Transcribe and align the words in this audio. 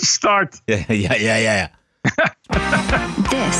Start. 0.00 0.60
Ja, 0.64 0.84
ja, 0.86 1.14
ja, 1.14 1.52
ja. 1.52 1.70
This 3.30 3.56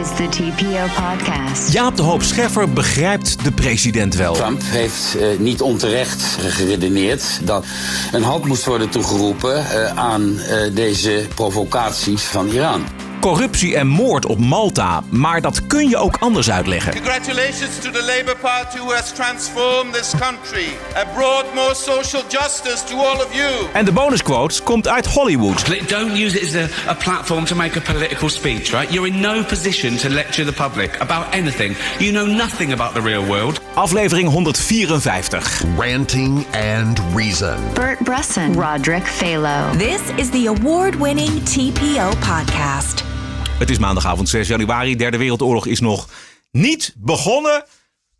is 0.00 0.16
the 0.16 0.28
TPO 0.30 0.84
podcast. 0.94 1.72
Jaap 1.72 1.96
de 1.96 2.02
Hoop 2.02 2.22
Scheffer 2.22 2.72
begrijpt 2.72 3.44
de 3.44 3.52
president 3.52 4.14
wel. 4.14 4.32
Trump 4.34 4.60
heeft 4.64 5.16
eh, 5.16 5.38
niet 5.38 5.60
onterecht 5.60 6.22
geredeneerd 6.40 7.40
dat 7.44 7.64
een 8.12 8.22
halt 8.22 8.44
moest 8.44 8.64
worden 8.64 8.88
toegeroepen 8.90 9.70
eh, 9.70 9.96
aan 9.96 10.38
eh, 10.38 10.74
deze 10.74 11.26
provocaties 11.34 12.22
van 12.22 12.48
Iran. 12.48 12.84
Corruptie 13.26 13.76
en 13.76 13.86
moord 13.86 14.26
op 14.26 14.38
Malta, 14.38 15.02
maar 15.10 15.40
dat 15.40 15.66
kun 15.66 15.88
je 15.88 15.96
ook 15.96 16.16
anders 16.16 16.50
uitleggen. 16.50 16.92
Congratulations 16.92 17.78
to 17.82 17.90
the 17.90 18.04
Labour 18.16 18.36
Party 18.36 18.78
who 18.78 18.92
has 18.92 19.12
transformed 19.12 19.94
this 19.94 20.10
country, 20.10 20.66
have 20.92 21.06
brought 21.14 21.54
more 21.54 21.74
social 21.74 22.22
justice 22.28 22.84
to 22.84 22.96
all 22.96 23.16
of 23.16 23.28
you. 23.34 23.50
En 23.72 23.84
de 23.84 23.92
bonusquote 23.92 24.62
komt 24.62 24.88
uit 24.88 25.06
Hollywood. 25.06 25.88
Don't 25.88 26.10
use 26.10 26.40
it 26.40 26.42
as 26.42 26.54
a, 26.54 26.90
a 26.90 26.94
platform 26.94 27.44
to 27.44 27.56
make 27.56 27.78
a 27.78 27.92
political 27.92 28.28
speech, 28.28 28.70
right? 28.70 28.92
You're 28.92 29.08
in 29.08 29.20
no 29.20 29.42
position 29.42 29.96
to 29.96 30.08
lecture 30.08 30.52
the 30.52 30.62
public 30.68 31.00
about 31.00 31.24
anything. 31.34 31.76
You 31.98 32.12
know 32.12 32.26
nothing 32.26 32.72
about 32.72 32.94
the 32.94 33.02
real 33.02 33.24
world. 33.26 33.60
Aflevering 33.74 34.24
154. 34.24 35.76
Ranting 35.76 36.44
and 36.52 36.98
Reason. 37.14 37.58
Bert 37.74 37.98
Bresson, 38.00 38.52
Roderick 38.52 39.04
Phalo. 39.04 39.72
This 39.78 40.10
is 40.18 40.30
the 40.30 40.46
award 40.46 40.94
winning 40.94 41.40
TPO 41.44 42.12
podcast. 42.20 43.15
Het 43.58 43.70
is 43.70 43.78
maandagavond 43.78 44.28
6 44.28 44.48
januari. 44.48 44.96
Derde 44.96 45.16
Wereldoorlog 45.18 45.66
is 45.66 45.80
nog 45.80 46.08
niet 46.50 46.94
begonnen. 46.96 47.64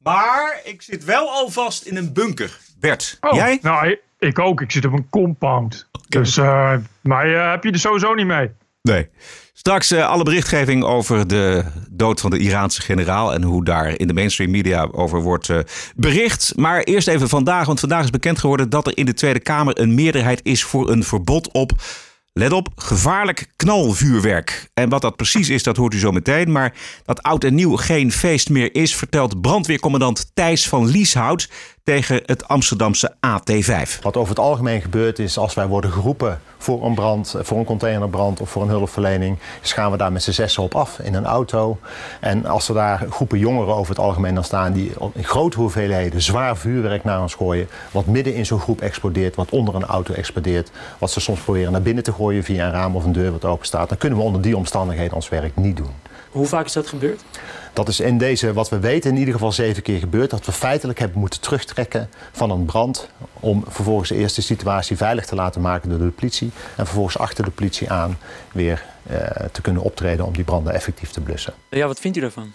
Maar 0.02 0.60
ik 0.64 0.82
zit 0.82 1.04
wel 1.04 1.30
alvast 1.30 1.82
in 1.82 1.96
een 1.96 2.12
bunker. 2.12 2.58
Bert, 2.80 3.18
Oh, 3.20 3.34
jij? 3.34 3.58
Nou, 3.62 3.98
ik 4.18 4.38
ook. 4.38 4.60
Ik 4.60 4.70
zit 4.70 4.84
op 4.84 4.92
een 4.92 5.08
compound. 5.10 5.88
Dus, 6.08 6.36
eh, 6.36 6.74
maar 7.02 7.34
eh, 7.34 7.50
heb 7.50 7.64
je 7.64 7.70
er 7.70 7.78
sowieso 7.78 8.14
niet 8.14 8.26
mee? 8.26 8.50
Nee. 8.82 9.08
Straks 9.52 9.90
eh, 9.90 10.08
alle 10.08 10.22
berichtgeving 10.22 10.84
over 10.84 11.26
de 11.26 11.64
dood 11.90 12.20
van 12.20 12.30
de 12.30 12.38
Iraanse 12.38 12.82
generaal 12.82 13.34
en 13.34 13.42
hoe 13.42 13.64
daar 13.64 13.98
in 13.98 14.06
de 14.06 14.14
mainstream 14.14 14.50
media 14.50 14.88
over 14.92 15.20
wordt 15.22 15.50
bericht. 15.96 16.52
Maar 16.56 16.80
eerst 16.82 17.08
even 17.08 17.28
vandaag, 17.28 17.66
want 17.66 17.80
vandaag 17.80 18.04
is 18.04 18.10
bekend 18.10 18.38
geworden 18.38 18.70
dat 18.70 18.86
er 18.86 18.96
in 18.96 19.06
de 19.06 19.14
Tweede 19.14 19.40
Kamer 19.40 19.80
een 19.80 19.94
meerderheid 19.94 20.40
is 20.42 20.64
voor 20.64 20.90
een 20.90 21.04
verbod 21.04 21.52
op, 21.52 21.72
let 22.38 22.52
op, 22.52 22.68
gevaarlijk 22.76 23.46
knalvuurwerk. 23.56 24.70
En 24.74 24.88
wat 24.88 25.00
dat 25.00 25.16
precies 25.16 25.48
is, 25.48 25.62
dat 25.62 25.76
hoort 25.76 25.94
u 25.94 25.98
zo 25.98 26.10
meteen. 26.10 26.52
Maar 26.52 26.74
dat 27.04 27.22
oud 27.22 27.44
en 27.44 27.54
nieuw 27.54 27.76
geen 27.76 28.12
feest 28.12 28.48
meer 28.50 28.74
is, 28.74 28.94
vertelt 28.94 29.40
brandweercommandant 29.40 30.30
Thijs 30.34 30.68
van 30.68 30.86
Lieshout 30.86 31.48
tegen 31.84 32.22
het 32.26 32.48
Amsterdamse 32.48 33.14
AT5. 33.14 34.00
Wat 34.02 34.16
over 34.16 34.28
het 34.28 34.38
algemeen 34.38 34.80
gebeurt 34.80 35.18
is 35.18 35.38
als 35.38 35.54
wij 35.54 35.66
worden 35.66 35.92
geroepen 35.92 36.40
voor 36.66 36.84
een 36.84 36.94
brand, 36.94 37.34
voor 37.38 37.58
een 37.58 37.64
containerbrand 37.64 38.40
of 38.40 38.50
voor 38.50 38.62
een 38.62 38.68
hulpverlening, 38.68 39.38
dus 39.60 39.72
gaan 39.72 39.90
we 39.90 39.96
daar 39.96 40.12
met 40.12 40.22
z'n 40.22 40.30
zessen 40.30 40.62
op 40.62 40.74
af 40.74 40.98
in 40.98 41.14
een 41.14 41.24
auto. 41.24 41.78
En 42.20 42.46
als 42.46 42.68
er 42.68 42.74
daar 42.74 43.06
groepen 43.10 43.38
jongeren 43.38 43.74
over 43.74 43.90
het 43.90 44.04
algemeen 44.04 44.34
dan 44.34 44.44
staan 44.44 44.72
die 44.72 44.92
in 45.12 45.24
grote 45.24 45.56
hoeveelheden 45.56 46.22
zwaar 46.22 46.56
vuurwerk 46.56 47.04
naar 47.04 47.22
ons 47.22 47.34
gooien, 47.34 47.68
wat 47.90 48.06
midden 48.06 48.34
in 48.34 48.46
zo'n 48.46 48.60
groep 48.60 48.80
explodeert, 48.80 49.34
wat 49.34 49.50
onder 49.50 49.74
een 49.74 49.84
auto 49.84 50.14
explodeert, 50.14 50.70
wat 50.98 51.10
ze 51.10 51.20
soms 51.20 51.40
proberen 51.40 51.72
naar 51.72 51.82
binnen 51.82 52.04
te 52.04 52.12
gooien 52.12 52.44
via 52.44 52.66
een 52.66 52.72
raam 52.72 52.96
of 52.96 53.04
een 53.04 53.12
deur 53.12 53.32
wat 53.32 53.44
open 53.44 53.66
staat, 53.66 53.88
dan 53.88 53.98
kunnen 53.98 54.18
we 54.18 54.24
onder 54.24 54.40
die 54.42 54.56
omstandigheden 54.56 55.14
ons 55.14 55.28
werk 55.28 55.56
niet 55.56 55.76
doen. 55.76 56.05
Hoe 56.36 56.46
vaak 56.46 56.64
is 56.64 56.72
dat 56.72 56.86
gebeurd? 56.86 57.22
Dat 57.72 57.88
is 57.88 58.00
in 58.00 58.18
deze, 58.18 58.52
wat 58.52 58.68
we 58.68 58.78
weten, 58.78 59.10
in 59.10 59.16
ieder 59.16 59.34
geval 59.34 59.52
zeven 59.52 59.82
keer 59.82 59.98
gebeurd. 59.98 60.30
Dat 60.30 60.46
we 60.46 60.52
feitelijk 60.52 60.98
hebben 60.98 61.18
moeten 61.18 61.40
terugtrekken 61.40 62.10
van 62.32 62.50
een 62.50 62.64
brand. 62.64 63.08
Om 63.40 63.64
vervolgens 63.68 64.10
eerst 64.10 64.36
de 64.36 64.42
situatie 64.42 64.96
veilig 64.96 65.26
te 65.26 65.34
laten 65.34 65.60
maken 65.60 65.88
door 65.88 65.98
de 65.98 66.04
politie. 66.04 66.50
En 66.76 66.84
vervolgens 66.84 67.18
achter 67.18 67.44
de 67.44 67.50
politie 67.50 67.90
aan 67.90 68.18
weer 68.52 68.84
eh, 69.02 69.18
te 69.52 69.60
kunnen 69.60 69.82
optreden 69.82 70.26
om 70.26 70.32
die 70.32 70.44
branden 70.44 70.74
effectief 70.74 71.10
te 71.10 71.20
blussen. 71.20 71.54
Ja, 71.68 71.86
wat 71.86 72.00
vindt 72.00 72.16
u 72.16 72.20
daarvan? 72.20 72.52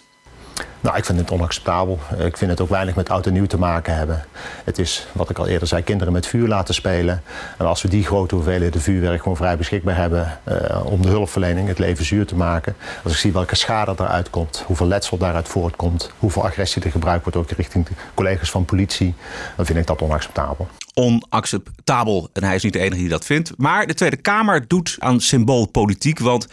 Nou, 0.80 0.96
ik 0.96 1.04
vind 1.04 1.18
het 1.18 1.30
onacceptabel. 1.30 1.98
Ik 2.18 2.36
vind 2.36 2.50
het 2.50 2.60
ook 2.60 2.68
weinig 2.68 2.94
met 2.94 3.10
oud 3.10 3.26
en 3.26 3.32
nieuw 3.32 3.46
te 3.46 3.58
maken 3.58 3.96
hebben. 3.96 4.24
Het 4.64 4.78
is, 4.78 5.06
wat 5.12 5.30
ik 5.30 5.38
al 5.38 5.46
eerder 5.46 5.68
zei, 5.68 5.82
kinderen 5.82 6.12
met 6.12 6.26
vuur 6.26 6.48
laten 6.48 6.74
spelen. 6.74 7.22
En 7.58 7.66
als 7.66 7.82
we 7.82 7.88
die 7.88 8.04
grote 8.04 8.34
hoeveelheden 8.34 8.80
vuurwerk 8.80 9.22
gewoon 9.22 9.36
vrij 9.36 9.56
beschikbaar 9.56 9.96
hebben 9.96 10.38
eh, 10.44 10.86
om 10.86 11.02
de 11.02 11.08
hulpverlening, 11.08 11.68
het 11.68 11.78
leven 11.78 12.04
zuur 12.04 12.26
te 12.26 12.36
maken. 12.36 12.76
Als 13.04 13.12
ik 13.12 13.18
zie 13.18 13.32
welke 13.32 13.56
schade 13.56 13.94
eruit 13.96 14.30
komt, 14.30 14.62
hoeveel 14.66 14.86
letsel 14.86 15.16
daaruit 15.16 15.48
voortkomt, 15.48 16.10
hoeveel 16.18 16.44
agressie 16.44 16.82
er 16.82 16.90
gebruikt 16.90 17.22
wordt 17.22 17.38
ook 17.38 17.50
richting 17.50 17.86
collega's 18.14 18.50
van 18.50 18.64
politie, 18.64 19.14
dan 19.56 19.66
vind 19.66 19.78
ik 19.78 19.86
dat 19.86 20.02
onacceptabel. 20.02 20.68
onacceptabel. 20.94 22.28
En 22.32 22.44
hij 22.44 22.54
is 22.54 22.62
niet 22.62 22.72
de 22.72 22.78
enige 22.78 23.00
die 23.00 23.08
dat 23.08 23.24
vindt. 23.24 23.52
Maar 23.56 23.86
de 23.86 23.94
Tweede 23.94 24.16
Kamer 24.16 24.68
doet 24.68 24.96
aan 24.98 25.20
symboolpolitiek. 25.20 26.18
Want 26.18 26.46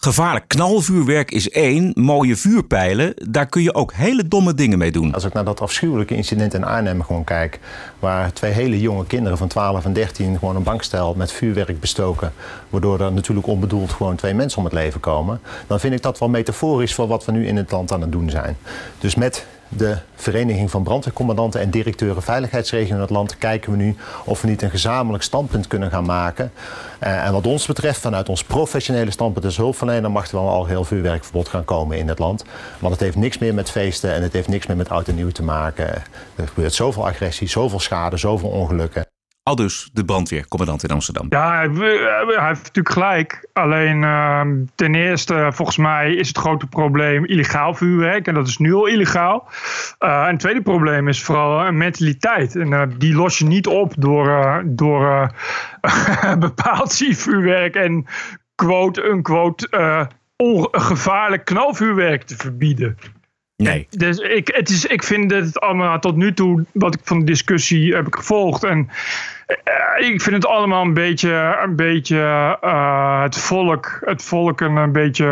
gevaarlijk 0.00 0.48
knalvuurwerk 0.48 1.30
is 1.30 1.50
één. 1.50 1.90
Mooie 1.94 2.36
vuurpijlen, 2.36 3.14
daar 3.30 3.46
kun 3.46 3.62
je 3.62 3.74
ook 3.74 3.92
hele 3.92 4.28
domme 4.28 4.54
dingen 4.54 4.78
mee 4.78 4.92
doen. 4.92 5.14
Als 5.14 5.24
ik 5.24 5.32
naar 5.32 5.44
dat 5.44 5.60
afschuwelijke 5.60 6.14
incident 6.14 6.54
in 6.54 6.64
Arnhem 6.64 7.02
gewoon 7.02 7.24
kijk, 7.24 7.58
waar 7.98 8.32
twee 8.32 8.52
hele 8.52 8.80
jonge 8.80 9.06
kinderen 9.06 9.38
van 9.38 9.48
12 9.48 9.84
en 9.84 9.92
13 9.92 10.38
gewoon 10.38 10.56
een 10.56 10.62
bankstel 10.62 11.14
met 11.14 11.32
vuurwerk 11.32 11.80
bestoken, 11.80 12.32
waardoor 12.70 13.00
er 13.00 13.12
natuurlijk 13.12 13.46
onbedoeld 13.46 13.90
gewoon 13.90 14.16
twee 14.16 14.34
mensen 14.34 14.58
om 14.58 14.64
het 14.64 14.74
leven 14.74 15.00
komen, 15.00 15.40
dan 15.66 15.80
vind 15.80 15.94
ik 15.94 16.02
dat 16.02 16.18
wel 16.18 16.28
metaforisch 16.28 16.94
voor 16.94 17.06
wat 17.06 17.24
we 17.24 17.32
nu 17.32 17.46
in 17.46 17.56
het 17.56 17.70
land 17.70 17.92
aan 17.92 18.00
het 18.00 18.12
doen 18.12 18.30
zijn. 18.30 18.56
Dus 18.98 19.14
met 19.14 19.46
de 19.76 19.96
Vereniging 20.14 20.70
van 20.70 20.82
Brandweercommandanten 20.82 21.60
en 21.60 21.70
Directeuren 21.70 22.22
Veiligheidsregio 22.22 22.94
in 22.94 23.00
het 23.00 23.10
land 23.10 23.38
kijken 23.38 23.70
we 23.70 23.76
nu 23.76 23.96
of 24.24 24.40
we 24.40 24.48
niet 24.48 24.62
een 24.62 24.70
gezamenlijk 24.70 25.22
standpunt 25.22 25.66
kunnen 25.66 25.90
gaan 25.90 26.04
maken. 26.04 26.52
Eh, 26.98 27.26
en 27.26 27.32
wat 27.32 27.46
ons 27.46 27.66
betreft, 27.66 28.00
vanuit 28.00 28.28
ons 28.28 28.44
professionele 28.44 29.10
standpunt 29.10 29.44
als 29.44 29.56
hulpverlener, 29.56 30.10
mag 30.10 30.28
er 30.28 30.34
wel 30.34 30.46
een 30.46 30.52
algeheel 30.52 30.84
vuurwerkverbod 30.84 31.48
gaan 31.48 31.64
komen 31.64 31.98
in 31.98 32.08
het 32.08 32.18
land. 32.18 32.44
Want 32.78 32.92
het 32.92 33.02
heeft 33.02 33.16
niks 33.16 33.38
meer 33.38 33.54
met 33.54 33.70
feesten 33.70 34.14
en 34.14 34.22
het 34.22 34.32
heeft 34.32 34.48
niks 34.48 34.66
meer 34.66 34.76
met 34.76 34.88
oud 34.88 35.08
en 35.08 35.14
nieuw 35.14 35.30
te 35.30 35.42
maken. 35.42 35.86
Er 36.36 36.48
gebeurt 36.48 36.74
zoveel 36.74 37.06
agressie, 37.06 37.48
zoveel 37.48 37.80
schade, 37.80 38.16
zoveel 38.16 38.48
ongelukken. 38.48 39.09
Al 39.42 39.54
dus 39.56 39.90
de 39.92 40.04
brandweercommandant 40.04 40.82
in 40.82 40.90
Amsterdam. 40.90 41.26
Ja, 41.28 41.58
hij, 41.58 41.68
heeft 42.46 42.62
natuurlijk 42.62 42.90
gelijk. 42.90 43.48
Alleen 43.52 44.04
ehm, 44.04 44.64
ten 44.74 44.94
eerste, 44.94 45.50
volgens 45.52 45.76
mij 45.76 46.14
is 46.14 46.28
het 46.28 46.38
grote 46.38 46.66
probleem 46.66 47.24
illegaal 47.24 47.74
vuurwerk. 47.74 48.26
En 48.26 48.34
dat 48.34 48.46
is 48.46 48.58
nu 48.58 48.74
al 48.74 48.86
illegaal. 48.86 49.48
Eh, 49.98 50.22
en 50.22 50.30
het 50.30 50.38
tweede 50.38 50.62
probleem 50.62 51.08
is 51.08 51.22
vooral 51.22 51.66
een 51.66 51.76
mentaliteit. 51.76 52.56
En 52.56 52.72
eh, 52.72 52.82
die 52.98 53.14
los 53.14 53.38
je 53.38 53.44
niet 53.44 53.66
op 53.66 53.94
door, 53.98 54.28
eh, 54.28 54.58
door 54.64 55.30
eh, 55.80 56.36
bepaald 56.48 56.94
vuurwerk 56.94 57.74
en 57.74 58.06
quote-unquote 58.60 59.68
eh, 59.68 60.06
ongevaarlijk 60.36 61.44
knalvuurwerk 61.44 62.22
te 62.22 62.36
verbieden. 62.36 62.96
Nee. 63.62 63.86
Dus 63.90 64.18
ik, 64.18 64.48
het 64.54 64.68
is, 64.68 64.84
ik 64.86 65.02
vind 65.02 65.30
het 65.30 65.60
allemaal 65.60 65.98
tot 65.98 66.16
nu 66.16 66.34
toe, 66.34 66.64
wat 66.72 66.94
ik 66.94 67.00
van 67.04 67.18
de 67.18 67.24
discussie 67.24 67.94
heb 67.94 68.06
ik 68.06 68.14
gevolgd. 68.16 68.64
En 68.64 68.90
eh, 69.46 70.08
ik 70.08 70.22
vind 70.22 70.36
het 70.36 70.46
allemaal 70.46 70.84
een 70.84 70.94
beetje, 70.94 71.58
een 71.62 71.76
beetje 71.76 72.56
eh, 72.60 73.22
het, 73.22 73.38
volk, 73.38 73.98
het 74.04 74.22
volk 74.22 74.60
een, 74.60 74.76
een 74.76 74.92
beetje 74.92 75.26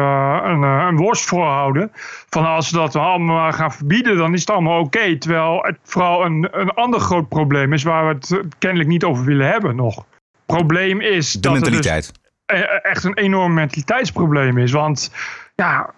een, 0.45 0.63
eh, 0.63 0.87
een 0.89 0.97
worst 0.97 1.25
voorhouden. 1.25 1.91
Van 2.31 2.47
als 2.47 2.69
ze 2.69 2.75
dat 2.77 2.97
allemaal 2.97 3.53
gaan 3.53 3.73
verbieden, 3.73 4.17
dan 4.17 4.33
is 4.35 4.41
het 4.41 4.51
allemaal 4.51 4.81
oké. 4.81 5.19
Terwijl 5.19 5.59
het 5.63 5.79
vooral 5.85 6.25
een, 6.25 6.49
een 6.51 6.71
ander 6.71 7.01
groot 7.01 7.29
probleem 7.29 7.73
is 7.73 7.83
waar 7.83 8.09
we 8.09 8.15
het 8.15 8.41
kennelijk 8.59 8.89
niet 8.89 9.05
over 9.05 9.25
willen 9.25 9.47
hebben 9.49 9.77
nog. 9.77 10.05
Probleem 10.47 11.01
is 11.01 11.33
De 11.33 11.41
dat 11.41 11.53
dus 11.53 11.61
mentaliteit. 11.63 12.13
eh, 12.47 12.61
echt 12.83 13.05
een 13.05 13.17
enorm 13.17 13.55
mentaliteitsprobleem 13.55 14.59
is. 14.59 14.73
Want 14.73 15.13
ja, 15.55 15.91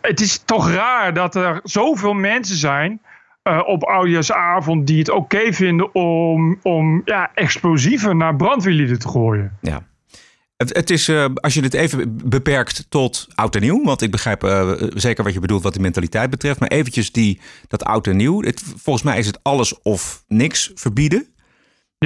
het 0.00 0.20
is 0.20 0.38
toch 0.38 0.70
raar 0.70 1.14
dat 1.14 1.34
er 1.34 1.60
zoveel 1.62 2.12
mensen 2.12 2.56
zijn 2.56 3.00
eh, 3.42 3.62
op 3.66 3.84
oudjaarsavond 3.84 4.86
die 4.86 4.98
het 4.98 5.10
oké 5.10 5.52
vinden 5.52 5.94
om, 5.94 6.58
om 6.62 7.02
ja, 7.04 7.30
explosieven 7.34 8.16
naar 8.16 8.36
brandweerlieden 8.36 8.98
te 8.98 9.08
gooien. 9.08 9.58
Ja. 9.60 9.86
Het, 10.56 10.76
het 10.76 10.90
is, 10.90 11.08
eh, 11.08 11.24
als 11.34 11.54
je 11.54 11.62
het 11.62 11.74
even 11.74 12.28
beperkt 12.28 12.86
tot 12.88 13.28
oud 13.34 13.54
en 13.54 13.60
nieuw, 13.60 13.84
want 13.84 14.02
ik 14.02 14.10
begrijp 14.10 14.44
eh, 14.44 14.72
zeker 14.94 15.24
wat 15.24 15.32
je 15.32 15.40
bedoelt 15.40 15.62
wat 15.62 15.74
de 15.74 15.80
mentaliteit 15.80 16.30
betreft, 16.30 16.60
maar 16.60 16.68
eventjes 16.68 17.12
die, 17.12 17.40
dat 17.68 17.84
oud 17.84 18.06
en 18.06 18.16
nieuw. 18.16 18.42
Het, 18.42 18.62
volgens 18.76 19.04
mij 19.04 19.18
is 19.18 19.26
het 19.26 19.38
alles 19.42 19.82
of 19.82 20.24
niks 20.28 20.70
verbieden. 20.74 21.26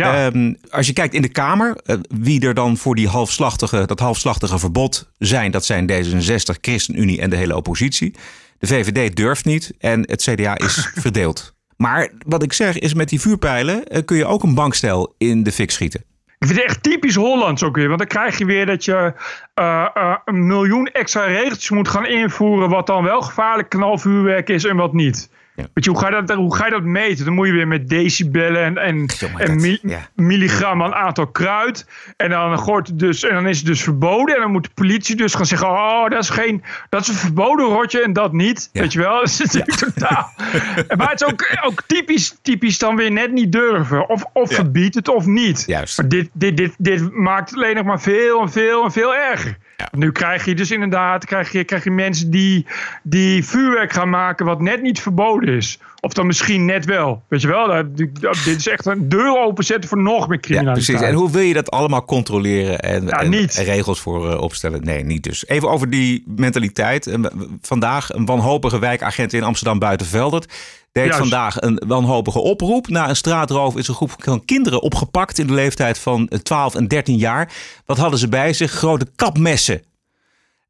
Ja. 0.01 0.27
Ehm, 0.27 0.55
als 0.71 0.87
je 0.87 0.93
kijkt 0.93 1.15
in 1.15 1.23
de 1.23 1.29
Kamer, 1.29 1.77
eh, 1.85 1.97
wie 2.09 2.47
er 2.47 2.55
dan 2.55 2.77
voor 2.77 2.95
die 2.95 3.09
halfslachtige, 3.09 3.87
dat 3.87 4.01
halfslachtige 4.01 4.59
verbod 4.59 5.11
zijn, 5.19 5.51
dat 5.51 5.65
zijn 5.65 5.87
D66, 5.87 6.61
ChristenUnie 6.61 7.21
en 7.21 7.31
de 7.31 7.37
hele 7.37 7.57
oppositie. 7.57 8.15
De 8.59 8.67
VVD 8.67 9.17
durft 9.17 9.45
niet 9.45 9.73
en 9.79 10.01
het 10.01 10.23
CDA 10.23 10.59
is 10.59 10.91
verdeeld. 11.05 11.55
Maar 11.77 12.11
wat 12.27 12.43
ik 12.43 12.53
zeg 12.53 12.79
is, 12.79 12.95
met 12.95 13.09
die 13.09 13.21
vuurpijlen 13.21 13.85
eh, 13.85 14.05
kun 14.05 14.17
je 14.17 14.27
ook 14.27 14.43
een 14.43 14.55
bankstel 14.55 15.15
in 15.19 15.43
de 15.43 15.53
fik 15.53 15.71
schieten. 15.71 16.05
Ik 16.39 16.47
vind 16.47 16.59
het 16.59 16.69
echt 16.69 16.83
typisch 16.83 17.15
Hollands 17.15 17.63
ook 17.63 17.77
weer. 17.77 17.87
Want 17.87 17.99
dan 17.99 18.09
krijg 18.09 18.39
je 18.39 18.45
weer 18.45 18.67
dat 18.67 18.85
je 18.85 19.13
eh, 19.55 20.17
een 20.25 20.47
miljoen 20.47 20.87
extra 20.87 21.25
regeltjes 21.25 21.71
moet 21.71 21.89
gaan 21.89 22.07
invoeren. 22.07 22.69
Wat 22.69 22.87
dan 22.87 23.05
wel 23.05 23.21
gevaarlijk 23.21 23.69
knalvuurwerk 23.69 24.49
is 24.49 24.65
en 24.65 24.77
wat 24.77 24.93
niet. 24.93 25.31
Weet 25.55 25.85
je, 25.85 25.91
hoe 25.91 25.99
ga, 25.99 26.07
je 26.17 26.23
dat, 26.23 26.37
hoe 26.37 26.55
ga 26.57 26.65
je 26.65 26.71
dat 26.71 26.83
meten? 26.83 27.25
Dan 27.25 27.35
moet 27.35 27.47
je 27.47 27.53
weer 27.53 27.69
met 27.69 27.89
decibellen 27.89 28.65
en, 28.65 28.77
en, 28.79 29.05
Jongen, 29.19 29.39
en 29.41 29.47
dat- 29.47 29.57
mi- 29.57 29.79
ja. 29.83 29.99
milligram 30.15 30.83
aan 30.83 30.95
aantal 30.95 31.27
kruid. 31.27 31.87
En 32.17 32.31
dan, 32.31 32.59
gooit 32.59 32.87
het 32.87 32.99
dus, 32.99 33.25
en 33.25 33.35
dan 33.35 33.47
is 33.47 33.57
het 33.59 33.67
dus 33.67 33.83
verboden. 33.83 34.35
En 34.35 34.41
dan 34.41 34.51
moet 34.51 34.65
de 34.65 34.71
politie 34.75 35.17
dus 35.17 35.35
gaan 35.35 35.47
zeggen: 35.47 35.69
Oh, 35.69 36.09
dat 36.09 36.23
is, 36.23 36.31
geen, 36.31 36.63
dat 36.89 37.01
is 37.01 37.09
een 37.09 37.15
verboden 37.15 37.67
rotje 37.67 38.03
en 38.03 38.13
dat 38.13 38.33
niet. 38.33 38.69
Ja. 38.73 38.81
Weet 38.81 38.93
je 38.93 38.99
wel? 38.99 39.15
Dat 39.21 39.29
is 39.29 39.39
natuurlijk 39.39 39.77
totaal. 39.77 40.31
Maar 40.97 41.11
het 41.11 41.21
is 41.21 41.27
ook, 41.27 41.59
ook 41.65 41.83
typisch, 41.87 42.39
typisch 42.43 42.79
dan 42.79 42.97
weer 42.97 43.11
net 43.13 43.33
niet 43.33 43.53
durven. 43.53 44.09
Of, 44.09 44.25
of 44.33 44.49
Ja. 44.51 44.55
verbied 44.57 44.95
het 44.95 45.09
of 45.09 45.27
niet. 45.27 45.63
Juist. 45.67 45.99
Maar 45.99 46.09
dit, 46.09 46.29
dit, 46.33 46.57
dit, 46.57 46.75
dit 46.79 47.13
maakt 47.13 47.51
het 47.51 47.59
alleen 47.59 47.75
nog 47.77 47.85
maar 47.85 48.01
veel 48.01 48.41
en 48.41 48.51
veel 48.51 48.85
en 48.85 48.93
veel 48.93 49.15
erger. 49.15 49.57
Ja. 49.81 49.89
Nu 49.99 50.13
krijg 50.13 50.45
je 50.45 50.55
dus 50.55 50.71
inderdaad 50.71 51.25
krijg 51.25 51.53
je, 51.53 51.65
krijg 51.65 51.85
je 51.85 51.91
mensen 51.91 52.31
die, 52.31 52.67
die 53.03 53.45
vuurwerk 53.45 53.93
gaan 53.93 54.11
maken 54.11 54.47
wat 54.47 54.61
net 54.61 54.83
niet 54.83 55.01
verboden 55.01 55.55
is. 55.55 55.79
Of 56.01 56.13
dan 56.13 56.27
misschien 56.27 56.65
net 56.65 56.85
wel. 56.85 57.23
Weet 57.29 57.41
je 57.41 57.47
wel, 57.49 57.67
dat, 57.67 57.97
dat- 58.21 58.39
dit 58.45 58.57
is 58.57 58.69
echt 58.69 58.87
een 58.87 59.09
deur 59.09 59.39
openzetten 59.39 59.89
voor 59.89 60.03
nog 60.03 60.29
meer 60.29 60.37
Ja, 60.37 60.41
criminaliteit. 60.43 60.87
precies. 60.87 61.07
En 61.09 61.15
hoe 61.15 61.31
wil 61.31 61.41
je 61.43 61.55
dat 61.55 61.71
allemaal 61.71 62.05
controleren 62.05 62.81
en, 62.81 63.07
Ja, 63.07 63.21
en 63.21 63.65
regels 63.65 64.01
voor 64.01 64.31
eh, 64.31 64.41
opstellen? 64.41 64.85
Nee, 64.85 65.05
niet 65.05 65.23
dus. 65.23 65.47
Even 65.47 65.71
over 65.71 65.91
die 65.91 66.25
mentaliteit. 66.37 67.17
Vandaag 67.63 68.13
een 68.13 68.25
wanhopige 68.27 68.79
wijkagent 68.79 69.33
in 69.33 69.43
Amsterdam 69.43 69.79
Buitenveldert 69.79 70.53
deed 70.93 71.05
Juist. 71.05 71.19
vandaag 71.19 71.61
een 71.61 71.83
wanhopige 71.87 72.39
oproep. 72.39 72.89
Na 72.89 73.09
een 73.09 73.17
straatroof 73.17 73.77
is 73.77 73.89
een 73.89 73.95
groep 73.95 74.15
van 74.19 74.45
kinderen 74.45 74.83
opgepakt 74.83 75.39
in 75.39 75.47
de 75.47 75.53
leeftijd 75.53 75.99
van 75.99 76.29
eh, 76.29 76.39
12 76.39 76.75
en 76.75 76.89
13 76.89 77.17
jaar. 77.17 77.53
Wat 77.87 77.97
hadden 77.97 78.19
ze 78.19 78.29
bij 78.29 78.53
zich? 78.53 78.71
Grote 78.73 79.07
kapmessen. 79.17 79.83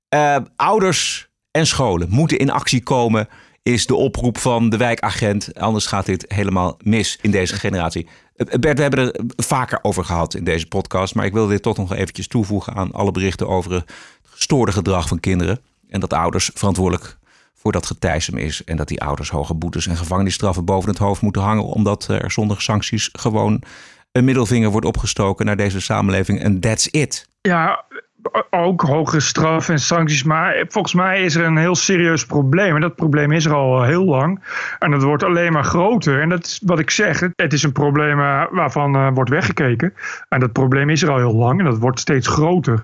Eh, 0.08 0.36
ouders 0.56 1.28
en 1.50 1.66
scholen 1.66 2.08
moeten 2.10 2.38
in 2.38 2.50
actie 2.50 2.82
komen, 2.82 3.28
is 3.62 3.86
de 3.86 3.94
oproep 3.94 4.38
van 4.38 4.70
de 4.70 4.76
wijkagent. 4.76 5.58
Anders 5.58 5.86
gaat 5.86 6.06
dit 6.06 6.24
helemaal 6.28 6.76
mis 6.82 7.18
in 7.22 7.30
deze 7.30 7.54
generatie. 7.54 8.06
Eh, 8.36 8.58
Bert, 8.58 8.76
we 8.76 8.82
hebben 8.82 9.14
er 9.14 9.20
vaker 9.36 9.78
over 9.82 10.04
gehad 10.04 10.34
in 10.34 10.44
deze 10.44 10.66
podcast. 10.66 11.14
Maar 11.14 11.26
ik 11.26 11.32
wil 11.32 11.46
dit 11.46 11.62
toch 11.62 11.76
nog 11.76 11.94
eventjes 11.94 12.28
toevoegen 12.28 12.74
aan 12.74 12.92
alle 12.92 13.10
berichten 13.10 13.48
over 13.48 13.72
het 13.72 13.92
gestoorde 14.22 14.72
gedrag 14.72 15.08
van 15.08 15.20
kinderen. 15.20 15.60
En 15.88 16.00
dat 16.00 16.12
ouders 16.12 16.50
verantwoordelijk 16.54 17.18
voor 17.60 17.72
dat 17.72 17.86
getijsem 17.86 18.36
is. 18.36 18.64
En 18.64 18.76
dat 18.76 18.88
die 18.88 19.02
ouders 19.02 19.30
hoge 19.30 19.54
boetes 19.54 19.86
en 19.86 19.96
gevangenisstraffen 19.96 20.64
boven 20.64 20.88
het 20.88 20.98
hoofd 20.98 21.22
moeten 21.22 21.42
hangen. 21.42 21.64
Omdat 21.64 22.08
er 22.08 22.30
zonder 22.30 22.60
sancties 22.60 23.08
gewoon 23.12 23.62
een 24.12 24.24
middelvinger 24.24 24.70
wordt 24.70 24.86
opgestoken 24.86 25.46
naar 25.46 25.56
deze 25.56 25.80
samenleving. 25.80 26.40
En 26.40 26.60
that's 26.60 26.86
it. 26.86 27.28
Ja, 27.40 27.84
ook 28.50 28.80
hogere 28.80 29.20
straf 29.20 29.68
en 29.68 29.78
sancties. 29.78 30.22
Maar 30.22 30.64
volgens 30.68 30.94
mij 30.94 31.22
is 31.22 31.34
er 31.34 31.44
een 31.44 31.56
heel 31.56 31.74
serieus 31.74 32.26
probleem. 32.26 32.74
En 32.74 32.80
dat 32.80 32.94
probleem 32.94 33.32
is 33.32 33.44
er 33.44 33.54
al 33.54 33.82
heel 33.82 34.04
lang. 34.04 34.40
En 34.78 34.90
dat 34.90 35.02
wordt 35.02 35.22
alleen 35.22 35.52
maar 35.52 35.64
groter. 35.64 36.20
En 36.20 36.28
dat 36.28 36.44
is 36.44 36.60
wat 36.64 36.78
ik 36.78 36.90
zeg. 36.90 37.20
Het, 37.36 37.52
is 37.52 37.62
een 37.62 37.72
probleem 37.72 38.20
eh, 38.20 38.42
waarvan 38.50 38.94
eh, 38.94 39.08
wordt 39.14 39.30
weggekeken. 39.30 39.94
En 40.28 40.40
dat 40.40 40.52
probleem 40.52 40.90
is 40.90 41.02
er 41.02 41.10
al 41.10 41.16
heel 41.16 41.34
lang. 41.34 41.58
En 41.58 41.64
dat 41.64 41.78
wordt 41.78 42.00
steeds 42.00 42.28
groter. 42.28 42.82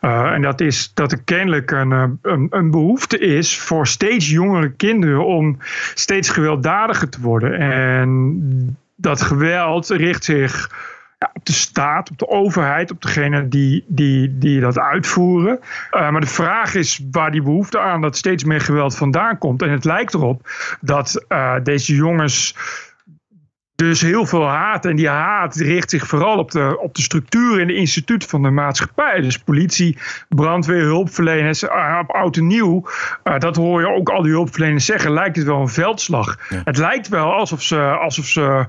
Eh, 0.00 0.32
en 0.32 0.42
dat 0.42 0.60
is 0.60 0.90
dat 0.94 1.12
er 1.12 1.22
kennelijk 1.24 1.70
een, 1.70 2.18
een, 2.22 2.46
een 2.50 2.70
behoefte 2.70 3.18
is 3.18 3.60
voor 3.60 3.86
steeds 3.86 4.30
jongere 4.30 4.70
kinderen 4.70 5.26
om 5.26 5.58
steeds 5.94 6.28
gewelddadiger 6.28 7.08
te 7.08 7.20
worden. 7.20 7.58
En 7.58 8.78
dat 8.96 9.22
geweld 9.22 9.88
richt 9.88 10.24
zich 10.24 10.70
ja, 11.18 11.30
op 11.32 11.44
de 11.44 11.52
staat, 11.52 12.10
op 12.10 12.18
de 12.18 12.28
overheid, 12.28 12.90
op 12.90 13.02
degene 13.02 13.48
die, 13.48 13.84
die, 13.86 14.38
die 14.38 14.60
dat 14.60 14.78
uitvoeren. 14.78 15.60
Uh, 15.90 16.10
maar 16.10 16.20
de 16.20 16.26
vraag 16.26 16.74
is 16.74 17.00
waar 17.10 17.30
die 17.30 17.42
behoefte 17.42 17.80
aan 17.80 18.00
dat 18.00 18.16
steeds 18.16 18.44
meer 18.44 18.60
geweld 18.60 18.96
vandaan 18.96 19.38
komt. 19.38 19.62
En 19.62 19.70
het 19.70 19.84
lijkt 19.84 20.14
erop 20.14 20.48
dat 20.80 21.24
uh, 21.28 21.54
deze 21.62 21.94
jongens 21.94 22.54
dus 23.76 24.00
heel 24.00 24.26
veel 24.26 24.46
haat. 24.46 24.84
En 24.84 24.96
die 24.96 25.08
haat 25.08 25.54
richt 25.54 25.90
zich 25.90 26.06
vooral 26.06 26.38
op 26.38 26.50
de, 26.50 26.78
op 26.80 26.94
de 26.94 27.02
structuur 27.02 27.60
en 27.60 27.66
de 27.66 27.74
instituten 27.74 28.28
van 28.28 28.42
de 28.42 28.50
maatschappij. 28.50 29.20
Dus 29.20 29.38
politie, 29.38 29.98
brandweer, 30.28 30.82
hulpverleners, 30.82 31.62
uh, 31.62 31.98
op 32.02 32.10
oud 32.10 32.36
en 32.36 32.46
nieuw. 32.46 32.88
Uh, 33.24 33.38
dat 33.38 33.56
hoor 33.56 33.80
je 33.80 33.88
ook 33.88 34.08
al 34.08 34.22
die 34.22 34.32
hulpverleners 34.32 34.84
zeggen. 34.84 35.12
Lijkt 35.12 35.36
het 35.36 35.46
wel 35.46 35.60
een 35.60 35.68
veldslag. 35.68 36.38
Ja. 36.48 36.60
Het 36.64 36.78
lijkt 36.78 37.08
wel 37.08 37.32
alsof 37.32 37.62
ze, 37.62 37.80
alsof 37.80 38.24
ze 38.24 38.66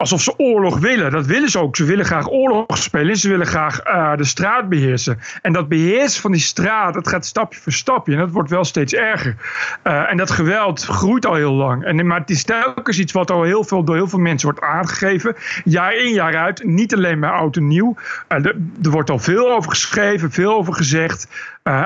alsof 0.00 0.22
ze 0.22 0.38
oorlog 0.38 0.78
willen. 0.78 1.10
Dat 1.10 1.26
willen 1.26 1.48
ze 1.48 1.58
ook. 1.58 1.76
Ze 1.76 1.84
willen 1.84 2.04
graag 2.04 2.30
oorlog 2.30 2.78
spelen. 2.78 3.16
Ze 3.16 3.28
willen 3.28 3.46
graag 3.46 3.86
uh, 3.86 4.16
de 4.16 4.24
straat 4.24 4.68
beheersen. 4.68 5.18
En 5.42 5.52
dat 5.52 5.68
beheersen 5.68 6.20
van 6.20 6.32
die 6.32 6.40
straat, 6.40 6.94
dat 6.94 7.08
gaat 7.08 7.26
stapje 7.26 7.60
voor 7.60 7.72
stapje. 7.72 8.12
En 8.12 8.18
dat 8.18 8.30
wordt 8.30 8.50
wel 8.50 8.64
steeds 8.64 8.94
erger. 8.94 9.36
Uh, 9.84 10.10
en 10.10 10.16
dat 10.16 10.30
geweld 10.30 10.84
groeit 10.84 11.26
al 11.26 11.34
heel 11.34 11.52
lang. 11.52 11.84
En, 11.84 12.06
maar 12.06 12.20
het 12.20 12.30
is 12.30 12.44
telkens 12.44 12.98
iets 12.98 13.12
wat 13.12 13.30
al 13.30 13.42
heel 13.42 13.64
veel, 13.64 13.84
door 13.84 13.94
heel 13.94 14.08
veel 14.08 14.18
mensen 14.18 14.48
wordt 14.48 14.64
aangegeven. 14.64 15.36
Jaar 15.64 15.96
in, 15.96 16.12
jaar 16.12 16.36
uit. 16.36 16.64
Niet 16.64 16.94
alleen 16.94 17.20
bij 17.20 17.30
oud 17.30 17.56
en 17.56 17.66
nieuw. 17.66 17.94
Er, 18.28 18.56
er 18.82 18.90
wordt 18.90 19.10
al 19.10 19.18
veel 19.18 19.52
over 19.52 19.70
geschreven, 19.70 20.30
veel 20.30 20.54
over 20.54 20.74
gezegd. 20.74 21.28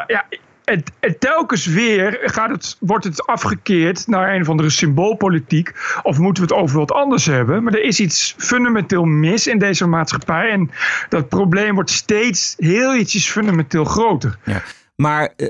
ja, 0.07 0.25
en, 0.65 0.83
en, 1.01 1.19
telkens 1.19 1.67
weer 1.67 2.21
gaat 2.23 2.51
het, 2.51 2.77
wordt 2.81 3.05
het 3.05 3.27
afgekeerd 3.27 4.07
naar 4.07 4.35
een 4.35 4.41
of 4.41 4.49
andere 4.49 4.71
symboolpolitiek. 4.71 5.73
Of 6.03 6.19
moeten 6.19 6.47
we 6.47 6.55
het 6.55 6.63
over 6.63 6.79
wat 6.79 6.93
anders 6.93 7.27
hebben? 7.27 7.63
Maar 7.63 7.73
er 7.73 7.85
is 7.85 8.01
iets 8.01 8.35
fundamenteel 8.39 9.05
mis 9.05 9.47
in 9.47 9.59
deze 9.59 9.87
maatschappij. 9.87 10.51
En 10.51 10.71
dat 11.09 11.29
probleem 11.29 11.75
wordt 11.75 11.91
steeds 11.91 12.55
heel 12.59 12.95
ietsjes 12.95 13.31
fundamenteel 13.31 13.85
groter. 13.85 14.39
Ja. 14.45 14.63
Maar 14.97 15.33
eh, 15.37 15.49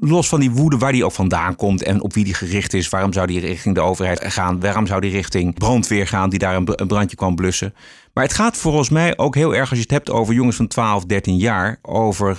los 0.00 0.28
van 0.28 0.40
die 0.40 0.50
woede 0.50 0.78
waar 0.78 0.92
die 0.92 1.04
ook 1.04 1.12
vandaan 1.12 1.56
komt 1.56 1.82
en 1.82 2.02
op 2.02 2.12
wie 2.12 2.24
die 2.24 2.34
gericht 2.34 2.74
is, 2.74 2.88
waarom 2.88 3.12
zou 3.12 3.26
die 3.26 3.40
richting 3.40 3.74
de 3.74 3.80
overheid 3.80 4.32
gaan? 4.32 4.60
Waarom 4.60 4.86
zou 4.86 5.00
die 5.00 5.10
richting 5.10 5.54
brandweer 5.54 6.06
gaan 6.06 6.30
die 6.30 6.38
daar 6.38 6.54
een 6.54 6.86
brandje 6.86 7.16
kwam 7.16 7.34
blussen? 7.34 7.74
Maar 8.12 8.24
het 8.24 8.32
gaat 8.32 8.56
volgens 8.56 8.88
mij 8.88 9.18
ook 9.18 9.34
heel 9.34 9.54
erg 9.54 9.68
als 9.68 9.78
je 9.78 9.84
het 9.84 9.90
hebt 9.90 10.10
over 10.10 10.34
jongens 10.34 10.56
van 10.56 10.66
12, 10.66 11.04
13 11.04 11.36
jaar, 11.36 11.78
over 11.82 12.38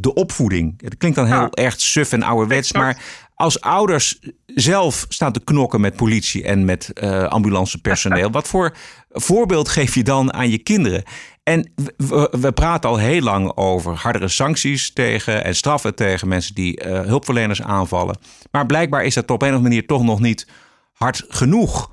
de 0.00 0.14
opvoeding. 0.14 0.74
Het 0.84 0.96
klinkt 0.96 1.16
dan 1.16 1.26
heel 1.26 1.36
ja. 1.36 1.50
erg 1.50 1.80
suf 1.80 2.12
en 2.12 2.22
ouderwets, 2.22 2.72
maar 2.72 3.02
als 3.34 3.60
ouders 3.60 4.18
zelf 4.46 5.04
staan 5.08 5.32
te 5.32 5.44
knokken 5.44 5.80
met 5.80 5.96
politie 5.96 6.44
en 6.44 6.64
met 6.64 6.90
uh, 6.94 7.24
ambulancepersoneel, 7.24 8.30
wat 8.40 8.48
voor 8.48 8.76
voorbeeld 9.10 9.68
geef 9.68 9.94
je 9.94 10.02
dan 10.02 10.32
aan 10.32 10.50
je 10.50 10.58
kinderen? 10.58 11.02
En 11.42 11.72
we, 11.96 12.36
we, 12.40 12.52
praten 12.52 12.90
al 12.90 12.96
heel 12.96 13.20
lang 13.20 13.56
over 13.56 13.94
hardere 13.94 14.28
sancties 14.28 14.92
tegen 14.92 15.44
en 15.44 15.54
straffen 15.54 15.94
tegen 15.94 16.28
mensen 16.28 16.54
die 16.54 16.84
uh, 16.84 17.00
hulpverleners 17.00 17.62
aanvallen. 17.62 18.18
Maar 18.50 18.66
blijkbaar 18.66 19.04
is 19.04 19.14
dat 19.14 19.30
op 19.30 19.42
een 19.42 19.48
of 19.48 19.54
andere 19.54 19.62
manier 19.62 19.86
toch 19.86 20.02
nog 20.02 20.20
niet 20.20 20.46
hard 20.92 21.24
genoeg. 21.28 21.90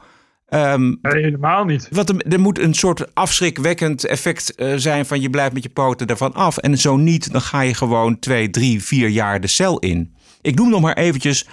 Um, 0.53 1.00
nee, 1.01 1.24
helemaal 1.24 1.65
niet. 1.65 1.88
Want 1.92 2.09
er, 2.09 2.31
er, 2.31 2.39
moet 2.39 2.59
een 2.59 2.74
soort 2.74 3.15
afschrikwekkend 3.15 4.06
effect 4.06 4.53
uh, 4.57 4.74
zijn 4.75 5.06
van 5.06 5.21
je 5.21 5.30
blijft 5.30 5.53
met 5.53 5.63
je 5.63 5.69
poten 5.69 6.07
ervan 6.07 6.33
af. 6.33 6.57
En 6.57 6.77
zo 6.77 6.98
niet, 6.98 7.31
dan 7.31 7.42
ga 7.42 7.62
je 7.62 7.74
gewoon 7.74 8.19
twee, 8.19 8.50
drie, 8.50 8.83
vier 8.83 9.10
jaar 9.10 9.41
de 9.41 9.48
cel 9.48 9.79
in. 9.79 10.13
Ik 10.41 10.55
noem 10.55 10.70
nog 10.70 10.81
maar 10.81 10.98
eventjes 10.98 11.48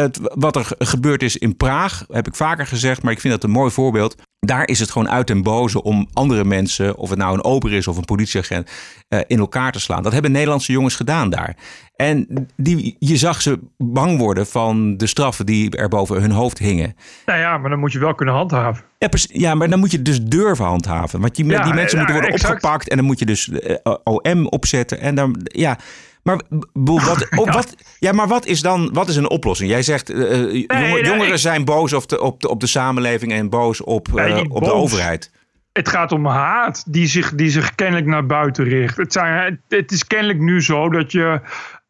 het, 0.00 0.20
wat 0.34 0.56
er 0.56 0.66
gebeurd 0.78 1.22
is 1.22 1.36
in 1.36 1.56
Praag. 1.56 2.04
Heb 2.10 2.26
ik 2.26 2.34
vaker 2.34 2.66
gezegd, 2.66 3.02
maar 3.02 3.12
ik 3.12 3.20
vind 3.20 3.34
dat 3.34 3.44
een 3.44 3.50
mooi 3.50 3.70
voorbeeld. 3.70 4.16
Daar 4.40 4.68
is 4.68 4.80
het 4.80 4.90
gewoon 4.90 5.10
uit 5.10 5.30
en 5.30 5.42
boze 5.42 5.82
om 5.82 6.08
andere 6.12 6.44
mensen, 6.44 6.96
of 6.96 7.10
het 7.10 7.18
nou 7.18 7.34
een 7.34 7.44
oper 7.44 7.72
is 7.72 7.88
of 7.88 7.96
een 7.96 8.04
politieagent, 8.04 8.70
uh, 9.08 9.20
in 9.26 9.38
elkaar 9.38 9.72
te 9.72 9.80
slaan. 9.80 10.02
Dat 10.02 10.12
hebben 10.12 10.32
Nederlandse 10.32 10.72
jongens 10.72 10.96
gedaan 10.96 11.30
daar. 11.30 11.56
En 11.96 12.46
die, 12.56 12.96
je 12.98 13.16
zag 13.16 13.42
ze 13.42 13.58
bang 13.78 14.18
worden 14.18 14.46
van 14.46 14.96
de 14.96 15.06
straffen 15.06 15.46
die 15.46 15.76
er 15.76 15.88
boven 15.88 16.20
hun 16.20 16.30
hoofd 16.30 16.58
hingen. 16.58 16.96
Nou 17.26 17.38
ja, 17.38 17.58
maar 17.58 17.70
dan 17.70 17.78
moet 17.78 17.92
je 17.92 17.98
wel 17.98 18.14
kunnen 18.14 18.34
handhaven. 18.34 18.84
Ja, 18.98 19.08
ja 19.26 19.54
maar 19.54 19.68
dan 19.68 19.78
moet 19.78 19.90
je 19.90 20.02
dus 20.02 20.22
durven 20.22 20.64
handhaven. 20.64 21.20
Want 21.20 21.34
die, 21.34 21.46
ja, 21.46 21.62
die 21.62 21.74
mensen 21.74 21.98
ja, 21.98 22.04
moeten 22.04 22.14
worden 22.14 22.32
exact. 22.32 22.54
opgepakt 22.54 22.88
en 22.88 22.96
dan 22.96 23.06
moet 23.06 23.18
je 23.18 23.26
dus 23.26 23.48
uh, 23.48 23.76
OM 24.04 24.46
opzetten. 24.46 25.00
En 25.00 25.14
dan, 25.14 25.40
ja. 25.42 25.78
Maar, 26.26 26.40
wat, 26.72 27.28
oh, 27.36 27.52
wat, 27.52 27.76
ja, 27.98 28.12
maar 28.12 28.28
wat 28.28 28.46
is 28.46 28.60
dan 28.60 28.90
wat 28.92 29.08
is 29.08 29.16
een 29.16 29.30
oplossing? 29.30 29.70
Jij 29.70 29.82
zegt 29.82 30.10
uh, 30.10 30.18
nee, 30.18 30.66
jongeren 30.66 31.18
nee, 31.18 31.32
ik... 31.32 31.36
zijn 31.36 31.64
boos 31.64 31.92
op 31.92 32.08
de, 32.08 32.20
op, 32.20 32.40
de, 32.40 32.48
op 32.48 32.60
de 32.60 32.66
samenleving 32.66 33.32
en 33.32 33.48
boos 33.48 33.80
op, 33.80 34.08
uh, 34.08 34.14
nee, 34.14 34.42
op 34.42 34.60
boos. 34.60 34.68
de 34.68 34.74
overheid. 34.74 35.32
Het 35.72 35.88
gaat 35.88 36.12
om 36.12 36.26
haat 36.26 36.84
die 36.86 37.06
zich, 37.06 37.34
die 37.34 37.50
zich 37.50 37.74
kennelijk 37.74 38.06
naar 38.06 38.26
buiten 38.26 38.64
richt. 38.64 38.96
Het, 38.96 39.12
zijn, 39.12 39.60
het 39.68 39.92
is 39.92 40.06
kennelijk 40.06 40.38
nu 40.38 40.62
zo 40.62 40.88
dat 40.88 41.12
je 41.12 41.40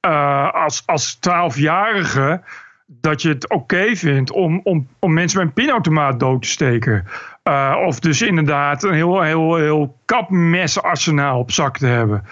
uh, 0.06 0.52
als, 0.52 0.82
als 0.86 1.16
12-jarige 1.16 2.42
dat 2.86 3.22
je 3.22 3.28
het 3.28 3.44
oké 3.44 3.54
okay 3.54 3.96
vindt 3.96 4.30
om, 4.30 4.60
om, 4.64 4.88
om 4.98 5.12
mensen 5.12 5.38
met 5.38 5.46
een 5.46 5.52
pinautomaat 5.52 6.20
dood 6.20 6.42
te 6.42 6.48
steken. 6.48 7.04
Uh, 7.44 7.76
of 7.86 8.00
dus 8.00 8.22
inderdaad 8.22 8.82
een 8.82 8.94
heel, 8.94 9.20
heel, 9.20 9.56
heel 9.56 9.96
kapmessenarsenaal 10.04 11.38
op 11.38 11.50
zak 11.50 11.78
te 11.78 11.86
hebben. 11.86 12.24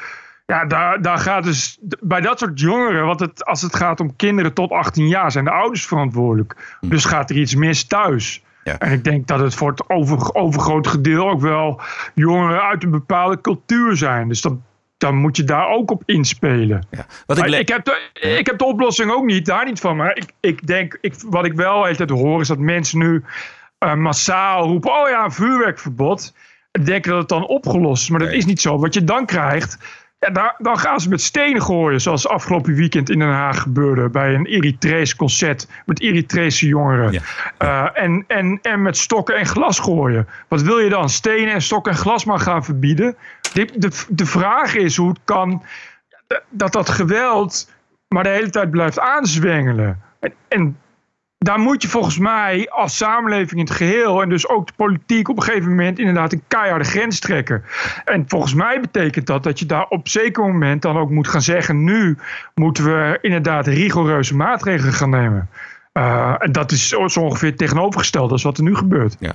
Ja, 0.47 0.65
daar, 0.65 1.03
daar 1.03 1.19
gaat 1.19 1.45
dus 1.45 1.79
bij 2.01 2.21
dat 2.21 2.39
soort 2.39 2.61
jongeren, 2.61 3.07
want 3.07 3.21
het, 3.21 3.45
als 3.45 3.63
het 3.63 3.77
gaat 3.77 4.01
om 4.01 4.17
kinderen 4.17 4.53
tot 4.53 4.71
18 4.71 5.09
jaar, 5.09 5.33
zijn 5.33 5.45
de 5.45 5.51
ouders 5.51 5.87
verantwoordelijk. 5.87 6.77
Hm. 6.81 6.89
Dus 6.89 7.05
gaat 7.05 7.31
er 7.31 7.37
iets 7.37 7.55
mis 7.55 7.85
thuis. 7.85 8.43
Ja. 8.65 8.79
En 8.79 8.93
ik 8.93 9.05
denk 9.05 9.27
dat 9.27 9.41
het 9.41 9.55
voor 9.55 9.71
het 9.71 9.89
over, 9.91 10.35
overgroot 10.35 10.87
gedeelte 10.87 11.31
ook 11.31 11.41
wel 11.41 11.81
jongeren 12.15 12.63
uit 12.63 12.83
een 12.83 12.91
bepaalde 12.91 13.41
cultuur 13.41 13.97
zijn. 13.97 14.29
Dus 14.29 14.41
dat, 14.41 14.53
dan 14.99 15.15
moet 15.17 15.37
je 15.37 15.45
daar 15.45 15.69
ook 15.69 15.91
op 15.91 16.03
inspelen. 16.07 16.87
Ja. 16.91 17.07
Wat 17.27 17.39
ik, 17.39 17.47
ik, 17.47 17.69
heb 17.69 17.85
de, 17.85 18.11
ik 18.39 18.47
heb 18.47 18.59
de 18.59 18.65
oplossing 18.65 19.11
ook 19.11 19.25
niet, 19.25 19.47
daar 19.47 19.65
niet 19.65 19.81
van. 19.81 19.97
Maar 19.97 20.17
ik, 20.17 20.33
ik 20.41 20.67
denk, 20.67 20.99
ik, 21.01 21.15
wat 21.29 21.45
ik 21.45 21.53
wel 21.53 21.87
altijd 21.87 22.11
hoor, 22.11 22.41
is 22.41 22.49
dat 22.49 22.59
mensen 22.59 22.99
nu 22.99 23.25
eh, 23.79 23.95
massaal 23.95 24.67
roepen: 24.67 24.93
oh 24.93 25.09
ja, 25.09 25.25
een 25.25 25.33
vuurwerkverbod. 25.33 26.35
En 26.71 26.85
denken 26.85 27.11
dat 27.11 27.21
het 27.21 27.29
dan 27.29 27.47
opgelost 27.47 28.03
is. 28.03 28.09
Maar 28.09 28.19
dat 28.21 28.29
Nee. 28.29 28.39
is 28.39 28.45
niet 28.45 28.61
zo. 28.61 28.79
Wat 28.79 28.95
je 28.95 29.05
dan 29.05 29.27
krijgt. 29.27 29.79
Daar, 30.33 30.54
dan 30.59 30.78
gaan 30.78 31.00
ze 31.00 31.09
met 31.09 31.21
stenen 31.21 31.62
gooien, 31.62 32.00
zoals 32.00 32.28
afgelopen 32.28 32.75
weekend 32.75 33.11
in 33.11 33.19
Den 33.19 33.28
Haag 33.28 33.61
gebeurde. 33.61 34.09
Bij 34.09 34.35
een 34.35 34.47
Eritrees 34.47 35.16
concert 35.16 35.69
met 35.87 36.00
Eritrese 36.00 36.66
jongeren. 36.66 37.12
Ja. 37.12 37.21
Eh, 37.59 38.02
en, 38.02 38.25
en, 38.26 38.59
en 38.62 38.83
met 38.83 38.97
stokken 38.97 39.37
en 39.37 39.47
glas 39.47 39.78
gooien. 39.78 40.28
Wat 40.49 40.62
wil 40.62 40.78
je 40.78 40.88
dan? 40.88 41.09
Stenen 41.09 41.54
en 41.54 41.62
stokken 41.62 41.93
en 41.93 41.99
glas 41.99 42.25
maar 42.25 42.40
gaan 42.40 42.64
verbieden? 42.64 43.16
De, 43.52 43.69
de, 43.76 44.04
de 44.09 44.26
vraag 44.26 44.75
is 44.75 44.97
hoe 44.97 45.09
het 45.09 45.21
kan 45.25 45.62
dat 46.49 46.73
dat 46.73 46.88
geweld 46.88 47.73
maar 48.09 48.23
de 48.23 48.28
hele 48.28 48.50
tijd 48.50 48.71
blijft 48.71 49.00
aanzwengelen. 49.00 50.02
En, 50.21 50.33
en 50.49 50.78
daar 51.45 51.59
moet 51.59 51.83
je 51.83 51.89
volgens 51.89 52.19
mij 52.19 52.71
als 52.71 52.97
samenleving 52.97 53.61
in 53.61 53.67
het 53.67 53.75
geheel 53.75 54.23
en 54.23 54.29
dus 54.29 54.49
ook 54.49 54.67
de 54.67 54.73
politiek 54.77 55.29
op 55.29 55.37
een 55.37 55.43
gegeven 55.43 55.69
moment 55.69 55.99
inderdaad 55.99 56.33
een 56.33 56.43
keiharde 56.49 56.85
grens 56.85 57.19
trekken. 57.19 57.65
En 58.05 58.25
volgens 58.27 58.55
mij 58.55 58.81
betekent 58.81 59.27
dat 59.27 59.43
dat 59.43 59.59
je 59.59 59.67
daar 59.67 59.87
op 59.89 60.09
zeker 60.09 60.43
moment 60.43 60.83
dan 60.83 60.97
ook 60.97 61.11
moet 61.11 61.29
gaan 61.29 61.43
zeggen: 61.43 61.85
nu 61.85 62.19
moeten 62.55 62.85
we 62.85 63.19
inderdaad 63.21 63.67
rigoureuze 63.67 64.37
maatregelen 64.37 64.93
gaan 64.93 65.11
nemen. 65.11 65.49
Uh, 65.93 66.35
en 66.39 66.53
dat 66.53 66.73
is 66.73 66.89
zo 66.89 67.21
ongeveer 67.21 67.57
tegenovergesteld 67.57 68.31
als 68.31 68.43
wat 68.43 68.59
er 68.59 68.65
nu 68.65 68.75
gebeurt. 68.77 69.17
Ja. 69.19 69.33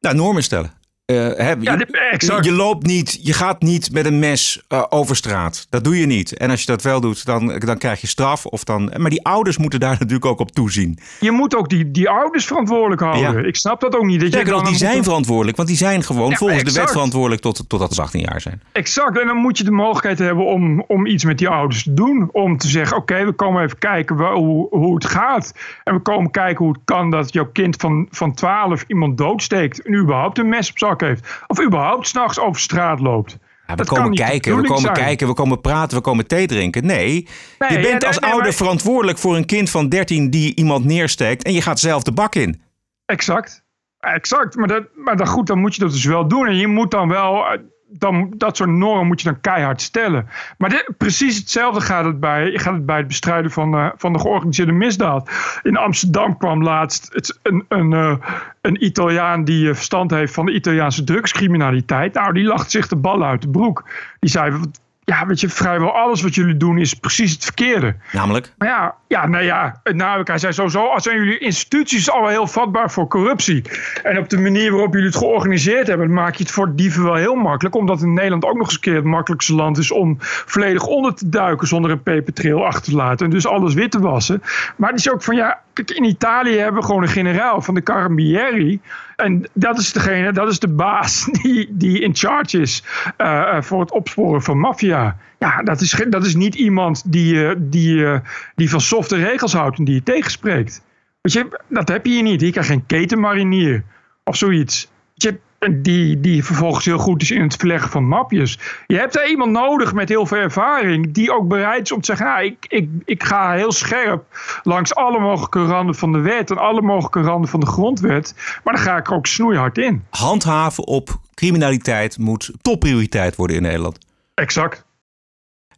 Nou, 0.00 0.16
normen 0.16 0.42
stellen. 0.42 0.70
Uh, 1.10 1.16
hè, 1.16 1.54
ja, 1.60 1.74
je, 1.74 2.08
exact. 2.10 2.44
je, 2.44 2.52
loopt 2.52 2.86
niet, 2.86 3.18
je 3.22 3.32
gaat 3.32 3.62
niet 3.62 3.92
met 3.92 4.06
een 4.06 4.18
mes 4.18 4.62
uh, 4.68 4.84
over 4.88 5.16
straat. 5.16 5.66
Dat 5.70 5.84
doe 5.84 6.00
je 6.00 6.06
niet. 6.06 6.36
En 6.36 6.50
als 6.50 6.60
je 6.60 6.66
dat 6.66 6.82
wel 6.82 7.00
doet, 7.00 7.24
dan, 7.24 7.58
dan 7.58 7.78
krijg 7.78 8.00
je 8.00 8.06
straf. 8.06 8.46
Of 8.46 8.64
dan, 8.64 8.92
maar 8.96 9.10
die 9.10 9.24
ouders 9.24 9.58
moeten 9.58 9.80
daar 9.80 9.96
natuurlijk 10.00 10.24
ook 10.24 10.40
op 10.40 10.50
toezien. 10.50 10.98
Je 11.20 11.30
moet 11.30 11.56
ook 11.56 11.68
die, 11.68 11.90
die 11.90 12.08
ouders 12.08 12.46
verantwoordelijk 12.46 13.00
houden. 13.00 13.42
Ja. 13.42 13.48
Ik 13.48 13.56
snap 13.56 13.80
dat 13.80 13.96
ook 13.96 14.04
niet. 14.04 14.20
Dat 14.20 14.32
Zeker 14.32 14.52
nog, 14.52 14.68
die 14.68 14.76
zijn 14.76 15.04
verantwoordelijk. 15.04 15.56
Want 15.56 15.68
die 15.68 15.76
zijn 15.76 16.02
gewoon 16.02 16.30
Ja, 16.30 16.36
volgens 16.36 16.60
exact. 16.60 16.76
de 16.76 16.82
wet 16.82 16.92
verantwoordelijk 16.92 17.42
tot, 17.42 17.68
totdat 17.68 17.94
ze 17.94 18.02
18 18.02 18.20
jaar 18.20 18.40
zijn. 18.40 18.62
Exact. 18.72 19.20
En 19.20 19.26
dan 19.26 19.36
moet 19.36 19.58
je 19.58 19.64
de 19.64 19.70
mogelijkheid 19.70 20.18
hebben 20.18 20.46
om, 20.46 20.84
om 20.86 21.06
iets 21.06 21.24
met 21.24 21.38
die 21.38 21.48
ouders 21.48 21.82
te 21.82 21.94
doen. 21.94 22.28
Om 22.32 22.58
te 22.58 22.68
zeggen, 22.68 22.96
oké, 22.96 23.24
we 23.24 23.32
komen 23.32 23.62
even 23.64 23.78
kijken 23.78 24.16
waar, 24.16 24.34
hoe, 24.34 24.66
hoe 24.70 24.94
het 24.94 25.04
gaat. 25.04 25.54
En 25.84 25.94
we 25.94 26.00
komen 26.00 26.30
kijken 26.30 26.64
hoe 26.64 26.72
het 26.72 26.82
kan 26.84 27.10
dat 27.10 27.32
jouw 27.32 27.50
kind 27.52 27.76
van, 27.76 28.06
van 28.10 28.34
12 28.34 28.84
iemand 28.86 29.18
doodsteekt. 29.18 29.82
En 29.82 29.94
überhaupt 29.94 30.38
een 30.38 30.48
mes 30.48 30.70
op 30.70 30.78
zak 30.78 30.99
heeft. 31.00 31.42
Of 31.46 31.62
überhaupt 31.62 32.06
s'nachts 32.06 32.38
over 32.38 32.60
straat 32.60 33.00
loopt. 33.00 33.32
Ja, 33.66 33.76
we 33.76 33.84
Dat 33.84 33.88
komen 33.88 34.14
kijken, 34.14 34.56
we 34.56 34.62
komen 34.62 34.80
zijn. 34.80 34.92
kijken, 34.94 35.26
we 35.26 35.34
komen 35.34 35.60
praten, 35.60 35.96
we 35.96 36.02
komen 36.02 36.26
thee 36.26 36.46
drinken. 36.46 36.86
Nee, 36.86 37.28
Nee, 37.58 37.68
je 37.70 37.74
ja, 37.76 37.80
bent 37.80 38.00
nee, 38.00 38.06
als 38.06 38.18
nee, 38.18 38.30
ouder 38.30 38.48
maar- 38.48 38.56
verantwoordelijk 38.56 39.18
voor 39.18 39.36
een 39.36 39.46
kind 39.46 39.70
van 39.70 39.88
13 39.88 40.30
die 40.30 40.54
iemand 40.56 40.84
neersteekt. 40.84 41.42
En 41.44 41.52
je 41.52 41.62
gaat 41.62 41.80
zelf 41.80 42.02
de 42.02 42.12
bak 42.12 42.34
in. 42.34 42.62
Exact. 43.06 43.62
Exact. 44.00 44.56
Maar, 44.56 44.68
dat, 44.68 44.82
maar 44.94 45.16
dan 45.16 45.26
goed, 45.26 45.46
dan 45.46 45.58
moet 45.58 45.74
je 45.74 45.80
dat 45.80 45.92
dus 45.92 46.04
wel 46.04 46.28
doen. 46.28 46.46
En 46.46 46.56
je 46.56 46.66
moet 46.66 46.90
dan 46.90 47.08
wel. 47.08 47.44
Dan, 47.92 48.32
dat 48.36 48.56
soort 48.56 48.70
normen 48.70 49.06
moet 49.06 49.20
je 49.20 49.28
dan 49.28 49.40
keihard 49.40 49.80
stellen. 49.80 50.28
Maar 50.58 50.88
precies 50.98 51.36
hetzelfde 51.36 51.80
gaat 51.80 52.04
het 52.04 52.20
bij, 52.20 52.58
gaat 52.58 52.74
het 52.74 52.86
bij 52.86 52.96
het 52.96 53.06
bestrijden 53.06 53.50
van, 53.50 53.74
eh, 53.74 53.88
van 53.96 54.12
de 54.12 54.18
georganiseerde 54.18 54.72
misdaad. 54.72 55.30
In 55.62 55.76
Amsterdam 55.76 56.36
kwam 56.36 56.62
laatst 56.62 57.10
het, 57.12 57.38
een, 57.42 57.64
een, 57.68 57.92
eh, 57.92 58.16
een 58.60 58.84
Italiaan 58.84 59.44
die 59.44 59.68
eh, 59.68 59.74
verstand 59.74 60.10
heeft 60.10 60.34
van 60.34 60.46
de 60.46 60.54
Italiaanse 60.54 61.04
drugscriminaliteit. 61.04 62.14
Nou, 62.14 62.32
die 62.32 62.44
lacht 62.44 62.70
zich 62.70 62.88
de 62.88 62.96
bal 62.96 63.24
uit 63.24 63.42
de 63.42 63.48
broek. 63.48 63.88
Die 64.20 64.30
zei: 64.30 64.60
Ja, 65.10 65.26
weet 65.26 65.40
je, 65.40 65.48
vrijwel 65.48 65.96
alles 65.96 66.22
wat 66.22 66.34
jullie 66.34 66.56
doen 66.56 66.78
is 66.78 66.94
precies 66.94 67.32
het 67.32 67.44
verkeerde. 67.44 67.96
Namelijk, 68.12 68.52
Maar 68.58 68.68
ja, 68.68 68.94
ja, 69.08 69.26
nou 69.26 69.44
ja, 69.44 69.80
nou, 69.82 70.22
hij 70.24 70.38
zei 70.38 70.52
sowieso, 70.52 70.86
als 70.86 71.02
zijn 71.02 71.16
jullie 71.16 71.38
instituties 71.38 72.10
al 72.10 72.20
wel 72.20 72.30
heel 72.30 72.46
vatbaar 72.46 72.90
voor 72.90 73.08
corruptie. 73.08 73.62
En 74.02 74.18
op 74.18 74.28
de 74.28 74.38
manier 74.38 74.70
waarop 74.70 74.92
jullie 74.92 75.08
het 75.08 75.16
georganiseerd 75.16 75.86
hebben, 75.86 76.12
maak 76.12 76.34
je 76.34 76.42
het 76.42 76.52
voor 76.52 76.74
dieven 76.74 77.04
wel 77.04 77.14
heel 77.14 77.34
makkelijk. 77.34 77.74
Omdat 77.74 78.02
in 78.02 78.12
Nederland 78.14 78.44
ook 78.44 78.56
nog 78.56 78.66
eens 78.66 78.74
een 78.74 78.80
keer 78.80 78.94
het 78.94 79.04
makkelijkste 79.04 79.54
land 79.54 79.78
is 79.78 79.90
om 79.90 80.16
volledig 80.20 80.86
onder 80.86 81.14
te 81.14 81.28
duiken 81.28 81.66
zonder 81.66 81.90
een 81.90 82.02
pepertrail 82.02 82.66
achter 82.66 82.82
te 82.82 82.96
laten. 82.96 83.26
En 83.26 83.32
dus 83.32 83.46
alles 83.46 83.74
wit 83.74 83.90
te 83.90 84.00
wassen. 84.00 84.42
Maar 84.76 84.90
het 84.90 84.98
is 84.98 85.10
ook 85.10 85.22
van, 85.22 85.36
ja, 85.36 85.60
kijk, 85.72 85.90
in 85.90 86.04
Italië 86.04 86.56
hebben 86.56 86.80
we 86.80 86.86
gewoon 86.86 87.02
een 87.02 87.08
generaal 87.08 87.62
van 87.62 87.74
de 87.74 87.82
Carabinieri. 87.82 88.80
En 89.20 89.44
dat 89.52 89.78
is 89.78 89.92
degene, 89.92 90.32
dat 90.32 90.48
is 90.50 90.58
de 90.58 90.68
baas 90.68 91.24
die, 91.42 91.68
die 91.70 92.00
in 92.00 92.14
charge 92.14 92.60
is 92.60 92.84
eh, 93.16 93.56
eh, 93.56 93.62
voor 93.62 93.80
het 93.80 93.92
opsporen 93.92 94.42
van 94.42 94.58
maffia. 94.58 95.16
Ja, 95.38 95.62
dat 95.62 95.80
is, 95.80 96.04
dat 96.08 96.26
is 96.26 96.34
niet 96.34 96.54
iemand 96.54 97.12
die, 97.12 97.46
eh, 97.46 97.54
die, 97.58 98.20
die 98.54 98.70
van 98.70 98.80
softe 98.80 99.16
regels 99.16 99.52
houdt 99.52 99.78
en 99.78 99.84
die 99.84 99.94
je 99.94 100.02
tegenspreekt. 100.02 100.82
Weet 101.20 101.32
je, 101.32 101.60
dat 101.68 101.88
heb 101.88 102.06
je 102.06 102.12
hier 102.12 102.22
niet. 102.22 102.40
Je 102.40 102.50
krijgt 102.50 102.70
geen 102.70 102.86
ketenmarinier 102.86 103.84
of 104.24 104.36
zoiets. 104.36 104.90
Je, 105.14 105.38
die, 105.68 106.20
die 106.20 106.44
vervolgens 106.44 106.84
heel 106.84 106.98
goed 106.98 107.22
is 107.22 107.30
in 107.30 107.42
het 107.42 107.56
verleggen 107.56 107.90
van 107.90 108.08
mapjes. 108.08 108.58
Je 108.86 108.96
hebt 108.96 109.16
er 109.16 109.28
iemand 109.28 109.50
nodig 109.50 109.92
met 109.92 110.08
heel 110.08 110.26
veel 110.26 110.38
ervaring. 110.38 111.12
Die 111.12 111.32
ook 111.32 111.48
bereid 111.48 111.82
is 111.82 111.92
om 111.92 112.00
te 112.00 112.06
zeggen: 112.06 112.26
nou, 112.26 112.44
ik, 112.44 112.66
ik, 112.68 112.88
ik 113.04 113.24
ga 113.24 113.52
heel 113.52 113.72
scherp 113.72 114.24
langs 114.62 114.94
alle 114.94 115.20
mogelijke 115.20 115.64
randen 115.64 115.94
van 115.94 116.12
de 116.12 116.18
wet. 116.18 116.50
En 116.50 116.58
alle 116.58 116.82
mogelijke 116.82 117.20
randen 117.20 117.50
van 117.50 117.60
de 117.60 117.66
grondwet. 117.66 118.34
Maar 118.64 118.74
dan 118.74 118.82
ga 118.82 118.96
ik 118.96 119.06
er 119.06 119.14
ook 119.14 119.26
snoeihard 119.26 119.78
in. 119.78 120.04
handhaven 120.10 120.86
op 120.86 121.18
criminaliteit 121.34 122.18
moet 122.18 122.50
topprioriteit 122.62 123.36
worden 123.36 123.56
in 123.56 123.62
Nederland. 123.62 123.98
Exact. 124.34 124.84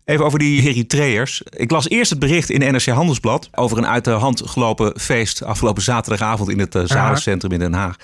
Even 0.04 0.24
over 0.24 0.38
die 0.38 0.62
Eritreërs. 0.62 1.42
Ik 1.42 1.70
las 1.70 1.88
eerst 1.88 2.10
het 2.10 2.18
bericht 2.18 2.50
in 2.50 2.72
NRC 2.72 2.86
Handelsblad 2.86 3.48
over 3.52 3.78
een 3.78 3.86
uit 3.86 4.04
de 4.04 4.10
hand 4.10 4.42
gelopen 4.44 5.00
feest 5.00 5.42
afgelopen 5.42 5.82
zaterdagavond 5.82 6.48
in 6.48 6.58
het 6.58 6.74
uh, 6.74 6.82
Zalencentrum 6.84 7.52
in 7.52 7.58
Den 7.58 7.72
Haag. 7.72 7.96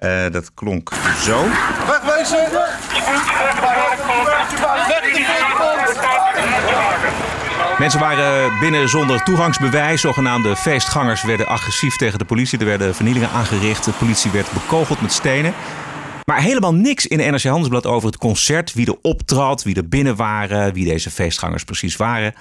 Uh, 0.00 0.30
dat 0.30 0.54
klonk 0.54 0.92
zo. 1.22 1.44
Wegwezen! 1.86 2.48
Mensen 7.78 8.00
waren 8.00 8.58
binnen 8.58 8.88
zonder 8.88 9.22
toegangsbewijs. 9.22 10.00
Zogenaamde 10.00 10.56
feestgangers 10.56 11.22
werden 11.22 11.46
agressief 11.46 11.96
tegen 11.96 12.18
de 12.18 12.24
politie. 12.24 12.58
Er 12.58 12.64
werden 12.64 12.94
vernielingen 12.94 13.30
aangericht. 13.30 13.84
De 13.84 13.92
politie 13.92 14.30
werd 14.30 14.52
bekogeld 14.52 15.00
met 15.00 15.12
stenen. 15.12 15.54
Maar 16.24 16.40
helemaal 16.40 16.74
niks 16.74 17.06
in 17.06 17.18
NRC 17.18 17.42
Handelsblad 17.42 17.86
over 17.86 18.08
het 18.08 18.18
concert. 18.18 18.72
Wie 18.72 18.86
er 18.86 18.98
optrad, 19.02 19.62
wie 19.62 19.76
er 19.76 19.88
binnen 19.88 20.16
waren, 20.16 20.72
wie 20.72 20.84
deze 20.84 21.10
feestgangers 21.10 21.64
precies 21.64 21.96
waren. 21.96 22.34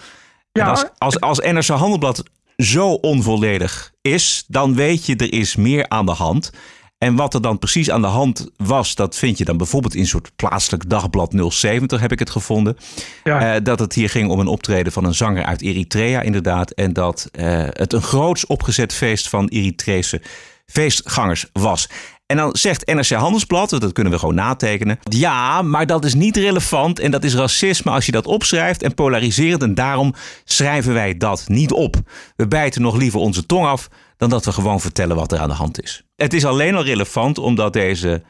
Ja, 0.52 0.66
als, 0.70 0.86
als, 0.98 1.20
als 1.20 1.40
NRC 1.40 1.68
Handelsblad 1.68 2.24
zo 2.58 2.90
onvolledig 2.90 3.92
is, 4.02 4.44
dan 4.48 4.76
weet 4.76 5.06
je 5.06 5.16
er 5.16 5.34
is 5.34 5.56
meer 5.56 5.90
aan 5.90 6.06
de 6.06 6.12
hand. 6.12 6.52
En 7.00 7.16
wat 7.16 7.34
er 7.34 7.42
dan 7.42 7.60
precies 7.60 7.90
aan 7.90 8.02
de 8.02 8.08
hand 8.08 8.50
was, 8.58 8.96
dat 8.96 9.16
vind 9.16 9.38
je 9.38 9.46
dan 9.46 9.58
bijvoorbeeld 9.58 9.94
in 9.96 10.00
een 10.02 10.08
soort 10.08 10.32
plaatselijk 10.36 10.90
dagblad 10.90 11.36
070 11.50 12.00
heb 12.00 12.12
ik 12.12 12.20
het 12.20 12.30
gevonden. 12.30 12.78
Ja. 13.24 13.56
Uh, 13.56 13.64
dat 13.64 13.80
het 13.80 13.94
hier 13.94 14.10
ging 14.10 14.30
om 14.30 14.40
een 14.40 14.48
optreden 14.48 14.92
van 14.92 15.04
een 15.04 15.14
zanger 15.14 15.44
uit 15.44 15.62
Eritrea 15.62 16.22
inderdaad. 16.22 16.72
En 16.72 16.94
dat 16.94 17.30
uh, 17.32 17.68
het 17.70 17.94
een 17.94 18.02
groots 18.02 18.46
opgezet 18.46 18.94
feest 18.94 19.30
van 19.30 19.48
Eritrese 19.48 20.22
feestgangers 20.66 21.46
was. 21.54 21.90
En 22.26 22.38
dan 22.38 22.56
zegt 22.56 22.86
NRC 22.86 23.10
Handelsblad, 23.10 23.70
dat 23.70 23.92
kunnen 23.92 24.14
we 24.14 24.20
gewoon 24.20 24.36
natekenen. 24.36 25.00
Ja, 25.04 25.62
maar 25.62 25.86
dat 25.86 26.06
is 26.06 26.14
niet 26.14 26.38
relevant 26.38 27.00
en 27.00 27.12
dat 27.12 27.24
is 27.24 27.36
racisme 27.36 27.92
als 27.92 28.06
je 28.06 28.12
dat 28.12 28.26
opschrijft 28.26 28.84
en 28.84 28.94
polariserend. 28.94 29.62
En 29.62 29.74
daarom 29.74 30.14
schrijven 30.44 30.94
wij 30.94 31.18
dat 31.18 31.44
niet 31.48 31.72
op. 31.72 31.96
We 32.36 32.48
bijten 32.48 32.82
nog 32.82 32.96
liever 32.96 33.20
onze 33.20 33.46
tong 33.46 33.66
af 33.66 33.90
dan 34.20 34.30
dat 34.30 34.46
we 34.46 34.52
gewoon 34.52 34.82
vertellen 34.82 35.16
wat 35.16 35.32
er 35.32 35.40
aan 35.40 35.50
de 35.50 35.56
hand 35.56 35.82
is. 35.82 36.04
Het 36.16 36.34
is 36.34 36.46
alleen 36.46 36.76
al 36.76 36.84
relevant 36.84 37.38
omdat 37.38 37.74
deze 37.74 38.24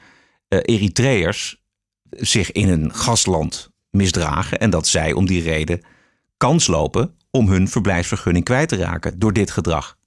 uh, 0.49 0.59
Eritreërs 0.61 1.61
zich 2.09 2.51
in 2.51 2.69
een 2.69 2.93
gastland 2.93 3.69
misdragen. 3.89 4.59
En 4.59 4.69
dat 4.69 4.87
zij 4.87 5.13
om 5.13 5.25
die 5.25 5.41
reden 5.41 5.81
kans 6.37 6.67
lopen 6.67 7.15
om 7.31 7.49
hun 7.49 7.67
verblijfsvergunning 7.67 8.45
kwijt 8.45 8.69
te 8.69 8.75
raken 8.75 9.19
door 9.19 9.33
dit 9.33 9.51
gedrag. 9.51 9.97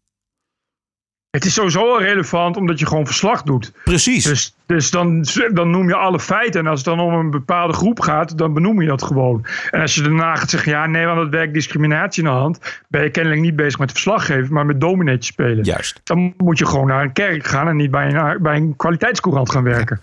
Het 1.32 1.44
is 1.44 1.54
sowieso 1.54 1.92
al 1.92 2.02
relevant 2.02 2.56
omdat 2.56 2.78
je 2.78 2.86
gewoon 2.86 3.06
verslag 3.06 3.42
doet. 3.42 3.72
Precies. 3.84 4.24
Dus, 4.24 4.54
dus 4.66 4.90
dan, 4.90 5.26
dan 5.52 5.70
noem 5.70 5.88
je 5.88 5.94
alle 5.94 6.20
feiten. 6.20 6.60
En 6.60 6.66
als 6.66 6.78
het 6.78 6.88
dan 6.88 7.00
om 7.00 7.14
een 7.14 7.30
bepaalde 7.30 7.72
groep 7.72 8.00
gaat, 8.00 8.38
dan 8.38 8.52
benoem 8.52 8.80
je 8.82 8.88
dat 8.88 9.02
gewoon. 9.02 9.46
En 9.70 9.80
als 9.80 9.94
je 9.94 10.02
daarna 10.02 10.34
gaat 10.34 10.50
zeggen, 10.50 10.72
ja, 10.72 10.86
nee, 10.86 11.06
want 11.06 11.18
dat 11.18 11.28
werkt 11.28 11.54
discriminatie 11.54 12.22
in 12.22 12.28
de 12.28 12.34
hand. 12.34 12.80
Ben 12.88 13.02
je 13.02 13.10
kennelijk 13.10 13.42
niet 13.42 13.56
bezig 13.56 13.78
met 13.78 13.90
verslaggeven, 13.90 14.52
maar 14.52 14.66
met 14.66 14.80
dominetje 14.80 15.32
spelen. 15.32 15.64
Juist. 15.64 16.00
Dan 16.04 16.34
moet 16.36 16.58
je 16.58 16.66
gewoon 16.66 16.86
naar 16.86 17.02
een 17.02 17.12
kerk 17.12 17.46
gaan 17.46 17.68
en 17.68 17.76
niet 17.76 17.90
bij 17.90 18.14
een, 18.14 18.42
bij 18.42 18.56
een 18.56 18.76
kwaliteitscourant 18.76 19.50
gaan 19.50 19.64
werken. 19.64 20.00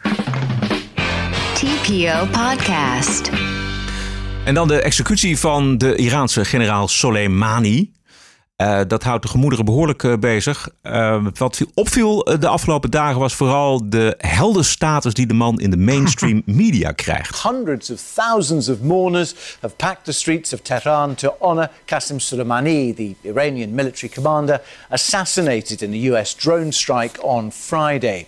TPO 1.53 2.25
Podcast. 2.31 3.31
En 4.43 4.53
dan 4.53 4.67
de 4.67 4.81
executie 4.81 5.37
van 5.37 5.77
de 5.77 5.95
Iraanse 5.95 6.45
generaal 6.45 6.87
Soleimani. 6.87 7.91
Uh, 8.61 8.79
dat 8.87 9.03
houdt 9.03 9.23
de 9.23 9.29
gemoederen 9.29 9.65
behoorlijk 9.65 10.03
uh, 10.03 10.17
bezig. 10.17 10.69
Uh, 10.83 11.25
wat 11.33 11.61
opviel 11.73 12.23
de 12.39 12.47
afgelopen 12.47 12.91
dagen 12.91 13.19
was 13.19 13.33
vooral 13.33 13.89
de 13.89 14.15
heldenstatus 14.17 15.13
die 15.13 15.27
de 15.27 15.33
man 15.33 15.59
in 15.59 15.69
de 15.69 15.77
mainstream 15.77 16.41
media 16.63 16.91
krijgt. 16.91 17.43
Hundreds 17.43 17.89
of 17.89 18.01
thousands 18.13 18.69
of 18.69 18.79
mourners 18.81 19.35
have 19.61 19.75
packed 19.75 20.03
the 20.03 20.11
streets 20.11 20.53
of 20.53 20.59
Tehran 20.59 21.15
to 21.15 21.35
honor 21.39 21.69
Qasem 21.85 22.19
Soleimani, 22.19 22.95
the 22.95 23.15
Iranian 23.21 23.73
military 23.73 24.11
commander 24.13 24.61
assassinated 24.89 25.81
in 25.81 25.91
the 25.91 26.11
US 26.11 26.35
drone 26.35 26.71
strike 26.71 27.19
on 27.23 27.51
Friday. 27.51 28.25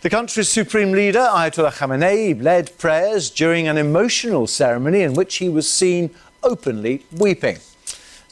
The 0.00 0.08
country's 0.08 0.48
supreme 0.48 0.92
leader, 0.92 1.28
Ayatollah 1.32 1.72
Khamenei, 1.72 2.42
led 2.42 2.70
prayers 2.78 3.30
during 3.30 3.68
an 3.68 3.76
emotional 3.76 4.46
ceremony 4.46 5.02
in 5.02 5.14
which 5.14 5.38
he 5.38 5.48
was 5.48 5.68
seen 5.68 6.10
openly 6.42 7.02
weeping. 7.10 7.58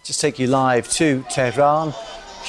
Just 0.02 0.20
take 0.20 0.42
you 0.42 0.48
live 0.48 0.88
to 0.88 1.22
Tehran. 1.28 1.92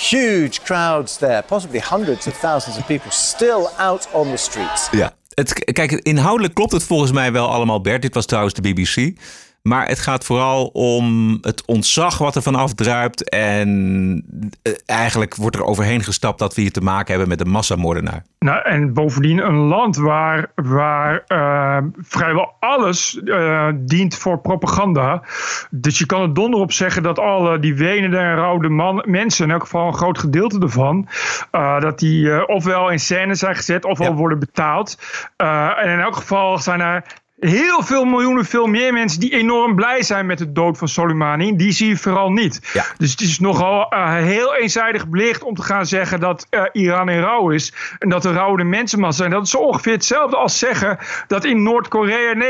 Huge 0.10 0.62
crowds 0.64 1.18
there, 1.18 1.44
possibly 1.44 1.80
hundreds 1.80 2.28
of 2.28 2.40
thousands 2.40 2.78
of 2.78 2.86
people 2.86 3.12
still 3.12 3.68
out 3.78 4.08
on 4.12 4.30
the 4.30 4.38
streets. 4.38 4.88
Ja, 4.92 5.14
het, 5.34 5.74
kijk, 5.74 5.92
inhoudelijk 5.92 6.54
klopt 6.54 6.72
het 6.72 6.84
volgens 6.84 7.12
mij 7.12 7.32
wel 7.32 7.50
allemaal, 7.50 7.82
Bert. 7.82 8.02
Dit 8.02 8.14
was 8.14 8.26
trouwens 8.26 8.54
de 8.54 8.62
BBC. 8.62 9.20
Maar 9.64 9.88
het 9.88 10.00
gaat 10.00 10.26
vooral 10.26 10.66
om 10.66 11.38
het 11.42 11.66
ontzag 11.66 12.18
wat 12.18 12.36
er 12.36 12.42
van 12.42 12.56
afdruipt. 12.56 13.30
En 13.30 14.24
eh, 14.62 14.74
eigenlijk 14.86 15.36
wordt 15.36 15.56
er 15.56 15.64
overheen 15.64 16.04
gestapt 16.04 16.40
dat 16.40 16.56
we 16.56 16.62
hier 16.62 16.72
te 16.72 16.82
maken 16.82 17.10
hebben 17.10 17.28
met 17.28 17.42
een 17.42 17.52
massamoordenaar. 17.52 18.24
Nou, 18.40 18.62
en 18.64 18.94
bovendien 18.94 19.46
een 19.46 19.56
land 19.56 19.96
waar, 19.96 20.52
waar 20.56 21.24
uh, 21.28 21.78
vrijwel 22.02 22.56
alles 22.60 23.20
uh, 23.24 23.68
dient 23.76 24.18
voor 24.18 24.40
propaganda. 24.40 25.24
Dus 25.72 26.00
je 26.00 26.06
kan 26.06 26.22
er 26.22 26.34
donder 26.34 26.60
op 26.60 26.72
zeggen 26.72 27.04
dat 27.04 27.20
alle 27.20 27.60
die 27.60 27.76
wenende 27.76 28.18
en 28.18 28.36
rouwde 28.36 28.70
man, 28.70 29.04
mensen, 29.08 29.46
in 29.46 29.52
elk 29.52 29.62
geval 29.62 29.88
een 29.88 29.96
groot 29.96 30.18
gedeelte 30.18 30.60
ervan, 30.60 31.08
uh, 31.52 31.80
dat 31.80 32.00
die 32.00 32.48
ofwel 32.48 32.90
in 32.90 33.00
scène 33.00 33.36
zijn 33.36 33.56
gezet 33.56 33.86
ofwel 33.86 34.12
ja. 34.12 34.16
worden 34.16 34.40
betaald. 34.40 34.98
en 35.38 35.90
in 35.90 36.00
elk 36.00 36.16
geval 36.16 36.58
zijn 36.58 36.82
er 36.82 37.22
heel 37.50 37.84
veel 37.84 38.06
miljoenen, 38.06 38.46
veel 38.46 38.68
meer 38.68 38.94
mensen 38.94 39.20
die 39.20 39.32
enorm 39.32 39.76
blij 39.76 40.04
zijn 40.04 40.26
met 40.26 40.38
de 40.38 40.52
dood 40.52 40.78
van 40.78 40.88
Soleimani. 40.88 41.56
Die 41.56 41.72
zie 41.72 41.88
je 41.88 41.98
vooral 41.98 42.32
niet. 42.32 42.70
Ja. 42.74 42.86
Dus 42.98 43.12
het 43.12 43.22
is 43.22 43.40
nogal 43.40 43.94
uh, 43.94 44.16
heel 44.16 44.56
eenzijdig 44.56 45.08
belicht 45.08 45.44
om 45.44 45.56
te 45.56 45.62
gaan 45.62 45.86
zeggen 45.86 46.20
dat 46.20 46.48
uh, 46.50 46.64
Iran 46.72 47.10
in 47.10 47.20
rouw 47.20 47.50
is. 47.50 47.74
En 48.00 48.10
dat 48.10 48.26
er 48.26 48.34
rouwende 48.34 48.64
mensenmassa 48.64 49.18
zijn. 49.18 49.32
Dat 49.32 49.46
is 49.46 49.56
ongeveer 49.56 49.94
hetzelfde 49.94 50.36
als 50.36 50.60
zeggen 50.60 50.98
dat 51.28 51.46
in 51.46 51.64
Noord-Korea 51.64 52.34
99,9% 52.34 52.42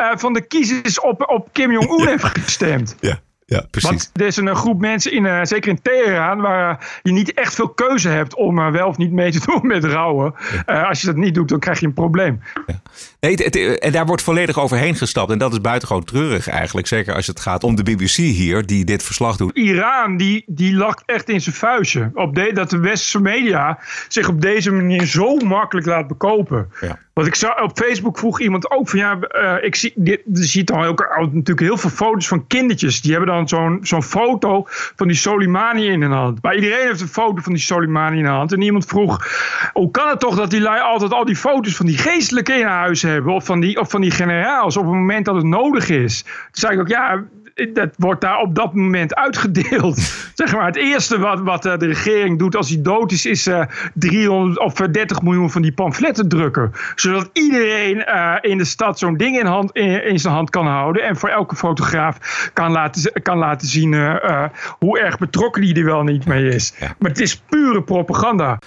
uh, 0.00 0.10
van 0.16 0.32
de 0.32 0.46
kiezers 0.46 1.00
op, 1.00 1.28
op 1.28 1.48
Kim 1.52 1.72
Jong-un 1.72 2.06
heeft 2.06 2.24
gestemd. 2.24 2.96
Ja. 3.00 3.18
Ja, 3.46 3.66
precies. 3.70 3.90
Want 3.90 4.10
er 4.12 4.26
is 4.26 4.36
een 4.36 4.56
groep 4.56 4.80
mensen, 4.80 5.12
in, 5.12 5.24
uh, 5.24 5.40
zeker 5.42 5.70
in 5.70 5.82
Teheran, 5.82 6.40
waar 6.40 6.98
je 7.02 7.12
niet 7.12 7.32
echt 7.32 7.54
veel 7.54 7.68
keuze 7.68 8.08
hebt 8.08 8.34
om 8.34 8.58
uh, 8.58 8.70
wel 8.70 8.88
of 8.88 8.96
niet 8.96 9.12
mee 9.12 9.32
te 9.32 9.40
doen 9.46 9.66
met 9.74 9.84
rouwen. 9.84 10.34
Als 10.66 11.00
je 11.00 11.06
dat 11.06 11.16
niet 11.16 11.34
doet, 11.34 11.48
dan 11.48 11.58
krijg 11.58 11.80
je 11.80 11.86
een 11.86 11.92
probleem. 11.92 12.40
Ja. 12.66 12.80
Nee, 13.24 13.32
het, 13.32 13.44
het, 13.44 13.78
en 13.78 13.92
daar 13.92 14.06
wordt 14.06 14.22
volledig 14.22 14.58
overheen 14.58 14.94
gestapt. 14.94 15.30
En 15.30 15.38
dat 15.38 15.52
is 15.52 15.60
buitengewoon 15.60 16.04
treurig 16.04 16.48
eigenlijk. 16.48 16.86
Zeker 16.86 17.14
als 17.14 17.26
het 17.26 17.40
gaat 17.40 17.64
om 17.64 17.74
de 17.74 17.82
BBC 17.82 18.16
hier, 18.16 18.66
die 18.66 18.84
dit 18.84 19.02
verslag 19.02 19.36
doet. 19.36 19.56
Iran, 19.56 20.16
die, 20.16 20.42
die 20.46 20.74
lag 20.74 20.94
echt 21.06 21.28
in 21.28 21.40
zijn 21.40 21.54
vuistje. 21.54 22.10
Op 22.14 22.34
de, 22.34 22.50
dat 22.54 22.70
de 22.70 22.78
westerse 22.78 23.20
media 23.20 23.78
zich 24.08 24.28
op 24.28 24.40
deze 24.40 24.72
manier 24.72 25.06
zo 25.06 25.36
makkelijk 25.36 25.86
laat 25.86 26.08
bekopen. 26.08 26.70
Ja. 26.80 26.98
Want 27.14 27.26
ik 27.26 27.34
zag 27.34 27.62
op 27.62 27.78
Facebook 27.78 28.18
vroeg 28.18 28.40
iemand 28.40 28.70
ook 28.70 28.88
van 28.88 28.98
ja, 28.98 29.18
uh, 29.30 29.54
ik 29.60 29.74
zie, 29.74 29.92
dit, 29.94 30.20
je 30.32 30.44
ziet 30.44 30.66
dan 30.66 30.84
ook 30.84 31.16
natuurlijk 31.18 31.60
heel 31.60 31.76
veel 31.76 31.90
foto's 31.90 32.28
van 32.28 32.46
kindertjes. 32.46 33.00
Die 33.00 33.12
hebben 33.12 33.34
dan 33.34 33.48
zo'n 33.48 33.78
zo'n 33.82 34.02
foto 34.02 34.62
van 34.96 35.06
die 35.06 35.16
Soleimani 35.16 35.86
in 35.86 36.02
hun 36.02 36.10
hand. 36.10 36.42
Maar 36.42 36.54
iedereen 36.54 36.86
heeft 36.86 37.00
een 37.00 37.08
foto 37.08 37.42
van 37.42 37.52
die 37.52 37.62
Soleimani 37.62 38.16
in 38.16 38.22
de 38.22 38.28
hand. 38.28 38.52
En 38.52 38.62
iemand 38.62 38.84
vroeg, 38.84 39.26
hoe 39.72 39.90
kan 39.90 40.08
het 40.08 40.20
toch 40.20 40.36
dat 40.36 40.50
die 40.50 40.60
lui 40.60 40.80
altijd 40.80 41.12
al 41.12 41.24
die 41.24 41.36
foto's 41.36 41.76
van 41.76 41.86
die 41.86 41.98
geestelijke 41.98 42.52
in 42.52 42.66
huis 42.66 43.02
hebben? 43.02 43.13
Of 43.22 43.44
van 43.44 43.60
die, 43.60 43.80
of 43.80 43.90
van 43.90 44.00
die 44.00 44.10
generaals 44.10 44.76
op 44.76 44.84
het 44.84 44.92
moment 44.92 45.24
dat 45.24 45.34
het 45.34 45.44
nodig 45.44 45.88
is. 45.88 46.22
Toen 46.22 46.32
zei 46.52 46.74
ik 46.74 46.80
ook, 46.80 46.88
ja, 46.88 47.24
dat 47.72 47.94
wordt 47.96 48.20
daar 48.20 48.40
op 48.40 48.54
dat 48.54 48.74
moment 48.74 49.14
uitgedeeld. 49.14 49.98
zeg 50.34 50.52
maar, 50.54 50.66
het 50.66 50.76
eerste 50.76 51.18
wat, 51.18 51.40
wat 51.40 51.62
de 51.62 51.76
regering 51.76 52.38
doet 52.38 52.56
als 52.56 52.68
hij 52.68 52.82
dood 52.82 53.12
is, 53.12 53.26
is 53.26 53.46
uh, 53.46 53.64
300 53.94 54.58
of 54.58 54.72
30 54.72 55.22
miljoen 55.22 55.50
van 55.50 55.62
die 55.62 55.72
pamfletten 55.72 56.28
drukken. 56.28 56.72
Zodat 56.94 57.30
iedereen 57.32 57.96
uh, 57.96 58.36
in 58.40 58.58
de 58.58 58.64
stad 58.64 58.98
zo'n 58.98 59.16
ding 59.16 59.38
in, 59.38 59.46
hand, 59.46 59.72
in, 59.72 60.04
in, 60.04 60.18
zijn 60.18 60.34
hand 60.34 60.50
kan 60.50 60.66
houden. 60.66 61.02
En 61.02 61.16
voor 61.16 61.28
elke 61.28 61.56
fotograaf 61.56 62.50
kan 62.52 62.70
laten, 62.70 63.22
kan 63.22 63.38
laten 63.38 63.68
zien 63.68 63.92
uh, 63.92 64.44
hoe 64.78 64.98
erg 64.98 65.18
betrokken 65.18 65.62
die 65.62 65.74
er 65.74 65.84
wel 65.84 66.02
niet 66.02 66.26
mee 66.26 66.48
is. 66.48 66.74
Ja. 66.78 66.94
Maar 66.98 67.10
het 67.10 67.20
is 67.20 67.36
pure 67.36 67.82
propaganda. 67.82 68.58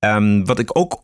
Um, 0.00 0.46
wat 0.46 0.58
ik 0.58 0.78
ook 0.78 1.02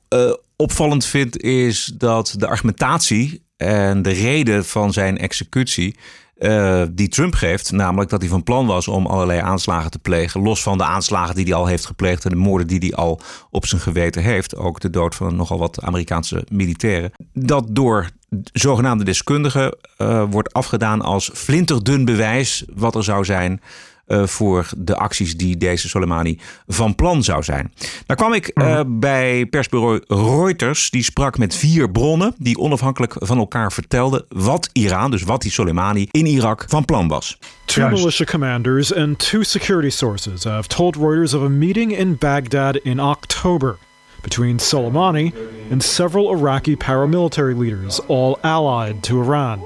opvallend 0.56 1.04
vind, 1.04 1.40
is 1.42 1.92
dat 1.94 2.34
de 2.38 2.46
argumentatie 2.46 3.42
en 3.56 4.02
de 4.02 4.10
reden 4.10 4.64
van 4.64 4.92
zijn 4.92 5.18
executie 5.18 5.96
uh, 6.38 6.82
die 6.90 7.08
Trump 7.08 7.34
geeft. 7.34 7.72
Namelijk 7.72 8.10
dat 8.10 8.20
hij 8.20 8.30
van 8.30 8.42
plan 8.42 8.66
was 8.66 8.88
om 8.88 9.06
allerlei 9.06 9.40
aanslagen 9.40 9.90
te 9.90 9.98
plegen. 9.98 10.42
Los 10.42 10.62
van 10.62 10.78
de 10.78 10.84
aanslagen 10.84 11.34
die 11.34 11.44
hij 11.44 11.54
al 11.54 11.66
heeft 11.66 11.86
gepleegd 11.86 12.24
en 12.24 12.30
de 12.30 12.36
moorden 12.36 12.66
die 12.66 12.78
hij 12.78 12.94
al 12.94 13.20
op 13.50 13.66
zijn 13.66 13.80
geweten 13.80 14.22
heeft. 14.22 14.56
Ook 14.56 14.80
de 14.80 14.90
dood 14.90 15.14
van 15.14 15.36
nogal 15.36 15.58
wat 15.58 15.82
Amerikaanse 15.82 16.46
militairen. 16.48 17.12
Dat 17.32 17.66
door 17.70 18.10
zogenaamde 18.52 19.04
deskundigen 19.04 19.76
uh, 19.98 20.24
wordt 20.30 20.52
afgedaan 20.52 21.02
als 21.02 21.30
flinterdun 21.34 22.04
bewijs 22.04 22.64
wat 22.74 22.94
er 22.94 23.04
zou 23.04 23.24
zijn 23.24 23.60
uh, 24.06 24.26
voor 24.26 24.68
de 24.76 24.96
acties 24.96 25.36
die 25.36 25.56
deze 25.56 25.88
Soleimani 25.88 26.38
van 26.66 26.94
plan 26.94 27.22
zou 27.22 27.42
zijn. 27.42 27.72
Nou 28.06 28.20
kwam 28.20 28.32
ik 28.32 28.50
uh, 28.54 28.80
bij 28.86 29.46
persbureau 29.46 30.00
Reuters. 30.06 30.90
Die 30.90 31.02
sprak 31.02 31.38
met 31.38 31.54
vier 31.54 31.90
bronnen 31.90 32.34
die 32.38 32.58
onafhankelijk 32.58 33.14
van 33.18 33.38
elkaar 33.38 33.72
vertelden 33.72 34.24
wat 34.28 34.68
Iran, 34.72 35.10
dus 35.10 35.22
wat 35.22 35.42
die 35.42 35.50
Soleimani 35.50 36.08
in 36.10 36.26
Irak 36.26 36.64
van 36.68 36.84
plan 36.84 37.08
was. 37.08 37.38
Two 37.64 37.88
militia 37.88 38.24
commanders 38.24 38.94
and 38.94 39.18
two 39.18 39.42
security 39.42 39.90
sources 39.90 40.44
have 40.44 40.68
told 40.68 40.96
Reuters 40.96 41.34
of 41.34 41.42
a 41.42 41.48
meeting 41.48 41.98
in 41.98 42.16
Baghdad 42.18 42.76
in 42.76 43.00
October 43.00 43.76
between 44.22 44.58
Soleimani 44.58 45.32
and 45.70 45.82
several 45.82 46.30
Iraqi 46.30 46.76
paramilitary 46.76 47.56
leaders, 47.56 48.00
all 48.08 48.38
allied 48.42 49.02
to 49.02 49.20
Iran. 49.20 49.60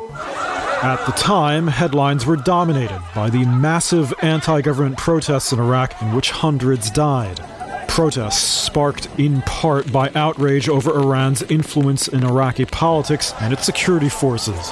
At 0.83 1.05
the 1.07 1.12
time, 1.12 1.67
headlines 1.67 2.25
were 2.25 2.37
dominated 2.37 3.01
by 3.12 3.31
the 3.31 3.45
massive 3.45 4.14
anti 4.23 4.61
government 4.61 4.97
protests 4.97 5.53
in 5.53 5.59
Iraq, 5.59 6.01
in 6.01 6.14
which 6.14 6.31
hundreds 6.31 6.88
died. 6.88 7.41
Protests 7.88 8.43
sparked 8.43 9.09
in 9.19 9.43
part 9.43 9.91
by 9.91 10.12
outrage 10.14 10.69
over 10.69 10.95
Iran's 10.95 11.43
influence 11.43 12.07
in 12.07 12.23
Iraqi 12.23 12.64
politics 12.64 13.35
and 13.41 13.53
its 13.53 13.67
security 13.67 14.09
forces. 14.09 14.69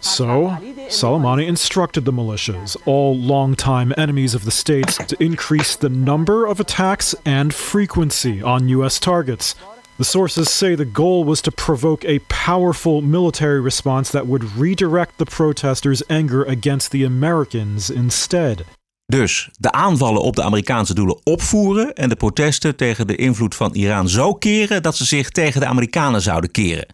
So, 0.00 0.56
Soleimani 0.88 1.46
instructed 1.46 2.04
the 2.04 2.12
militias, 2.12 2.76
all 2.86 3.16
longtime 3.16 3.92
enemies 3.96 4.34
of 4.34 4.44
the 4.44 4.50
states, 4.52 4.96
to 4.96 5.22
increase 5.22 5.74
the 5.74 5.88
number 5.88 6.46
of 6.46 6.60
attacks 6.60 7.14
and 7.24 7.52
frequency 7.52 8.40
on 8.40 8.68
U.S. 8.68 9.00
targets. 9.00 9.56
The 9.96 10.04
sources 10.04 10.56
say 10.56 10.76
the 10.76 10.88
goal 10.92 11.24
was 11.24 11.40
to 11.40 11.50
provoke 11.50 12.08
a 12.08 12.18
powerful 12.44 13.00
military 13.00 13.60
response 13.60 14.10
that 14.10 14.26
would 14.26 14.44
redirect 14.58 15.12
the 15.16 15.24
protesters' 15.24 16.06
anger 16.06 16.48
against 16.48 16.90
the 16.90 17.04
Americans 17.04 17.90
instead. 17.90 18.64
Dus 19.06 19.48
de 19.58 19.72
aanvallen 19.72 20.22
op 20.22 20.36
de 20.36 20.42
Amerikaanse 20.42 20.94
doelen 20.94 21.20
opvoeren 21.24 21.92
en 21.92 22.08
de 22.08 22.16
protesten 22.16 22.76
tegen 22.76 23.06
de 23.06 23.16
invloed 23.16 23.54
van 23.54 23.74
Iran 23.74 24.08
zo 24.08 24.34
keren 24.34 24.82
dat 24.82 24.96
ze 24.96 25.04
zich 25.04 25.30
tegen 25.30 25.60
de 25.60 25.66
Amerikanen 25.66 26.22
zouden 26.22 26.50
keren. 26.50 26.86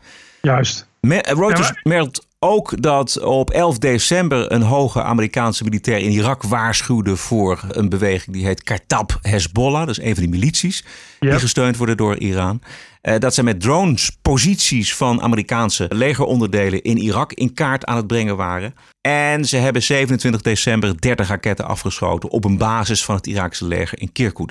Juist. 0.42 0.86
Reuters 1.00 1.66
ja, 1.66 1.72
maar... 1.72 1.80
meldt 1.82 2.26
ook 2.38 2.82
dat 2.82 3.20
op 3.20 3.50
11 3.50 3.78
december 3.78 4.52
een 4.52 4.62
hoge 4.62 5.02
Amerikaanse 5.02 5.64
militair 5.64 5.98
in 5.98 6.10
Irak 6.10 6.42
waarschuwde 6.42 7.16
voor 7.16 7.60
een 7.68 7.88
beweging 7.88 8.36
die 8.36 8.46
heet 8.46 8.62
Kartab 8.62 9.18
Hezbollah. 9.22 9.86
Dat 9.86 9.98
is 9.98 10.04
een 10.04 10.14
van 10.14 10.22
die 10.22 10.32
milities 10.32 10.84
yep. 11.20 11.30
die 11.30 11.40
gesteund 11.40 11.76
worden 11.76 11.96
door 11.96 12.16
Iran. 12.16 12.62
Uh, 13.02 13.18
dat 13.18 13.34
ze 13.34 13.42
met 13.42 13.60
drones 13.60 14.18
posities 14.22 14.94
van 14.94 15.22
Amerikaanse 15.22 15.86
legeronderdelen 15.88 16.82
in 16.82 16.96
Irak 16.96 17.32
in 17.32 17.54
kaart 17.54 17.84
aan 17.84 17.96
het 17.96 18.06
brengen 18.06 18.36
waren. 18.36 18.74
En 19.00 19.44
ze 19.44 19.56
hebben 19.56 19.82
27 19.82 20.42
december 20.42 21.00
30 21.00 21.28
raketten 21.28 21.66
afgeschoten 21.66 22.30
op 22.30 22.44
een 22.44 22.58
basis 22.58 23.04
van 23.04 23.14
het 23.14 23.26
Iraakse 23.26 23.64
leger 23.64 24.00
in 24.00 24.12
Kirkuk. 24.12 24.50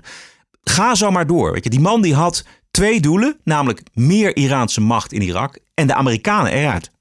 Ga 0.64 0.96
zo 0.96 1.12
maar 1.12 1.28
door. 1.28 1.52
Weet 1.52 1.64
je, 1.64 1.70
die 1.70 1.80
man 1.80 2.02
die 2.02 2.16
had 2.16 2.46
twee 2.72 3.00
doelen, 3.00 3.38
namelijk 3.44 3.82
meer 3.94 4.36
Iraanse 4.36 4.82
macht 4.82 5.14
in 5.14 5.22
Irak 5.22 5.60
en 5.74 5.88
de 5.88 5.94
Amerikanen 5.94 6.52
eruit. 6.52 6.92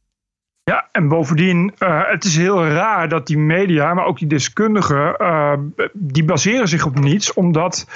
Ja, 0.71 0.89
en 0.93 1.09
bovendien, 1.09 1.75
uh, 1.79 2.03
het 2.07 2.25
is 2.25 2.37
heel 2.37 2.67
raar 2.67 3.09
dat 3.09 3.27
die 3.27 3.39
media, 3.39 3.95
maar 3.95 4.05
ook 4.05 4.19
die 4.19 4.29
deskundigen, 4.29 5.15
uh, 5.19 5.53
die 5.93 6.25
baseren 6.25 6.69
zich 6.69 6.87
op 6.87 6.99
niets. 6.99 7.33
Omdat 7.33 7.87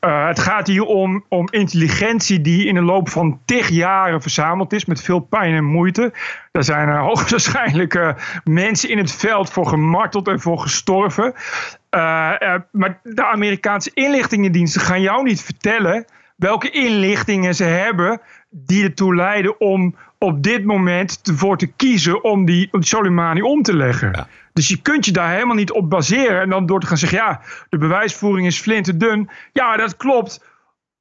uh, 0.00 0.26
het 0.26 0.38
gaat 0.38 0.66
hier 0.66 0.84
om, 0.84 1.24
om 1.28 1.48
intelligentie 1.50 2.40
die 2.40 2.66
in 2.66 2.74
de 2.74 2.82
loop 2.82 3.08
van 3.08 3.40
tig 3.44 3.68
jaren 3.68 4.22
verzameld 4.22 4.72
is, 4.72 4.84
met 4.84 5.02
veel 5.02 5.18
pijn 5.18 5.54
en 5.54 5.64
moeite. 5.64 6.12
Daar 6.52 6.64
zijn 6.64 6.88
hoogstwaarschijnlijk 7.08 8.14
mensen 8.44 8.90
in 8.90 8.98
het 8.98 9.12
veld 9.12 9.50
voor 9.50 9.66
gemarteld 9.66 10.28
en 10.28 10.40
voor 10.40 10.58
gestorven. 10.58 11.34
maar 12.70 13.00
de 13.02 13.24
Amerikaanse 13.24 13.90
inlichtingendiensten 13.94 14.80
gaan 14.80 15.00
jou 15.00 15.22
niet 15.22 15.42
vertellen 15.42 16.06
welke 16.38 16.70
inlichtingen 16.70 17.54
ze 17.54 17.64
hebben 17.64 18.20
die 18.50 18.84
ertoe 18.84 19.14
leiden 19.14 19.60
om 19.60 19.94
op 20.18 20.42
dit 20.42 20.64
moment 20.64 21.20
ervoor 21.22 21.58
te 21.58 21.66
kiezen 21.66 22.24
om 22.24 22.44
die, 22.44 22.68
om 22.72 22.82
Soleimani 22.82 23.42
om 23.42 23.62
te 23.62 23.76
leggen. 23.76 24.26
Dus 24.52 24.68
je 24.68 24.82
kunt 24.82 25.04
je 25.04 25.12
daar 25.12 25.32
helemaal 25.32 25.56
niet 25.56 25.72
op 25.72 25.90
baseren. 25.90 26.40
En 26.40 26.50
dan 26.50 26.66
door 26.66 26.80
te 26.80 26.86
gaan 26.86 26.96
zeggen, 26.96 27.18
ja, 27.18 27.40
de 27.68 27.78
bewijsvoering 27.78 28.46
is 28.46 28.60
flinterdun. 28.60 29.30
Ja, 29.52 29.76
dat 29.76 29.96
klopt. 29.96 30.44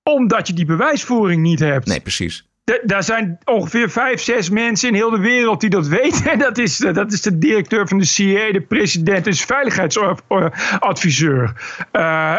Omdat 0.04 0.48
je 0.48 0.54
die 0.54 0.66
bewijsvoering 0.66 1.42
niet 1.42 1.60
hebt. 1.60 1.88
Nee, 1.88 2.02
precies. 2.02 2.48
daar 2.84 3.04
zijn 3.04 3.38
ongeveer 3.46 3.90
vijf, 3.90 4.22
zes 4.22 4.50
mensen 4.50 4.90
in 4.90 4.96
heel 4.96 5.10
de 5.10 5.20
wereld 5.20 5.62
die 5.62 5.70
dat 5.70 5.88
weten. 6.02 6.32
En 6.32 6.40
dat 6.40 6.58
is, 6.58 6.78
dat 6.78 7.12
is 7.12 7.22
de 7.22 7.38
directeur 7.38 7.88
van 7.88 7.98
de 7.98 8.06
CIA, 8.06 8.52
de 8.52 8.62
president 8.62 9.26
en 9.26 9.32
de 9.32 9.38
veiligheidsadviseur. 9.38 11.54
Uh, 11.92 12.38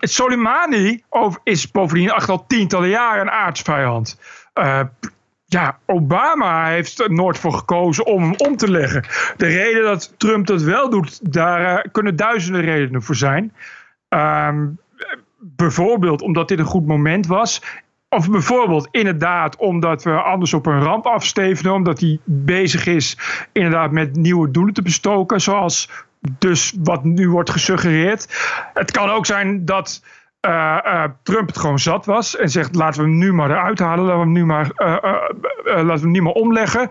Soleimani 0.00 1.02
is 1.42 1.70
bovendien 1.70 2.10
al 2.10 2.46
tientallen 2.46 2.88
jaren 2.88 3.20
een 3.20 3.30
aardsvijand. 3.30 4.18
Uh, 4.54 4.80
ja, 5.50 5.78
Obama 5.86 6.66
heeft 6.66 7.00
er 7.00 7.12
nooit 7.12 7.38
voor 7.38 7.52
gekozen 7.52 8.06
om 8.06 8.22
hem 8.22 8.34
om 8.36 8.56
te 8.56 8.70
leggen. 8.70 9.04
De 9.36 9.46
reden 9.46 9.82
dat 9.82 10.14
Trump 10.16 10.46
dat 10.46 10.62
wel 10.62 10.90
doet, 10.90 11.32
daar 11.32 11.60
uh, 11.60 11.92
kunnen 11.92 12.16
duizenden 12.16 12.60
redenen 12.60 13.02
voor 13.02 13.14
zijn. 13.14 13.52
Uh, 14.10 14.48
bijvoorbeeld 15.38 16.22
omdat 16.22 16.48
dit 16.48 16.58
een 16.58 16.64
goed 16.64 16.86
moment 16.86 17.26
was. 17.26 17.62
Of 18.08 18.30
bijvoorbeeld 18.30 18.88
inderdaad 18.90 19.56
omdat 19.56 20.02
we 20.02 20.22
anders 20.22 20.54
op 20.54 20.66
een 20.66 20.82
ramp 20.82 21.06
afstevenen. 21.06 21.72
Omdat 21.72 22.00
hij 22.00 22.18
bezig 22.24 22.86
is 22.86 23.18
inderdaad 23.52 23.90
met 23.90 24.16
nieuwe 24.16 24.50
doelen 24.50 24.74
te 24.74 24.82
bestoken. 24.82 25.40
Zoals 25.40 25.90
dus 26.38 26.74
wat 26.82 27.04
nu 27.04 27.30
wordt 27.30 27.50
gesuggereerd. 27.50 28.26
Het 28.74 28.90
kan 28.90 29.10
ook 29.10 29.26
zijn 29.26 29.64
dat 29.64 30.02
uh, 30.46 30.78
uh, 30.84 31.04
Trump 31.22 31.48
het 31.48 31.58
gewoon 31.58 31.78
zat 31.78 32.06
was 32.06 32.36
en 32.36 32.48
zegt 32.48 32.74
laten 32.74 33.02
we 33.02 33.08
hem 33.08 33.18
nu 33.18 33.32
maar 33.32 33.50
eruit 33.50 33.78
halen, 33.78 34.04
laten 34.04 34.18
we 34.18 34.24
hem 34.24 34.32
nu 34.32 34.44
maar, 34.44 34.70
uh, 34.76 34.96
laten 35.64 35.86
we 35.86 36.00
hem 36.00 36.10
niet 36.10 36.22
meer 36.22 36.32
omleggen. 36.32 36.90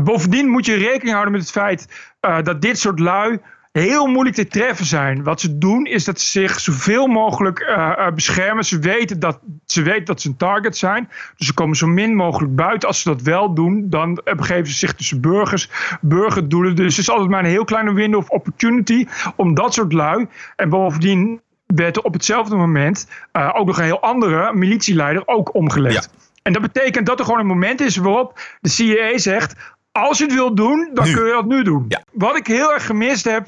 bovendien 0.00 0.48
moet 0.48 0.66
je 0.66 0.74
rekening 0.74 1.10
houden 1.10 1.32
met 1.32 1.40
het 1.40 1.50
feit 1.50 2.10
dat 2.42 2.62
dit 2.62 2.78
soort 2.78 2.98
lui 2.98 3.38
heel 3.72 4.06
moeilijk 4.06 4.36
te 4.36 4.46
treffen 4.46 4.86
zijn. 4.86 5.22
Wat 5.22 5.40
ze 5.40 5.58
doen 5.58 5.86
is 5.86 6.04
dat 6.04 6.20
ze 6.20 6.30
zich 6.30 6.60
zoveel 6.60 7.06
mogelijk 7.06 7.74
beschermen. 8.14 8.64
Ze 8.64 8.78
weten, 8.78 9.20
dat, 9.20 9.40
ze 9.66 9.82
weten 9.82 10.04
dat 10.04 10.20
ze 10.20 10.28
een 10.28 10.36
target 10.36 10.76
zijn. 10.76 11.08
Dus 11.36 11.46
ze 11.46 11.54
komen 11.54 11.76
zo 11.76 11.86
min 11.86 12.14
mogelijk 12.14 12.54
buiten. 12.54 12.88
Als 12.88 13.02
ze 13.02 13.08
dat 13.08 13.22
wel 13.22 13.54
doen, 13.54 13.86
dan 13.90 14.22
begeven 14.36 14.66
ze 14.66 14.74
zich 14.74 14.92
tussen 14.92 15.20
burgers, 15.20 15.70
burgerdoelen. 16.00 16.76
Dus 16.76 16.96
het 16.96 17.06
is 17.06 17.10
altijd 17.10 17.30
maar 17.30 17.44
een 17.44 17.50
heel 17.50 17.64
kleine 17.64 17.92
window 17.92 18.20
of 18.20 18.28
opportunity 18.28 19.06
om 19.36 19.54
dat 19.54 19.74
soort 19.74 19.92
lui. 19.92 20.26
En 20.56 20.68
bovendien 20.68 21.40
werd 21.74 22.02
op 22.02 22.12
hetzelfde 22.12 22.56
moment 22.56 23.08
uh, 23.32 23.50
ook 23.54 23.66
nog 23.66 23.78
een 23.78 23.84
heel 23.84 24.00
andere 24.00 24.54
militieleider 24.54 25.22
ook 25.26 25.54
omgelegd. 25.54 26.10
En 26.42 26.52
dat 26.52 26.62
betekent 26.62 27.06
dat 27.06 27.18
er 27.18 27.24
gewoon 27.24 27.40
een 27.40 27.46
moment 27.46 27.80
is 27.80 27.96
waarop 27.96 28.40
de 28.60 28.68
CIA 28.68 29.18
zegt: 29.18 29.54
als 29.92 30.18
je 30.18 30.24
het 30.24 30.34
wilt 30.34 30.56
doen, 30.56 30.90
dan 30.92 31.12
kun 31.12 31.26
je 31.26 31.32
dat 31.32 31.46
nu 31.46 31.62
doen. 31.62 31.92
Wat 32.12 32.36
ik 32.36 32.46
heel 32.46 32.72
erg 32.72 32.86
gemist 32.86 33.24
heb 33.24 33.46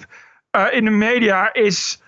uh, 0.57 0.65
in 0.71 0.85
de 0.85 0.91
media 0.91 1.53
is 1.53 2.03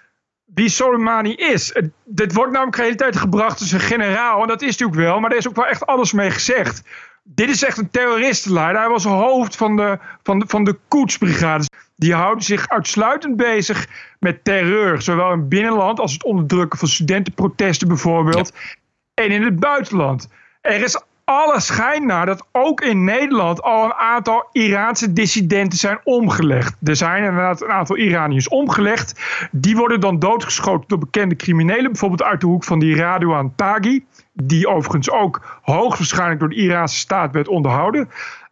wie 0.44 0.68
Soleimani 0.68 1.34
is. 1.34 1.76
dit 2.04 2.32
wordt 2.32 2.52
namelijk 2.52 2.76
de 2.76 2.82
hele 2.82 2.94
tijd 2.94 3.16
gebracht 3.16 3.60
als 3.60 3.72
een 3.72 3.80
generaal. 3.80 4.40
En 4.40 4.48
dat 4.48 4.62
is 4.62 4.70
natuurlijk 4.70 4.98
wel, 4.98 5.20
maar 5.20 5.30
er 5.30 5.36
is 5.36 5.48
ook 5.48 5.56
wel 5.56 5.66
echt 5.66 5.86
alles 5.86 6.12
mee 6.12 6.30
gezegd. 6.30 6.82
Dit 7.26 7.48
is 7.48 7.64
echt 7.64 7.78
een 7.78 7.90
terroristenleider. 7.90 8.80
Hij 8.80 8.90
was 8.90 9.04
hoofd 9.04 9.56
van 9.56 9.76
de, 9.76 9.98
van 10.22 10.38
de, 10.38 10.44
van 10.48 10.64
de 10.64 10.78
koetsbrigades. 10.88 11.68
Die 11.96 12.14
houden 12.14 12.44
zich 12.44 12.68
uitsluitend 12.68 13.36
bezig 13.36 13.86
met 14.18 14.44
terreur. 14.44 15.02
Zowel 15.02 15.32
in 15.32 15.38
het 15.38 15.48
binnenland 15.48 16.00
als 16.00 16.12
het 16.12 16.24
onderdrukken 16.24 16.78
van 16.78 16.88
studentenprotesten 16.88 17.88
bijvoorbeeld. 17.88 18.52
En 19.14 19.30
in 19.30 19.42
het 19.42 19.60
buitenland. 19.60 20.28
Er 20.60 20.82
is 20.82 21.02
alle 21.24 21.60
schijn 21.60 22.06
naar 22.06 22.26
dat 22.26 22.46
ook 22.52 22.80
in 22.80 23.04
Nederland 23.04 23.62
al 23.62 23.84
een 23.84 23.94
aantal 23.94 24.48
Iraanse 24.52 25.12
dissidenten 25.12 25.78
zijn 25.78 25.98
omgelegd. 26.04 26.76
Er 26.82 26.96
zijn 26.96 27.24
inderdaad 27.24 27.62
een 27.62 27.70
aantal 27.70 27.96
Iraniërs 27.96 28.48
omgelegd. 28.48 29.20
Die 29.50 29.76
worden 29.76 30.00
dan 30.00 30.18
doodgeschoten 30.18 30.88
door 30.88 30.98
bekende 30.98 31.36
criminelen. 31.36 31.90
Bijvoorbeeld 31.90 32.22
uit 32.22 32.40
de 32.40 32.46
hoek 32.46 32.64
van 32.64 32.78
die 32.78 32.96
Radouan 32.96 33.52
Taghi. 33.56 34.00
Die 34.34 34.68
overigens 34.68 35.10
ook 35.10 35.60
hoogstwaarschijnlijk 35.62 36.40
door 36.40 36.48
de 36.48 36.54
Iraanse 36.54 36.98
staat 36.98 37.32
werd 37.32 37.48
onderhouden. 37.48 38.08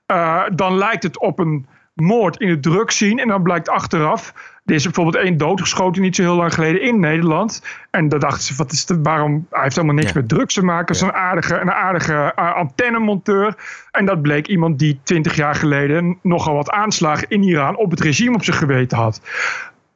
Uh, 0.07 0.43
dan 0.55 0.77
lijkt 0.77 1.03
het 1.03 1.19
op 1.19 1.39
een 1.39 1.67
moord 1.95 2.37
in 2.41 2.49
het 2.49 2.63
drugscene. 2.63 3.23
En 3.23 3.29
dan 3.29 3.43
blijkt 3.43 3.69
achteraf, 3.69 4.33
er 4.65 4.75
is 4.75 4.85
bijvoorbeeld 4.85 5.25
één 5.25 5.37
doodgeschoten 5.37 6.03
niet 6.03 6.17
zo 6.17 6.23
heel 6.23 6.35
lang 6.35 6.55
geleden 6.55 6.83
in 6.83 7.01
Nederland. 7.01 7.63
En 7.91 8.09
dan 8.09 8.21
dachten 8.21 8.43
ze, 8.43 8.55
wat 8.57 8.73
is 8.73 8.89
het, 8.89 8.99
waarom, 9.03 9.47
hij 9.51 9.63
heeft 9.63 9.77
helemaal 9.77 9.97
niks 9.97 10.13
met 10.13 10.29
drugs 10.29 10.55
te 10.55 10.65
maken. 10.65 10.95
Ja. 10.95 11.01
Is 11.01 11.07
een 11.07 11.17
aardige, 11.17 11.61
een 11.61 11.73
aardige 11.73 12.33
uh, 12.39 12.55
antennemonteur. 12.55 13.55
En 13.91 14.07
dat 14.07 14.23
bleek 14.23 14.47
iemand 14.47 14.79
die 14.79 15.01
twintig 15.03 15.37
jaar 15.37 15.55
geleden 15.55 16.19
nogal 16.23 16.55
wat 16.55 16.71
aanslagen 16.71 17.29
in 17.29 17.43
Iran 17.43 17.77
op 17.77 17.91
het 17.91 18.01
regime 18.01 18.35
op 18.35 18.45
zijn 18.45 18.57
geweten 18.57 18.99
had 18.99 19.21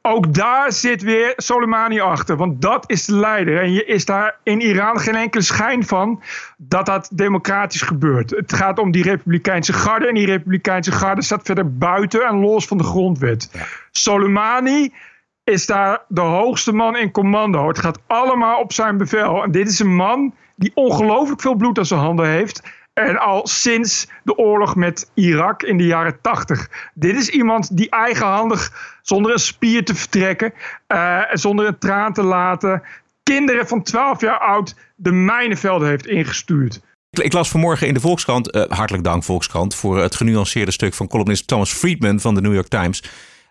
ook 0.07 0.33
daar 0.33 0.71
zit 0.71 1.01
weer 1.01 1.33
Soleimani 1.35 1.99
achter. 1.99 2.37
Want 2.37 2.61
dat 2.61 2.89
is 2.89 3.05
de 3.05 3.15
leider. 3.15 3.61
En 3.61 3.73
je 3.73 3.85
is 3.85 4.05
daar 4.05 4.39
in 4.43 4.61
Iran 4.61 4.99
geen 4.99 5.15
enkele 5.15 5.43
schijn 5.43 5.85
van 5.85 6.21
dat 6.57 6.85
dat 6.85 7.09
democratisch 7.13 7.81
gebeurt. 7.81 8.29
Het 8.29 8.53
gaat 8.53 8.79
om 8.79 8.91
die 8.91 9.03
Republikeinse 9.03 9.73
garde. 9.73 10.07
En 10.07 10.13
die 10.13 10.25
Republikeinse 10.25 10.91
garde 10.91 11.21
staat 11.21 11.45
verder 11.45 11.77
buiten 11.77 12.25
en 12.25 12.39
los 12.39 12.67
van 12.67 12.77
de 12.77 12.83
grondwet. 12.83 13.51
Soleimani 13.91 14.93
is 15.43 15.65
daar 15.65 16.01
de 16.07 16.21
hoogste 16.21 16.73
man 16.73 16.97
in 16.97 17.11
commando. 17.11 17.67
Het 17.67 17.79
gaat 17.79 17.99
allemaal 18.07 18.59
op 18.59 18.73
zijn 18.73 18.97
bevel. 18.97 19.43
En 19.43 19.51
dit 19.51 19.67
is 19.67 19.79
een 19.79 19.95
man 19.95 20.33
die 20.55 20.71
ongelooflijk 20.73 21.41
veel 21.41 21.55
bloed 21.55 21.77
aan 21.77 21.85
zijn 21.85 21.99
handen 21.99 22.27
heeft. 22.27 22.61
En 23.05 23.17
al 23.17 23.47
sinds 23.47 24.07
de 24.23 24.37
oorlog 24.37 24.75
met 24.75 25.11
Irak 25.13 25.63
in 25.63 25.77
de 25.77 25.85
jaren 25.85 26.21
tachtig. 26.21 26.89
Dit 26.93 27.15
is 27.15 27.29
iemand 27.29 27.77
die 27.77 27.89
eigenhandig, 27.89 28.97
zonder 29.01 29.31
een 29.31 29.39
spier 29.39 29.85
te 29.85 29.95
vertrekken, 29.95 30.53
uh, 30.87 31.21
zonder 31.31 31.67
een 31.67 31.77
traan 31.77 32.13
te 32.13 32.23
laten, 32.23 32.83
kinderen 33.23 33.67
van 33.67 33.83
12 33.83 34.21
jaar 34.21 34.39
oud 34.39 34.75
de 34.95 35.11
mijnenvelden 35.11 35.87
heeft 35.87 36.07
ingestuurd. 36.07 36.81
Ik 37.09 37.33
las 37.33 37.49
vanmorgen 37.49 37.87
in 37.87 37.93
de 37.93 37.99
Volkskrant, 37.99 38.55
uh, 38.55 38.63
hartelijk 38.67 39.03
dank 39.03 39.23
Volkskrant, 39.23 39.75
voor 39.75 40.01
het 40.01 40.15
genuanceerde 40.15 40.71
stuk 40.71 40.93
van 40.93 41.07
columnist 41.07 41.47
Thomas 41.47 41.73
Friedman 41.73 42.19
van 42.19 42.35
de 42.35 42.41
New 42.41 42.53
York 42.53 42.67
Times. 42.67 43.03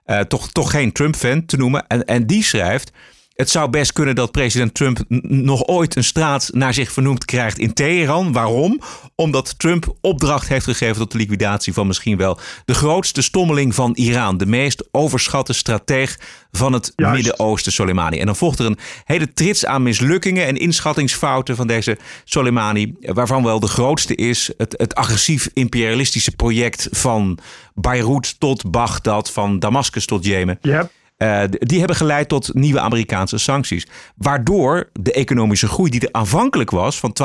Uh, 0.06 0.20
toch, 0.20 0.50
toch 0.50 0.70
geen 0.70 0.92
Trump-fan 0.92 1.44
te 1.44 1.56
noemen. 1.56 1.86
En, 1.86 2.04
en 2.04 2.26
die 2.26 2.42
schrijft. 2.42 2.92
Het 3.36 3.50
zou 3.50 3.70
best 3.70 3.92
kunnen 3.92 4.14
dat 4.14 4.30
president 4.30 4.74
Trump 4.74 5.04
nog 5.28 5.66
ooit 5.66 5.96
een 5.96 6.04
straat 6.04 6.50
naar 6.52 6.74
zich 6.74 6.92
vernoemd 6.92 7.24
krijgt 7.24 7.58
in 7.58 7.72
Teheran. 7.72 8.32
Waarom? 8.32 8.80
Omdat 9.14 9.58
Trump 9.58 9.94
opdracht 10.00 10.48
heeft 10.48 10.64
gegeven 10.64 10.96
tot 10.96 11.12
de 11.12 11.18
liquidatie 11.18 11.72
van 11.72 11.86
misschien 11.86 12.16
wel 12.16 12.38
de 12.64 12.74
grootste 12.74 13.22
stommeling 13.22 13.74
van 13.74 13.94
Iran. 13.94 14.36
De 14.36 14.46
meest 14.46 14.88
overschatte 14.90 15.52
strateeg 15.52 16.18
van 16.52 16.72
het 16.72 16.92
Midden-Oosten, 16.96 17.72
Soleimani. 17.72 18.20
En 18.20 18.26
dan 18.26 18.36
volgt 18.36 18.58
er 18.58 18.66
een 18.66 18.78
hele 19.04 19.32
trits 19.32 19.66
aan 19.66 19.82
mislukkingen 19.82 20.46
en 20.46 20.56
inschattingsfouten 20.56 21.56
van 21.56 21.66
deze 21.66 21.98
Soleimani. 22.24 22.94
Waarvan 23.00 23.44
wel 23.44 23.60
de 23.60 23.66
grootste 23.66 24.14
is 24.14 24.50
het, 24.56 24.74
het 24.76 24.94
agressief 24.94 25.48
imperialistische 25.52 26.36
project 26.36 26.88
van 26.90 27.38
Beirut 27.74 28.40
tot 28.40 28.70
Bagdad, 28.70 29.32
van 29.32 29.58
Damascus 29.58 30.06
tot 30.06 30.24
Jemen. 30.24 30.58
Yep. 30.62 30.90
Uh, 31.18 31.42
die 31.48 31.78
hebben 31.78 31.96
geleid 31.96 32.28
tot 32.28 32.54
nieuwe 32.54 32.80
Amerikaanse 32.80 33.38
sancties. 33.38 33.86
Waardoor 34.16 34.88
de 34.92 35.12
economische 35.12 35.68
groei 35.68 35.90
die 35.90 36.00
er 36.00 36.12
aanvankelijk 36.12 36.70
was 36.70 36.98
van 36.98 37.16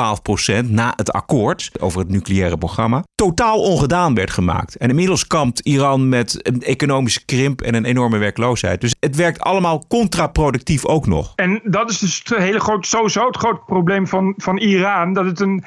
12% 0.64 0.64
na 0.68 0.92
het 0.96 1.12
akkoord 1.12 1.70
over 1.80 1.98
het 1.98 2.08
nucleaire 2.08 2.58
programma, 2.58 3.04
totaal 3.14 3.60
ongedaan 3.60 4.14
werd 4.14 4.30
gemaakt. 4.30 4.76
En 4.76 4.88
inmiddels 4.88 5.26
kampt 5.26 5.60
Iran 5.60 6.08
met 6.08 6.48
een 6.48 6.62
economische 6.62 7.24
krimp 7.24 7.60
en 7.60 7.74
een 7.74 7.84
enorme 7.84 8.18
werkloosheid. 8.18 8.80
Dus 8.80 8.94
het 9.00 9.16
werkt 9.16 9.40
allemaal 9.40 9.84
contraproductief 9.88 10.86
ook 10.86 11.06
nog. 11.06 11.32
En 11.36 11.60
dat 11.64 11.90
is 11.90 11.98
dus 11.98 12.22
het 12.24 12.38
hele 12.38 12.60
groot, 12.60 12.86
sowieso 12.86 13.26
het 13.26 13.36
grote 13.36 13.62
probleem 13.66 14.06
van, 14.06 14.34
van 14.36 14.58
Iran. 14.58 15.12
Dat 15.12 15.24
het 15.24 15.40
een 15.40 15.64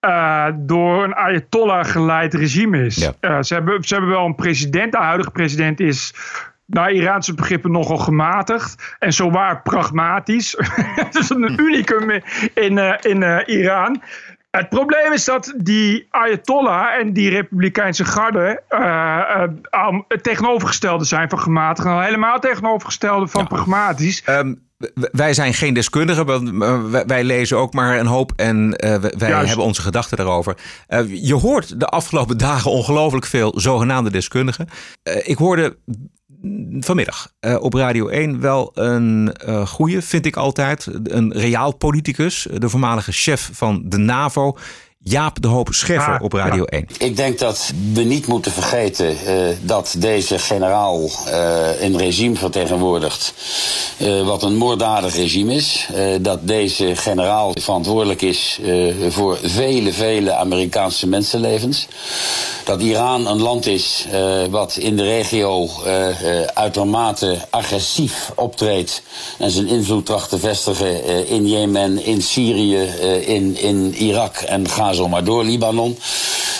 uh, 0.00 0.46
door 0.56 1.04
een 1.04 1.14
Ayatollah 1.14 1.84
geleid 1.84 2.34
regime 2.34 2.84
is. 2.84 2.96
Ja. 2.96 3.12
Uh, 3.20 3.42
ze, 3.42 3.54
hebben, 3.54 3.84
ze 3.84 3.94
hebben 3.94 4.12
wel 4.12 4.24
een 4.24 4.34
president. 4.34 4.92
De 4.92 4.98
huidige 4.98 5.30
president 5.30 5.80
is 5.80 6.14
naar 6.66 6.90
Iraanse 6.90 7.34
begrippen 7.34 7.70
nogal 7.72 7.98
gematigd 7.98 8.96
en 8.98 9.12
zowaar 9.12 9.62
pragmatisch. 9.62 10.54
Het 11.04 11.14
is 11.14 11.30
een 11.30 11.60
unicum 11.60 12.10
in, 12.54 12.76
uh, 12.76 12.94
in 13.00 13.22
uh, 13.22 13.38
Iran. 13.46 14.02
Het 14.50 14.68
probleem 14.68 15.12
is 15.12 15.24
dat 15.24 15.54
die 15.56 16.06
Ayatollah 16.10 17.00
en 17.00 17.12
die 17.12 17.30
Republikeinse 17.30 18.04
garde 18.04 18.62
uh, 18.70 18.80
uh, 19.72 20.00
het 20.08 20.22
tegenovergestelde 20.22 21.04
zijn 21.04 21.28
van 21.28 21.38
gematigd. 21.38 21.86
En 21.86 22.02
helemaal 22.02 22.32
het 22.32 22.42
tegenovergestelde 22.42 23.26
van 23.26 23.46
pragmatisch. 23.46 24.22
Um, 24.28 24.64
wij 25.12 25.34
zijn 25.34 25.54
geen 25.54 25.74
deskundigen, 25.74 26.26
wij 27.06 27.24
lezen 27.24 27.56
ook 27.56 27.72
maar 27.72 27.98
een 27.98 28.06
hoop 28.06 28.32
en 28.36 28.66
uh, 28.66 28.96
wij 28.96 29.28
Juist. 29.28 29.46
hebben 29.46 29.66
onze 29.66 29.82
gedachten 29.82 30.16
daarover. 30.16 30.56
Uh, 30.88 31.24
je 31.26 31.34
hoort 31.34 31.80
de 31.80 31.86
afgelopen 31.86 32.38
dagen 32.38 32.70
ongelooflijk 32.70 33.26
veel 33.26 33.60
zogenaamde 33.60 34.10
deskundigen. 34.10 34.68
Uh, 35.02 35.28
ik 35.28 35.38
hoorde 35.38 35.76
vanmiddag 36.80 37.32
op 37.60 37.74
Radio 37.74 38.08
1 38.08 38.40
wel 38.40 38.70
een 38.74 39.34
goede, 39.66 40.02
vind 40.02 40.26
ik 40.26 40.36
altijd. 40.36 40.88
Een 41.04 41.32
reaal 41.32 41.76
politicus, 41.76 42.46
de 42.54 42.68
voormalige 42.68 43.12
chef 43.12 43.50
van 43.52 43.82
de 43.84 43.96
NAVO. 43.96 44.56
Jaap 45.08 45.42
de 45.42 45.48
Hoop 45.48 45.68
Scheffer 45.72 46.14
ah, 46.14 46.22
op 46.22 46.32
Radio 46.32 46.64
1. 46.64 46.86
Ik 46.98 47.16
denk 47.16 47.38
dat 47.38 47.72
we 47.92 48.02
niet 48.02 48.26
moeten 48.26 48.52
vergeten 48.52 49.06
uh, 49.06 49.56
dat 49.62 49.94
deze 49.98 50.38
generaal 50.38 51.00
uh, 51.00 51.82
een 51.82 51.98
regime 51.98 52.36
vertegenwoordigt. 52.36 53.34
Uh, 53.98 54.26
wat 54.26 54.42
een 54.42 54.56
moorddadig 54.56 55.14
regime 55.14 55.54
is. 55.54 55.88
dat 56.20 56.38
deze 56.42 56.96
generaal 56.96 57.52
verantwoordelijk 57.60 58.22
is 58.22 58.60
voor 59.08 59.38
vele, 59.42 59.92
vele 59.92 60.34
Amerikaanse 60.34 61.06
mensenlevens. 61.06 61.88
Dat 62.64 62.80
Iran 62.80 63.26
een 63.26 63.40
land 63.40 63.66
is 63.66 64.06
wat 64.50 64.76
in 64.76 64.96
de 64.96 65.02
regio 65.02 65.68
uitermate 66.54 67.38
agressief 67.50 68.32
optreedt. 68.34 69.02
En 69.38 69.50
zijn 69.50 69.66
invloed 69.66 70.06
tracht 70.06 70.28
te 70.28 70.38
vestigen 70.38 71.28
in 71.28 71.48
Jemen, 71.48 72.04
in 72.04 72.22
Syrië, 72.22 72.82
in, 73.26 73.56
in 73.56 73.94
Irak 73.94 74.36
en 74.36 74.68
Gaza 74.68 74.95
zomaar 74.96 75.24
door, 75.24 75.44
Libanon. 75.44 75.98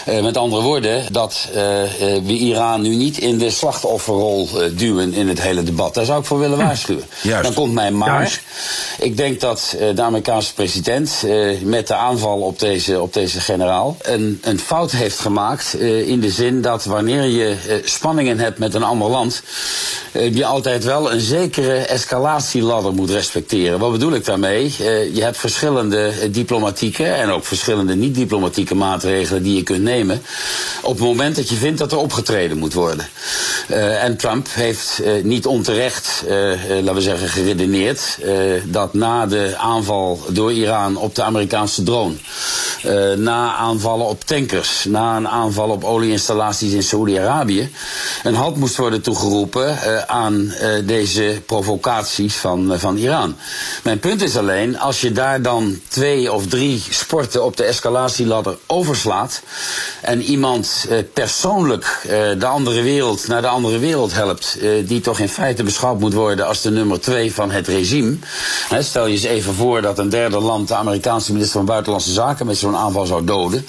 Uh, 0.09 0.23
met 0.23 0.37
andere 0.37 0.63
woorden, 0.63 1.13
dat 1.13 1.49
uh, 1.49 1.55
we 2.25 2.33
Iran 2.33 2.81
nu 2.81 2.95
niet 2.95 3.19
in 3.19 3.39
de 3.39 3.51
slachtofferrol 3.51 4.49
duwen 4.77 5.15
in 5.15 5.29
het 5.29 5.43
hele 5.43 5.63
debat. 5.63 5.95
Daar 5.95 6.05
zou 6.05 6.21
ik 6.21 6.27
voor 6.27 6.39
willen 6.39 6.59
waarschuwen. 6.59 7.05
Juist. 7.23 7.43
Dan 7.43 7.55
komt 7.55 7.73
mijn 7.73 7.97
maar. 7.99 8.09
Juist. 8.09 8.41
Ik 8.99 9.17
denk 9.17 9.41
dat 9.41 9.77
de 9.95 10.03
Amerikaanse 10.03 10.55
president 10.55 11.25
met 11.63 11.87
de 11.87 11.95
aanval 11.95 12.41
op 12.41 12.59
deze, 12.59 13.01
op 13.01 13.13
deze 13.13 13.41
generaal 13.41 13.97
een, 14.03 14.41
een 14.43 14.59
fout 14.59 14.91
heeft 14.91 15.19
gemaakt. 15.19 15.75
in 15.81 16.21
de 16.21 16.31
zin 16.31 16.63
dat 16.63 16.85
wanneer 16.85 17.23
je 17.23 17.57
spanningen 17.85 18.39
hebt 18.39 18.59
met 18.59 18.75
een 18.75 18.83
ander 18.83 19.11
land, 19.11 19.43
je 20.13 20.45
altijd 20.45 20.85
wel 20.85 21.13
een 21.13 21.21
zekere 21.21 21.77
escalatieladder 21.77 22.93
moet 22.93 23.11
respecteren. 23.11 23.79
Wat 23.79 23.93
bedoel 23.93 24.13
ik 24.13 24.25
daarmee? 24.25 24.75
je 25.15 25.23
hebt 25.23 25.37
verschillende 25.37 26.31
diplomatieke 26.31 27.05
en 27.05 27.31
ook 27.31 27.45
verschillende 27.45 27.95
niet-diplomatieke 27.95 28.26
diplomatieke 28.27 28.75
maatregelen 28.75 29.43
die 29.43 29.57
je 29.57 29.63
kunt 29.63 29.83
nemen. 29.83 30.23
op 30.83 30.93
het 30.93 31.07
moment 31.07 31.37
dat 31.37 31.49
je 31.49 31.57
vindt 31.57 31.79
dat 31.79 31.93
er 31.93 31.99
opgetreden 31.99 32.59
moet 32.59 32.73
worden. 32.73 33.09
Uh, 33.69 34.05
en 34.05 34.17
Trump 34.17 34.47
heeft 34.51 35.01
uh, 35.03 35.25
niet 35.25 35.47
onterecht, 35.47 36.25
uh, 36.29 36.33
laten 36.69 36.95
we 36.95 37.01
zeggen, 37.01 37.29
geredeneerd. 37.29 38.19
dat 38.65 38.95
na 38.95 39.27
de 39.27 39.55
aanval 39.59 40.21
door 40.29 40.53
Iran 40.53 40.97
op 40.97 41.15
de 41.15 41.23
Amerikaanse 41.23 41.83
drone. 41.83 42.15
na 43.17 43.55
aanvallen 43.55 44.07
op 44.07 44.25
tankers. 44.25 44.85
na 44.85 45.17
een 45.17 45.29
aanval 45.29 45.69
op 45.69 45.85
olieinstallaties 45.85 46.73
in 46.73 46.83
Saoedi-Arabië. 46.83 47.71
een 48.23 48.35
halt 48.35 48.57
moest 48.57 48.77
worden 48.77 49.03
toegeroepen 49.03 49.79
aan 50.09 50.55
deze 50.85 51.43
provocaties 51.47 52.35
van, 52.35 52.73
van 52.79 52.97
Iran. 52.97 53.37
Mijn 53.83 53.99
punt 53.99 54.23
is 54.23 54.37
alleen, 54.37 54.79
als 54.79 55.01
je 55.01 55.13
daar 55.13 55.43
dan 55.43 55.81
twee 55.89 56.33
of 56.33 56.47
drie 56.47 56.83
sporten 56.91 57.45
op 57.45 57.57
de 57.57 57.65
escalatie 57.65 58.06
ladder 58.27 58.57
overslaat 58.67 59.43
en 60.01 60.23
iemand 60.23 60.87
eh, 60.89 60.99
persoonlijk 61.13 62.01
eh, 62.03 62.11
de 62.39 62.47
andere 62.47 62.83
wereld 62.83 63.29
naar 63.29 63.41
de 63.43 63.49
andere 63.49 63.79
wereld 63.79 64.15
helpt, 64.15 64.59
eh, 64.61 64.71
die 64.87 65.01
toch 65.01 65.19
in 65.19 65.29
feite 65.29 65.63
beschouwd 65.63 66.01
moet 66.01 66.15
worden 66.15 66.47
als 66.47 66.63
de 66.63 66.71
nummer 66.71 67.01
twee 67.01 67.35
van 67.35 67.51
het 67.51 67.69
regime. 67.69 68.17
Hè, 68.69 68.83
stel 68.83 69.07
je 69.07 69.13
eens 69.13 69.23
even 69.23 69.55
voor 69.55 69.83
dat 69.83 69.99
een 69.99 70.09
derde 70.09 70.41
land 70.41 70.69
de 70.69 70.75
Amerikaanse 70.75 71.33
minister 71.33 71.57
van 71.57 71.67
Buitenlandse 71.67 72.13
Zaken 72.13 72.47
met 72.47 72.57
zo'n 72.57 72.77
aanval 72.77 73.07
zou 73.07 73.25
doden. 73.25 73.67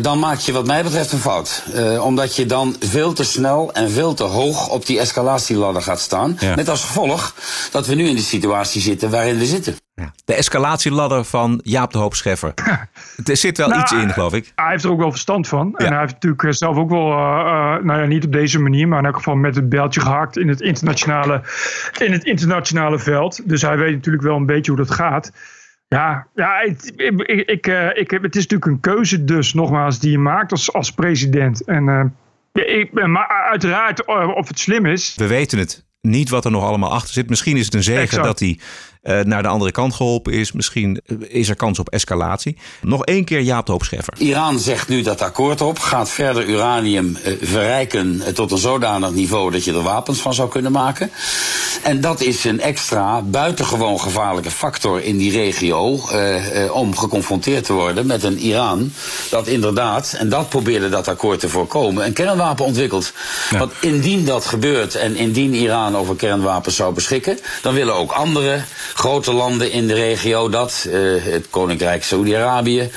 Dan 0.00 0.18
maak 0.18 0.38
je 0.38 0.52
wat 0.52 0.66
mij 0.66 0.82
betreft 0.82 1.12
een 1.12 1.18
fout. 1.18 1.62
Omdat 2.00 2.36
je 2.36 2.46
dan 2.46 2.76
veel 2.80 3.12
te 3.12 3.24
snel 3.24 3.70
en 3.72 3.90
veel 3.90 4.14
te 4.14 4.24
hoog 4.24 4.68
op 4.68 4.86
die 4.86 4.98
escalatieladder 4.98 5.82
gaat 5.82 6.00
staan. 6.00 6.36
Ja. 6.40 6.54
Met 6.54 6.68
als 6.68 6.80
gevolg 6.80 7.34
dat 7.70 7.86
we 7.86 7.94
nu 7.94 8.08
in 8.08 8.16
de 8.16 8.22
situatie 8.22 8.80
zitten 8.80 9.10
waarin 9.10 9.38
we 9.38 9.46
zitten. 9.46 9.87
De 10.24 10.34
escalatieladder 10.34 11.24
van 11.24 11.60
Jaap 11.62 11.92
de 11.92 11.98
Hoop 11.98 12.14
Scheffer. 12.14 12.54
er 13.24 13.36
zit 13.36 13.58
wel 13.58 13.68
nou, 13.68 13.80
iets 13.80 13.92
in, 13.92 14.10
geloof 14.10 14.34
ik. 14.34 14.52
Hij 14.54 14.70
heeft 14.70 14.84
er 14.84 14.90
ook 14.90 14.98
wel 14.98 15.10
verstand 15.10 15.48
van. 15.48 15.74
Ja. 15.76 15.86
En 15.86 15.92
hij 15.92 16.00
heeft 16.00 16.12
natuurlijk 16.12 16.42
eh, 16.42 16.50
zelf 16.50 16.76
ook 16.76 16.90
wel, 16.90 17.10
uh, 17.10 17.16
uh, 17.16 17.84
nou 17.84 18.00
ja, 18.00 18.04
niet 18.04 18.24
op 18.24 18.32
deze 18.32 18.60
manier, 18.60 18.88
maar 18.88 18.98
in 18.98 19.04
elk 19.04 19.16
geval 19.16 19.34
met 19.34 19.54
het 19.54 19.68
beltje 19.68 20.00
gehakt 20.00 20.36
in 20.36 20.48
het 20.48 20.60
internationale, 20.60 21.42
in 21.98 22.12
het 22.12 22.24
internationale 22.24 22.98
veld. 22.98 23.48
Dus 23.48 23.62
hij 23.62 23.78
weet 23.78 23.94
natuurlijk 23.94 24.24
wel 24.24 24.36
een 24.36 24.46
beetje 24.46 24.72
hoe 24.72 24.80
dat 24.80 24.90
gaat. 24.90 25.32
Ja, 25.88 26.26
ja 26.34 26.60
ik, 26.60 26.82
ik, 26.96 27.20
ik, 27.48 27.66
ik, 27.94 28.10
het 28.10 28.36
is 28.36 28.46
natuurlijk 28.46 28.66
een 28.66 28.80
keuze 28.80 29.24
dus, 29.24 29.54
nogmaals, 29.54 29.98
die 29.98 30.10
je 30.10 30.18
maakt 30.18 30.50
als, 30.50 30.72
als 30.72 30.92
president. 30.92 31.64
En 31.64 32.14
ik, 32.52 33.06
maar 33.06 33.46
uiteraard, 33.50 34.04
of 34.34 34.48
het 34.48 34.58
slim 34.58 34.86
is. 34.86 35.14
We 35.16 35.26
weten 35.26 35.58
het 35.58 35.86
niet 36.00 36.28
wat 36.28 36.44
er 36.44 36.50
nog 36.50 36.64
allemaal 36.64 36.92
achter 36.92 37.12
zit. 37.12 37.28
Misschien 37.28 37.56
is 37.56 37.64
het 37.64 37.74
een 37.74 37.82
zegen 37.82 38.22
dat 38.22 38.38
hij 38.38 38.58
uh, 39.08 39.20
naar 39.20 39.42
de 39.42 39.48
andere 39.48 39.70
kant 39.70 39.94
geholpen 39.94 40.32
is. 40.32 40.52
Misschien 40.52 41.00
eh, 41.06 41.16
is 41.28 41.48
er 41.48 41.56
kans 41.56 41.78
op 41.78 41.88
escalatie. 41.88 42.56
Nog 42.80 43.04
één 43.04 43.24
keer 43.24 43.40
Jaap 43.40 43.66
de 43.66 43.72
Hoop 43.72 43.84
Scheffer. 43.84 44.14
Iran 44.18 44.58
zegt 44.58 44.88
nu 44.88 45.02
dat 45.02 45.22
akkoord 45.22 45.60
op. 45.60 45.78
Gaat 45.78 46.10
verder 46.10 46.48
uranium 46.48 47.16
uh, 47.24 47.32
verrijken 47.40 48.22
tot 48.34 48.52
een 48.52 48.58
zodanig 48.58 49.10
niveau 49.10 49.50
dat 49.50 49.64
je 49.64 49.72
er 49.72 49.82
wapens 49.82 50.20
van 50.20 50.34
zou 50.34 50.48
kunnen 50.48 50.72
maken. 50.72 51.10
En 51.82 52.00
dat 52.00 52.20
is 52.20 52.44
een 52.44 52.60
extra 52.60 53.22
buitengewoon 53.22 54.00
gevaarlijke 54.00 54.50
factor 54.50 55.02
in 55.02 55.16
die 55.16 55.32
regio. 55.32 56.00
om 56.72 56.96
geconfronteerd 56.96 57.64
te 57.64 57.72
worden 57.72 58.06
met 58.06 58.22
een 58.22 58.38
Iran 58.38 58.92
dat 59.30 59.46
inderdaad, 59.46 60.14
en 60.18 60.28
dat 60.28 60.48
probeerde 60.48 60.88
dat 60.88 61.08
akkoord 61.08 61.40
te 61.40 61.48
voorkomen, 61.48 62.04
een 62.04 62.12
kernwapen 62.12 62.64
ontwikkelt. 62.64 63.12
Ja. 63.50 63.58
Want 63.58 63.72
indien 63.80 64.24
dat 64.24 64.46
gebeurt 64.46 64.94
en 64.94 65.16
indien 65.16 65.54
Iran 65.54 65.96
over 65.96 66.16
kernwapens 66.16 66.76
zou 66.76 66.94
beschikken, 66.94 67.38
dan 67.62 67.74
willen 67.74 67.94
ook 67.94 68.12
andere 68.12 68.62
grote 68.98 69.32
landen 69.32 69.72
in 69.72 69.86
de 69.86 69.94
regio 69.94 70.48
dat. 70.48 70.86
Uh, 70.88 71.22
het 71.24 71.50
Koninkrijk 71.50 72.02
Saudi-Arabië. 72.04 72.90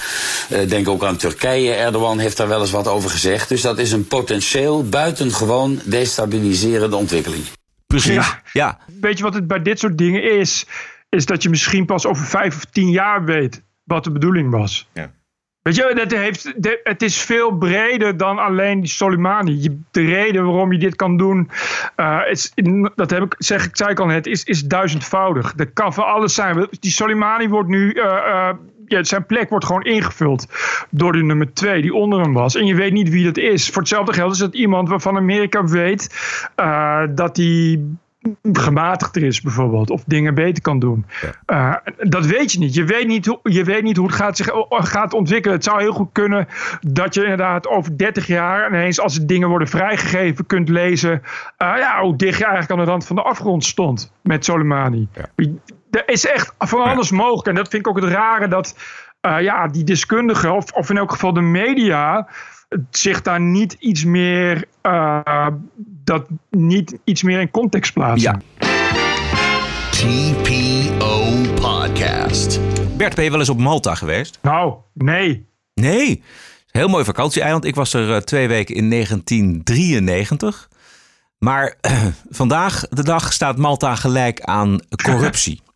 Uh, 0.51 0.69
denk 0.69 0.87
ook 0.87 1.03
aan 1.03 1.17
Turkije. 1.17 1.73
Erdogan 1.73 2.19
heeft 2.19 2.37
daar 2.37 2.47
wel 2.47 2.61
eens 2.61 2.71
wat 2.71 2.87
over 2.87 3.09
gezegd. 3.09 3.49
Dus 3.49 3.61
dat 3.61 3.79
is 3.79 3.91
een 3.91 4.07
potentieel 4.07 4.89
buitengewoon 4.89 5.79
destabiliserende 5.85 6.95
ontwikkeling. 6.95 7.43
Precies, 7.87 8.13
ja. 8.13 8.41
ja. 8.53 8.79
Weet 9.01 9.17
je 9.17 9.23
wat 9.23 9.33
het 9.33 9.47
bij 9.47 9.61
dit 9.61 9.79
soort 9.79 9.97
dingen 9.97 10.39
is? 10.39 10.65
Is 11.09 11.25
dat 11.25 11.43
je 11.43 11.49
misschien 11.49 11.85
pas 11.85 12.05
over 12.05 12.25
vijf 12.25 12.55
of 12.55 12.65
tien 12.65 12.89
jaar 12.89 13.25
weet 13.25 13.63
wat 13.83 14.03
de 14.03 14.11
bedoeling 14.11 14.51
was. 14.51 14.87
Ja. 14.93 15.11
Weet 15.61 15.75
je, 15.75 15.93
dat 15.95 16.11
heeft, 16.11 16.53
het 16.83 17.01
is 17.01 17.21
veel 17.21 17.51
breder 17.51 18.17
dan 18.17 18.39
alleen 18.39 18.79
die 18.79 18.89
Soleimani. 18.89 19.81
De 19.91 20.05
reden 20.05 20.45
waarom 20.45 20.71
je 20.71 20.79
dit 20.79 20.95
kan 20.95 21.17
doen, 21.17 21.49
is, 22.29 22.53
dat 22.95 23.09
heb 23.09 23.23
ik, 23.23 23.35
zeg 23.37 23.65
ik, 23.65 23.77
zei 23.77 23.89
ik 23.89 23.99
al 23.99 24.05
net, 24.05 24.25
is, 24.25 24.43
is 24.43 24.63
duizendvoudig. 24.63 25.53
Dat 25.53 25.73
kan 25.73 25.93
voor 25.93 26.03
alles 26.03 26.33
zijn. 26.33 26.67
Die 26.79 26.91
Soleimani 26.91 27.49
wordt 27.49 27.69
nu, 27.69 27.93
uh, 27.93 28.03
uh, 28.03 28.49
ja, 28.85 29.03
zijn 29.03 29.25
plek 29.25 29.49
wordt 29.49 29.65
gewoon 29.65 29.83
ingevuld 29.83 30.47
door 30.89 31.11
de 31.11 31.23
nummer 31.23 31.53
twee 31.53 31.81
die 31.81 31.93
onder 31.93 32.21
hem 32.21 32.33
was. 32.33 32.55
En 32.55 32.65
je 32.65 32.75
weet 32.75 32.93
niet 32.93 33.09
wie 33.09 33.25
dat 33.25 33.37
is. 33.37 33.69
Voor 33.69 33.81
hetzelfde 33.81 34.13
geld 34.13 34.33
is 34.33 34.39
het 34.39 34.53
iemand 34.53 34.89
waarvan 34.89 35.17
Amerika 35.17 35.63
weet 35.63 36.15
dat 37.15 37.37
hij 37.37 37.79
gematigder 38.53 39.23
is 39.23 39.41
bijvoorbeeld. 39.41 39.89
Of 39.89 40.03
dingen 40.03 40.35
beter 40.35 40.61
kan 40.61 40.79
doen. 40.79 41.05
Uh, 41.47 41.75
dat 41.97 42.25
weet 42.25 42.51
je 42.51 42.59
niet. 42.59 42.73
Je 42.73 42.83
weet 42.83 43.07
niet, 43.07 43.25
hoe, 43.25 43.39
je 43.43 43.63
weet 43.63 43.83
niet 43.83 43.97
hoe 43.97 44.07
het 44.07 44.15
gaat, 44.15 44.37
zich, 44.37 44.49
gaat 44.69 45.13
ontwikkelen. 45.13 45.55
Het 45.55 45.65
zou 45.65 45.81
heel 45.81 45.93
goed 45.93 46.09
kunnen 46.11 46.47
dat 46.81 47.13
je 47.13 47.21
inderdaad 47.21 47.67
over 47.67 47.97
30 47.97 48.27
jaar... 48.27 48.69
ineens 48.69 48.99
als 48.99 49.17
er 49.17 49.27
dingen 49.27 49.49
worden 49.49 49.67
vrijgegeven 49.67 50.45
kunt 50.45 50.69
lezen... 50.69 51.11
Uh, 51.11 51.73
ja, 51.77 52.01
hoe 52.01 52.15
dicht 52.15 52.37
je 52.37 52.45
eigenlijk 52.45 52.73
aan 52.73 52.85
de 52.85 52.91
rand 52.91 53.05
van 53.05 53.15
de 53.15 53.21
afgrond 53.21 53.65
stond 53.65 54.11
met 54.21 54.45
Soleimani. 54.45 55.07
Ja. 55.13 55.45
Er 55.91 56.09
is 56.09 56.27
echt 56.27 56.53
van 56.57 56.83
alles 56.83 57.11
mogelijk. 57.11 57.47
En 57.47 57.55
dat 57.55 57.67
vind 57.67 57.85
ik 57.85 57.89
ook 57.89 58.01
het 58.01 58.11
rare 58.11 58.47
dat... 58.47 58.75
Uh, 59.21 59.41
ja, 59.41 59.67
die 59.67 59.83
deskundigen, 59.83 60.55
of, 60.55 60.71
of 60.71 60.89
in 60.89 60.97
elk 60.97 61.11
geval 61.11 61.33
de 61.33 61.41
media 61.41 62.27
zich 62.89 63.21
daar 63.21 63.41
niet 63.41 63.75
iets 63.79 64.03
meer, 64.03 64.65
uh, 64.83 65.47
dat 66.03 66.27
niet 66.49 66.97
iets 67.03 67.23
meer 67.23 67.39
in 67.39 67.51
context 67.51 67.93
plaatsen. 67.93 68.43
Ja. 68.57 68.67
TPO 69.89 71.31
Podcast. 71.55 72.59
Bert, 72.97 73.15
ben 73.15 73.23
je 73.23 73.29
wel 73.29 73.39
eens 73.39 73.49
op 73.49 73.59
Malta 73.59 73.95
geweest? 73.95 74.39
Nou, 74.41 74.75
nee. 74.93 75.45
Nee? 75.73 76.23
Heel 76.71 76.87
mooi 76.87 77.05
vakantieeiland. 77.05 77.65
Ik 77.65 77.75
was 77.75 77.93
er 77.93 78.09
uh, 78.09 78.17
twee 78.17 78.47
weken 78.47 78.75
in 78.75 78.89
1993. 78.89 80.69
Maar 81.37 81.75
vandaag 82.29 82.87
de 82.89 83.03
dag 83.03 83.33
staat 83.33 83.57
Malta 83.57 83.95
gelijk 83.95 84.41
aan 84.41 84.79
corruptie. 85.03 85.61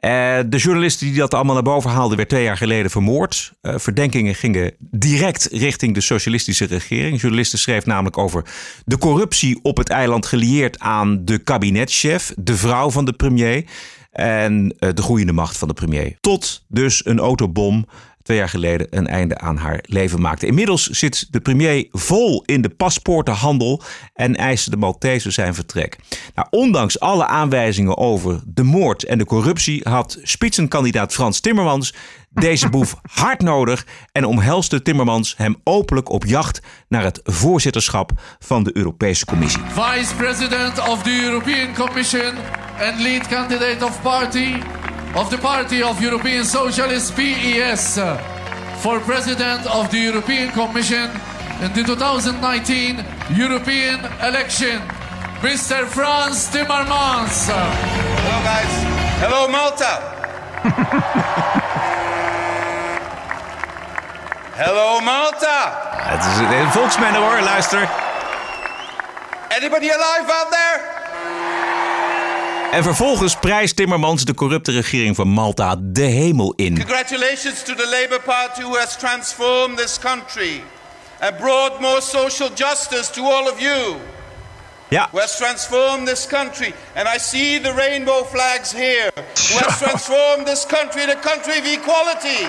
Uh, 0.00 0.38
de 0.46 0.56
journalist 0.56 0.98
die 0.98 1.14
dat 1.14 1.34
allemaal 1.34 1.54
naar 1.54 1.62
boven 1.62 1.90
haalde, 1.90 2.16
werd 2.16 2.28
twee 2.28 2.42
jaar 2.42 2.56
geleden 2.56 2.90
vermoord. 2.90 3.52
Uh, 3.62 3.74
verdenkingen 3.76 4.34
gingen 4.34 4.72
direct 4.78 5.48
richting 5.52 5.94
de 5.94 6.00
socialistische 6.00 6.64
regering. 6.64 7.20
Journalisten 7.20 7.58
schreef 7.58 7.86
namelijk 7.86 8.18
over 8.18 8.44
de 8.84 8.98
corruptie 8.98 9.58
op 9.62 9.76
het 9.76 9.88
eiland 9.88 10.26
gelieerd 10.26 10.78
aan 10.78 11.24
de 11.24 11.38
kabinetchef, 11.38 12.32
de 12.36 12.56
vrouw 12.56 12.90
van 12.90 13.04
de 13.04 13.12
premier 13.12 13.64
en 14.10 14.74
uh, 14.78 14.90
de 14.94 15.02
groeiende 15.02 15.32
macht 15.32 15.58
van 15.58 15.68
de 15.68 15.74
premier. 15.74 16.16
Tot 16.20 16.64
dus 16.68 17.06
een 17.06 17.18
autobom 17.18 17.86
twee 18.26 18.38
jaar 18.38 18.48
geleden 18.48 18.86
een 18.90 19.06
einde 19.06 19.38
aan 19.38 19.56
haar 19.56 19.78
leven 19.82 20.20
maakte. 20.20 20.46
Inmiddels 20.46 20.86
zit 20.86 21.26
de 21.30 21.40
premier 21.40 21.86
vol 21.90 22.42
in 22.46 22.62
de 22.62 22.68
paspoortenhandel 22.68 23.82
en 24.14 24.36
eisen 24.36 24.70
de 24.70 24.76
Maltese 24.76 25.30
zijn 25.30 25.54
vertrek. 25.54 25.96
Nou, 26.34 26.48
ondanks 26.50 27.00
alle 27.00 27.26
aanwijzingen 27.26 27.96
over 27.96 28.40
de 28.46 28.62
moord 28.62 29.04
en 29.04 29.18
de 29.18 29.24
corruptie 29.24 29.80
had 29.88 30.18
spitsenkandidaat 30.22 31.12
Frans 31.12 31.40
Timmermans 31.40 31.94
deze 32.30 32.68
boef 32.68 32.96
hard 33.22 33.42
nodig 33.42 33.86
en 34.12 34.24
omhelste 34.24 34.82
Timmermans 34.82 35.34
hem 35.36 35.56
openlijk 35.64 36.08
op 36.08 36.24
jacht 36.24 36.60
naar 36.88 37.02
het 37.02 37.20
voorzitterschap 37.24 38.10
van 38.38 38.62
de 38.62 38.76
Europese 38.76 39.24
Commissie. 39.24 39.62
Vice 39.68 40.14
President 40.14 40.88
of 40.88 41.02
the 41.02 41.20
European 41.22 41.74
Commission 41.74 42.34
and 42.80 43.00
lead 43.00 43.26
candidate 43.28 43.84
of 43.84 44.02
party 44.02 44.54
of 45.16 45.30
the 45.30 45.38
Party 45.38 45.82
of 45.82 46.00
European 46.02 46.44
Socialists 46.44 47.10
PES 47.10 47.98
for 48.82 49.00
President 49.00 49.66
of 49.66 49.90
the 49.90 49.98
European 49.98 50.50
Commission 50.52 51.10
in 51.62 51.72
the 51.72 51.82
2019 51.82 53.02
European 53.30 54.04
election, 54.20 54.78
Mr. 55.40 55.86
Franz 55.86 56.50
Timmermans. 56.52 57.48
Hello 57.48 58.38
guys. 58.44 58.72
Hello 59.24 59.48
Malta. 59.48 59.92
Hello 64.60 65.00
Malta. 65.00 65.72
Het 65.96 66.24
is 66.24 66.60
een 66.60 66.72
volksman 66.72 67.14
hoor, 67.14 67.40
luister. 67.40 67.88
Anybody 69.48 69.88
alive 69.88 70.30
out 70.30 70.50
there? 70.50 70.95
En 72.72 72.82
vervolgens 72.82 73.36
prijst 73.36 73.76
Timmermans 73.76 74.24
de 74.24 74.34
corrupte 74.34 74.72
regering 74.72 75.16
van 75.16 75.28
Malta 75.28 75.76
de 75.78 76.02
hemel 76.02 76.52
in. 76.56 76.78
Congratulations 76.78 77.62
to 77.62 77.74
the 77.74 77.98
Labour 78.00 78.20
Party 78.24 78.62
who 78.62 78.76
has 78.76 78.96
transformed 78.96 79.78
this 79.78 79.98
country 79.98 80.62
and 81.20 81.36
brought 81.36 81.80
more 81.80 82.00
social 82.00 82.48
justice 82.54 83.10
to 83.12 83.22
all 83.22 83.48
of 83.52 83.60
you. 83.60 83.96
Ja. 84.88 85.08
Who 85.10 85.20
has 85.20 85.36
transformed 85.36 86.06
this 86.06 86.26
country. 86.26 86.74
And 86.94 87.08
I 87.16 87.18
see 87.18 87.60
the 87.60 87.72
rainbow 87.72 88.24
flags 88.24 88.72
here. 88.72 89.10
Who 89.14 89.58
has 89.64 89.78
transformed 89.84 90.46
this 90.46 90.66
country, 90.66 91.06
the 91.06 91.18
country 91.20 91.58
of 91.58 91.66
equality. 91.66 92.46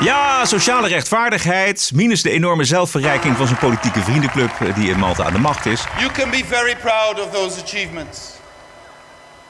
Ja, 0.00 0.44
sociale 0.44 0.88
rechtvaardigheid, 0.88 1.90
minus 1.94 2.22
de 2.22 2.30
enorme 2.30 2.64
zelfverrijking 2.64 3.36
van 3.36 3.46
zijn 3.46 3.58
politieke 3.58 4.00
vriendenclub 4.00 4.50
die 4.74 4.90
in 4.90 4.98
Malta 4.98 5.24
aan 5.24 5.32
de 5.32 5.38
macht 5.38 5.66
is. 5.66 5.84
You 5.98 6.10
can 6.10 6.30
be 6.30 6.44
very 6.48 6.76
proud 6.76 7.20
of 7.20 7.30
those 7.32 7.62
achievements. 7.62 8.35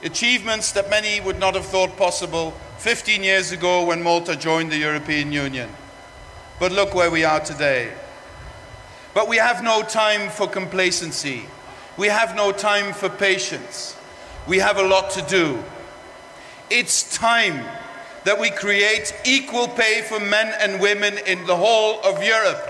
Achievements 0.02 0.72
that 0.72 0.90
many 0.90 1.20
would 1.20 1.38
not 1.38 1.54
have 1.54 1.66
thought 1.66 1.96
possible 1.96 2.52
15 2.78 3.22
years 3.22 3.52
ago 3.52 3.85
when 3.85 4.02
Malta 4.02 4.37
joined 4.37 4.70
the 4.70 4.78
European 4.78 5.32
Union. 5.32 5.70
But 6.61 6.72
look 6.72 6.94
where 6.94 7.11
we 7.11 7.24
are 7.24 7.40
today. 7.40 7.92
But 9.14 9.28
we 9.28 9.38
have 9.38 9.62
no 9.62 9.82
time 9.82 10.28
for 10.30 10.46
complacency. 10.46 11.46
We 11.96 12.09
have 12.09 12.37
no 12.37 12.52
time 12.52 12.92
for 12.92 13.09
patience. 13.09 13.96
We 14.46 14.59
have 14.59 14.76
a 14.76 14.82
lot 14.82 15.11
to 15.12 15.22
do. 15.22 15.62
It's 16.68 17.16
time 17.16 17.64
that 18.24 18.38
we 18.38 18.50
create 18.50 19.14
equal 19.24 19.68
pay 19.68 20.02
for 20.02 20.20
men 20.20 20.52
and 20.61 20.80
women 20.80 21.16
in 21.26 21.46
the 21.46 21.56
whole 21.56 22.00
of 22.02 22.22
Europe. 22.22 22.61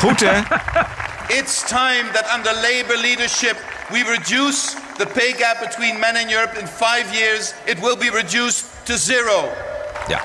Goed 0.00 0.20
hè? 0.20 0.42
It's 1.34 1.62
time 1.62 2.12
that 2.12 2.26
under 2.26 2.52
Labour 2.60 2.98
leadership 3.00 3.56
we 3.90 4.02
reduce 4.02 4.74
the 4.98 5.06
pay 5.06 5.32
gap 5.32 5.60
between 5.60 5.98
men 5.98 6.18
in 6.18 6.28
Europe 6.28 6.58
in 6.58 6.66
five 6.66 7.08
years. 7.14 7.54
It 7.66 7.80
will 7.80 7.96
be 7.96 8.10
reduced 8.10 8.66
to 8.84 8.98
zero. 8.98 9.50
Ja, 10.10 10.20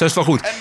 zo 0.00 0.06
is 0.06 0.14
wel 0.14 0.24
goed. 0.24 0.54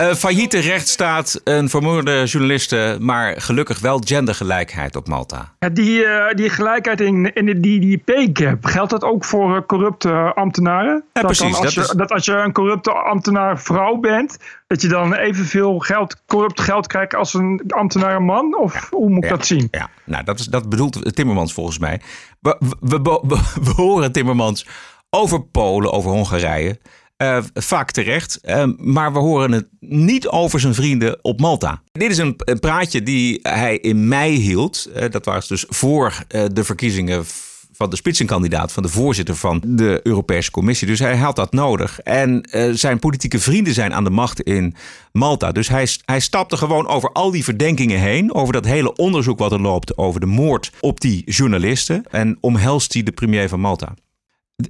Uh, 0.00 0.14
failliete 0.14 0.58
rechtsstaat, 0.58 1.40
een 1.44 1.68
vermoorde 1.68 2.24
journaliste, 2.24 2.96
maar 3.00 3.40
gelukkig 3.40 3.78
wel 3.78 4.00
gendergelijkheid 4.04 4.96
op 4.96 5.08
Malta. 5.08 5.52
Ja, 5.58 5.68
die, 5.68 6.04
uh, 6.04 6.30
die 6.34 6.50
gelijkheid 6.50 7.00
in, 7.00 7.32
in 7.32 7.60
die, 7.60 7.80
die 7.80 7.98
pay 7.98 8.30
gap, 8.32 8.64
geldt 8.64 8.90
dat 8.90 9.04
ook 9.04 9.24
voor 9.24 9.56
uh, 9.56 9.62
corrupte 9.66 10.32
ambtenaren? 10.34 11.04
Ja, 11.12 11.20
dat 11.20 11.24
precies. 11.24 11.56
Als 11.56 11.60
dat, 11.60 11.72
je, 11.72 11.80
is... 11.80 11.88
dat 11.88 12.12
als 12.12 12.24
je 12.24 12.32
een 12.32 12.52
corrupte 12.52 12.92
ambtenaar 12.92 13.60
vrouw 13.60 13.96
bent, 13.96 14.38
dat 14.66 14.82
je 14.82 14.88
dan 14.88 15.14
evenveel 15.14 15.78
geld, 15.78 16.16
corrupt 16.26 16.60
geld 16.60 16.86
krijgt 16.86 17.14
als 17.14 17.34
een 17.34 17.62
ambtenaar 17.68 18.22
man? 18.22 18.58
Of 18.58 18.74
ja, 18.74 18.80
hoe 18.90 19.08
moet 19.08 19.24
ik 19.24 19.30
ja, 19.30 19.36
dat 19.36 19.46
zien? 19.46 19.68
Ja, 19.70 19.88
nou, 20.04 20.24
dat, 20.24 20.38
is, 20.38 20.46
dat 20.46 20.68
bedoelt 20.68 21.14
Timmermans 21.14 21.52
volgens 21.52 21.78
mij. 21.78 22.00
We, 22.40 22.56
we, 22.80 23.00
we, 23.02 23.40
we 23.62 23.70
horen 23.76 24.12
Timmermans 24.12 24.66
over 25.10 25.42
Polen, 25.42 25.92
over 25.92 26.10
Hongarije. 26.10 26.78
Uh, 27.22 27.38
vaak 27.54 27.90
terecht. 27.90 28.38
Uh, 28.44 28.64
maar 28.76 29.12
we 29.12 29.18
horen 29.18 29.52
het 29.52 29.66
niet 29.80 30.28
over 30.28 30.60
zijn 30.60 30.74
vrienden 30.74 31.18
op 31.24 31.40
Malta. 31.40 31.82
Dit 31.92 32.10
is 32.10 32.18
een, 32.18 32.36
praatje 32.60 33.02
die 33.02 33.38
hij 33.42 33.76
in 33.76 34.08
mei 34.08 34.36
hield. 34.36 34.88
Uh, 34.96 35.04
dat 35.10 35.24
was 35.24 35.48
dus 35.48 35.64
voor 35.68 36.24
de 36.52 36.64
verkiezingen 36.64 37.24
van 37.72 37.90
de 37.90 37.96
spitsenkandidaat, 37.96 38.72
van 38.72 38.82
de 38.82 38.88
voorzitter 38.88 39.36
van 39.36 39.62
de 39.66 40.00
Europese 40.02 40.50
Commissie. 40.50 40.86
Dus 40.86 40.98
hij 40.98 41.16
had 41.16 41.36
dat 41.36 41.52
nodig. 41.52 42.00
En 42.00 42.48
zijn 42.72 42.98
politieke 42.98 43.38
vrienden 43.38 43.74
zijn 43.74 43.94
aan 43.94 44.04
de 44.04 44.10
macht 44.10 44.40
in 44.40 44.74
Malta. 45.12 45.52
Dus 45.52 45.68
hij, 45.68 45.88
hij 46.04 46.20
stapte 46.20 46.56
gewoon 46.56 46.86
over 46.86 47.12
al 47.12 47.30
die 47.30 47.44
verdenkingen 47.44 47.98
heen. 47.98 48.34
Over 48.34 48.52
dat 48.52 48.64
hele 48.64 48.96
onderzoek 48.96 49.38
wat 49.38 49.52
er 49.52 49.60
loopt 49.60 49.96
over 49.96 50.20
de 50.20 50.26
moord 50.26 50.72
op 50.80 51.00
die 51.00 51.22
journalisten. 51.24 52.04
En 52.10 52.38
omhelst 52.40 52.92
hij 52.92 53.02
de 53.02 53.12
premier 53.12 53.48
van 53.48 53.60
Malta. 53.60 53.94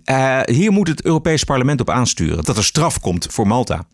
Uh, 0.04 0.40
hier 0.44 0.72
moet 0.72 0.88
het 0.88 1.04
Europees 1.04 1.44
Parlement 1.44 1.80
op 1.80 1.90
aansturen 1.90 2.44
dat 2.44 2.56
er 2.56 2.64
straf 2.64 3.00
komt 3.00 3.26
voor 3.30 3.46
Malta. 3.46 3.84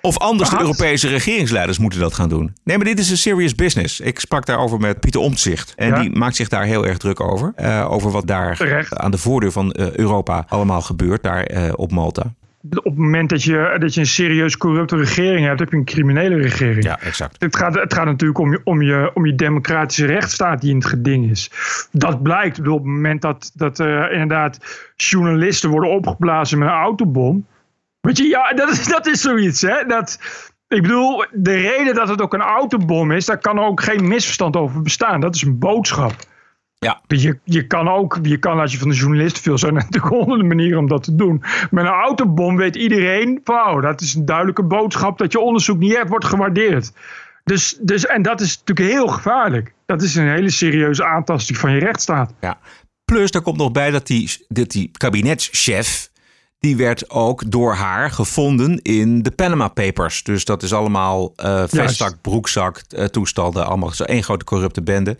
Of 0.00 0.18
anders 0.18 0.50
de 0.50 0.60
Europese 0.60 1.08
regeringsleiders 1.08 1.78
moeten 1.78 2.00
dat 2.00 2.14
gaan 2.14 2.28
doen. 2.28 2.56
Nee, 2.64 2.76
maar 2.76 2.86
dit 2.86 2.98
is 2.98 3.10
een 3.10 3.16
serious 3.16 3.54
business. 3.54 4.00
Ik 4.00 4.20
sprak 4.20 4.46
daarover 4.46 4.78
met 4.80 5.00
Pieter 5.00 5.20
Omtzigt. 5.20 5.72
En 5.76 5.88
ja. 5.88 6.00
die 6.00 6.10
maakt 6.10 6.36
zich 6.36 6.48
daar 6.48 6.64
heel 6.64 6.86
erg 6.86 6.96
druk 6.96 7.20
over. 7.20 7.52
Uh, 7.56 7.86
over 7.90 8.10
wat 8.10 8.26
daar 8.26 8.56
Terecht. 8.56 8.96
aan 8.96 9.10
de 9.10 9.18
voordeur 9.18 9.52
van 9.52 9.74
uh, 9.78 9.96
Europa 9.96 10.44
allemaal 10.48 10.80
gebeurt 10.80 11.22
daar 11.22 11.50
uh, 11.52 11.72
op 11.76 11.92
Malta. 11.92 12.34
Op 12.62 12.84
het 12.84 12.96
moment 12.96 13.30
dat 13.30 13.42
je, 13.42 13.76
dat 13.78 13.94
je 13.94 14.00
een 14.00 14.06
serieus 14.06 14.56
corrupte 14.56 14.96
regering 14.96 15.46
hebt, 15.46 15.60
heb 15.60 15.70
je 15.70 15.76
een 15.76 15.84
criminele 15.84 16.36
regering. 16.36 16.84
Ja, 16.84 17.00
exact. 17.00 17.36
Het 17.38 17.56
gaat, 17.56 17.74
het 17.74 17.94
gaat 17.94 18.04
natuurlijk 18.04 18.38
om 18.38 18.50
je, 18.50 18.60
om, 18.64 18.82
je, 18.82 19.10
om 19.14 19.26
je 19.26 19.34
democratische 19.34 20.06
rechtsstaat 20.06 20.60
die 20.60 20.70
in 20.70 20.76
het 20.76 20.86
geding 20.86 21.30
is. 21.30 21.50
Dat 21.92 22.22
blijkt 22.22 22.58
op 22.58 22.64
het 22.64 22.84
moment 22.84 23.22
dat, 23.22 23.50
dat 23.54 23.78
uh, 23.78 24.12
inderdaad 24.12 24.58
journalisten 24.96 25.70
worden 25.70 25.90
opgeblazen 25.90 26.58
met 26.58 26.68
een 26.68 26.74
autobom. 26.74 27.46
Weet 28.00 28.18
je, 28.18 28.24
ja, 28.24 28.52
dat 28.52 28.70
is, 28.70 28.86
dat 28.86 29.06
is 29.06 29.20
zoiets. 29.20 29.60
Hè? 29.60 29.84
Dat, 29.86 30.18
ik 30.68 30.82
bedoel, 30.82 31.24
de 31.32 31.54
reden 31.54 31.94
dat 31.94 32.08
het 32.08 32.22
ook 32.22 32.34
een 32.34 32.40
autobom 32.40 33.10
is, 33.10 33.26
daar 33.26 33.38
kan 33.38 33.58
ook 33.58 33.82
geen 33.82 34.08
misverstand 34.08 34.56
over 34.56 34.82
bestaan. 34.82 35.20
Dat 35.20 35.34
is 35.34 35.42
een 35.42 35.58
boodschap. 35.58 36.12
Ja. 36.78 37.00
Je, 37.06 37.38
je 37.44 37.66
kan 37.66 37.88
ook, 37.88 38.18
je 38.22 38.38
kan 38.38 38.60
als 38.60 38.72
je 38.72 38.78
van 38.78 38.88
de 38.88 38.94
journalist 38.94 39.40
veel 39.40 39.58
zijn 39.58 39.74
natuurlijk 39.82 40.14
honderden 40.14 40.46
manieren 40.46 40.78
om 40.78 40.88
dat 40.88 41.02
te 41.02 41.14
doen. 41.14 41.42
Met 41.70 41.84
een 41.84 41.90
autobom 41.90 42.56
weet 42.56 42.76
iedereen 42.76 43.40
van, 43.44 43.54
oh, 43.54 43.82
dat 43.82 44.00
is 44.00 44.14
een 44.14 44.24
duidelijke 44.24 44.62
boodschap 44.62 45.18
dat 45.18 45.32
je 45.32 45.40
onderzoek 45.40 45.78
niet 45.78 45.96
echt 45.96 46.08
wordt 46.08 46.24
gewaardeerd. 46.24 46.92
Dus, 47.44 47.78
dus, 47.80 48.06
en 48.06 48.22
dat 48.22 48.40
is 48.40 48.58
natuurlijk 48.58 48.96
heel 48.96 49.06
gevaarlijk. 49.06 49.72
Dat 49.86 50.02
is 50.02 50.14
een 50.14 50.28
hele 50.28 50.50
serieuze 50.50 51.04
aantasting 51.04 51.58
van 51.58 51.72
je 51.72 51.78
rechtsstaat. 51.78 52.32
Ja. 52.40 52.58
Plus, 53.04 53.30
daar 53.30 53.42
komt 53.42 53.56
nog 53.56 53.72
bij 53.72 53.90
dat 53.90 54.06
die, 54.06 54.44
dat 54.48 54.70
die 54.70 54.90
kabinetschef, 54.92 56.10
die 56.58 56.76
werd 56.76 57.10
ook 57.10 57.50
door 57.50 57.74
haar 57.74 58.10
gevonden 58.10 58.82
in 58.82 59.22
de 59.22 59.30
Panama 59.30 59.68
Papers. 59.68 60.22
Dus 60.22 60.44
dat 60.44 60.62
is 60.62 60.72
allemaal 60.72 61.32
uh, 61.36 61.64
vestzak, 61.66 62.20
broekzak, 62.20 62.82
uh, 62.88 63.04
toestanden. 63.04 63.66
Allemaal 63.66 63.90
zo 63.90 64.04
één 64.04 64.22
grote 64.22 64.44
corrupte 64.44 64.82
bende. 64.82 65.16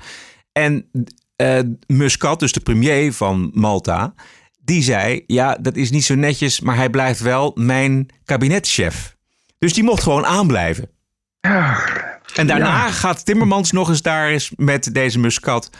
En 0.53 0.91
uh, 1.43 1.59
Muscat, 1.87 2.41
dus 2.41 2.53
de 2.53 2.61
premier 2.61 3.13
van 3.13 3.51
Malta, 3.55 4.15
die 4.59 4.83
zei: 4.83 5.25
Ja, 5.27 5.59
dat 5.61 5.77
is 5.77 5.91
niet 5.91 6.05
zo 6.05 6.15
netjes, 6.15 6.61
maar 6.61 6.77
hij 6.77 6.91
blijft 6.91 7.21
wel 7.21 7.53
mijn 7.55 8.09
kabinetchef. 8.25 9.17
Dus 9.59 9.75
die 9.75 9.85
mocht 9.85 10.03
gewoon 10.03 10.27
aanblijven. 10.27 10.91
Ja. 11.41 11.81
En 12.35 12.47
daarna 12.47 12.87
ja. 12.87 12.91
gaat 12.91 13.25
Timmermans 13.25 13.73
nog 13.73 13.89
eens 13.89 14.03
daar 14.03 14.29
eens 14.29 14.53
met 14.57 14.95
deze 14.95 15.19
Muscat 15.19 15.71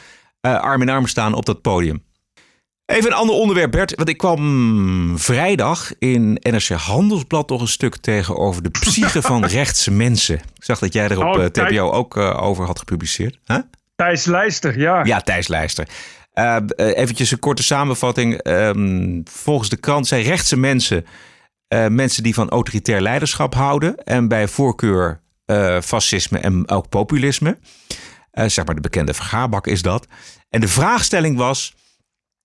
uh, 0.41 0.61
arm 0.61 0.83
in 0.83 0.89
arm 0.89 1.07
staan 1.07 1.35
op 1.35 1.47
dat 1.47 1.63
podium. 1.63 2.07
Even 2.87 3.11
een 3.11 3.17
ander 3.17 3.35
onderwerp, 3.35 3.71
Bert. 3.71 3.95
Want 3.95 4.09
ik 4.09 4.17
kwam 4.17 5.19
vrijdag 5.19 5.93
in 5.99 6.39
NRC 6.43 6.69
Handelsblad 6.69 7.49
nog 7.49 7.61
een 7.61 7.69
stuk 7.69 7.97
tegen 7.97 8.37
over 8.37 8.63
de 8.63 8.71
psyche 8.71 9.23
van 9.33 9.45
rechtse 9.45 9.91
mensen. 9.91 10.35
Ik 10.35 10.65
zag 10.65 10.79
dat 10.79 10.93
jij 10.93 11.09
er 11.09 11.19
op 11.19 11.35
Oh, 11.35 11.43
uh, 11.43 11.47
TPO 11.47 11.63
kijk. 11.63 11.81
ook 11.81 12.17
uh, 12.17 12.43
over 12.43 12.65
had 12.67 12.79
gepubliceerd. 12.79 13.39
Huh? 13.45 13.59
Thijs 13.99 14.25
Lijster, 14.25 14.79
ja. 14.79 15.05
Ja, 15.05 15.21
Thijs 15.21 15.49
Lijster. 15.49 15.89
Uh, 16.35 16.57
eventjes 16.77 17.31
een 17.31 17.39
korte 17.39 17.63
samenvatting. 17.63 18.47
Um, 18.47 19.23
volgens 19.31 19.69
de 19.69 19.77
krant 19.77 20.07
zijn 20.07 20.23
rechtse 20.23 20.57
mensen 20.57 21.07
uh, 21.75 21.87
mensen 21.87 22.23
die 22.23 22.35
van 22.35 22.49
autoritair 22.49 23.01
leiderschap 23.01 23.55
houden 23.55 24.05
en 24.05 24.29
bij 24.29 24.49
voorkeur 24.49 25.21
fascisme 25.83 26.39
en 26.39 26.69
ook 26.69 26.89
populisme. 26.89 27.59
zeg 28.33 28.67
maar 28.67 28.75
de 28.75 28.81
bekende 28.81 29.15
vergaarbak 29.15 29.67
is 29.67 29.83
dat. 29.83 30.07
En 30.49 30.61
de 30.61 30.69
vraagstelling 30.69 31.37
was: 31.37 31.75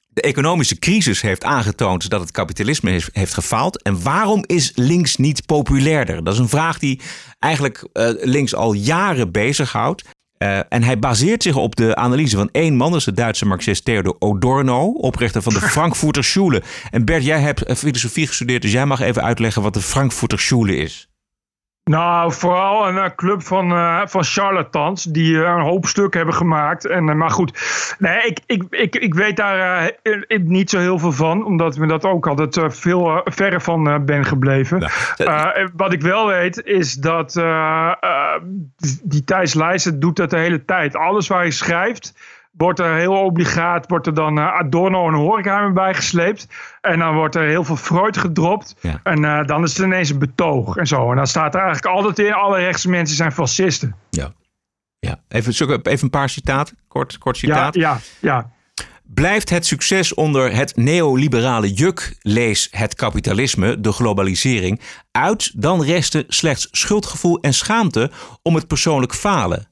de 0.07 0.21
economische 0.21 0.79
crisis 0.79 1.21
heeft 1.21 1.43
aangetoond 1.43 2.09
dat 2.09 2.21
het 2.21 2.31
kapitalisme 2.31 2.89
heeft, 3.11 3.33
gefaald. 3.33 3.81
En 3.81 4.03
waarom 4.03 4.43
is 4.45 4.71
links 4.75 5.15
niet 5.15 5.45
populairder? 5.45 6.23
Dat 6.23 6.33
is 6.33 6.39
een 6.39 6.49
vraag 6.49 6.79
die 6.79 7.01
eigenlijk 7.39 7.87
links 8.21 8.55
al 8.55 8.73
jaren 8.73 9.31
bezighoudt. 9.31 10.03
Uh, 10.43 10.59
en 10.69 10.83
hij 10.83 10.99
baseert 10.99 11.43
zich 11.43 11.55
op 11.55 11.75
de 11.75 11.95
analyse 11.95 12.37
van 12.37 12.49
één 12.51 12.75
man, 12.75 12.89
dat 12.89 12.99
is 12.99 13.05
de 13.05 13.13
Duitse 13.13 13.45
marxist 13.45 13.85
Theodor 13.85 14.15
Adorno, 14.19 14.91
oprichter 14.91 15.41
van 15.41 15.53
de 15.53 15.61
Frankfurter 15.75 16.23
Schule. 16.23 16.61
En 16.91 17.05
Bert, 17.05 17.25
jij 17.25 17.39
hebt 17.39 17.77
filosofie 17.77 18.27
gestudeerd, 18.27 18.61
dus 18.61 18.71
jij 18.71 18.85
mag 18.85 19.01
even 19.01 19.23
uitleggen 19.23 19.61
wat 19.61 19.73
de 19.73 19.81
Frankfurter 19.81 20.39
Schule 20.39 20.75
is. 20.75 21.07
Nou, 21.83 22.33
vooral 22.33 22.87
een 22.87 22.95
uh, 22.95 23.05
club 23.15 23.43
van, 23.43 23.71
uh, 23.71 24.01
van 24.05 24.23
charlatans 24.23 25.03
die 25.03 25.33
uh, 25.33 25.41
een 25.41 25.61
hoop 25.61 25.85
stuk 25.85 26.13
hebben 26.13 26.33
gemaakt. 26.33 26.85
En, 26.85 27.17
maar 27.17 27.29
goed, 27.29 27.59
nee, 27.99 28.21
ik, 28.21 28.39
ik, 28.45 28.63
ik, 28.69 28.95
ik 28.95 29.13
weet 29.13 29.37
daar 29.37 29.91
niet 30.43 30.69
zo 30.69 30.79
heel 30.79 30.99
veel 30.99 31.11
van, 31.11 31.45
omdat 31.45 31.73
ik 31.73 31.81
me 31.81 31.87
dat 31.87 32.05
ook 32.05 32.27
altijd 32.27 32.59
veel 32.67 33.21
verre 33.25 33.59
van 33.59 34.05
ben 34.05 34.25
gebleven. 34.25 34.89
Ja. 35.15 35.69
wat 35.75 35.93
ik 35.93 36.01
wel 36.01 36.27
weet 36.27 36.63
is 36.63 36.93
dat 36.93 37.33
die 39.03 39.23
Thijs 39.23 39.53
Leijsen 39.53 39.99
doet 39.99 40.15
dat 40.15 40.29
de 40.29 40.37
hele 40.37 40.65
tijd. 40.65 40.95
Alles 40.95 41.27
waar 41.27 41.39
hij 41.39 41.51
schrijft, 41.51 42.13
wordt 42.57 42.79
er 42.79 42.95
heel 42.95 43.13
obligaat 43.13 43.89
wordt 43.89 44.07
er 44.07 44.13
dan 44.13 44.37
uh, 44.37 44.53
Adorno 44.53 45.07
en 45.07 45.13
Horkheimer 45.13 45.73
bijgesleept. 45.73 46.47
En 46.81 46.99
dan 46.99 47.15
wordt 47.15 47.35
er 47.35 47.47
heel 47.47 47.63
veel 47.63 47.75
Freud 47.75 48.17
gedropt. 48.17 48.75
En 49.03 49.23
uh, 49.23 49.45
dan 49.45 49.63
is 49.63 49.77
het 49.77 49.85
ineens 49.85 50.09
een 50.09 50.19
betoog 50.19 50.75
en 50.75 50.87
zo. 50.87 51.09
En 51.09 51.15
dan 51.15 51.27
staat 51.27 51.55
er 51.55 51.61
eigenlijk 51.61 51.95
altijd 51.95 52.19
in, 52.19 52.33
alle 52.33 52.57
rechtse 52.57 52.89
mensen 52.89 53.15
zijn 53.15 53.31
fascisten. 53.31 53.95
Ja, 54.09 54.33
ja. 54.99 55.19
Even, 55.27 55.81
even 55.81 56.03
een 56.03 56.09
paar 56.09 56.29
citaten, 56.29 56.77
kort, 56.87 57.17
kort 57.17 57.37
citaat. 57.37 57.75
Ja, 57.75 57.89
ja, 57.89 57.99
ja. 58.19 58.51
Blijft 59.03 59.49
het 59.49 59.65
succes 59.65 60.13
onder 60.13 60.55
het 60.55 60.75
neoliberale 60.75 61.73
juk, 61.73 62.17
lees 62.21 62.67
het 62.71 62.95
kapitalisme, 62.95 63.79
de 63.79 63.91
globalisering, 63.91 64.81
uit, 65.11 65.61
dan 65.61 65.83
resten 65.83 66.23
slechts 66.27 66.67
schuldgevoel 66.71 67.39
en 67.39 67.53
schaamte 67.53 68.11
om 68.41 68.55
het 68.55 68.67
persoonlijk 68.67 69.13
falen. 69.13 69.67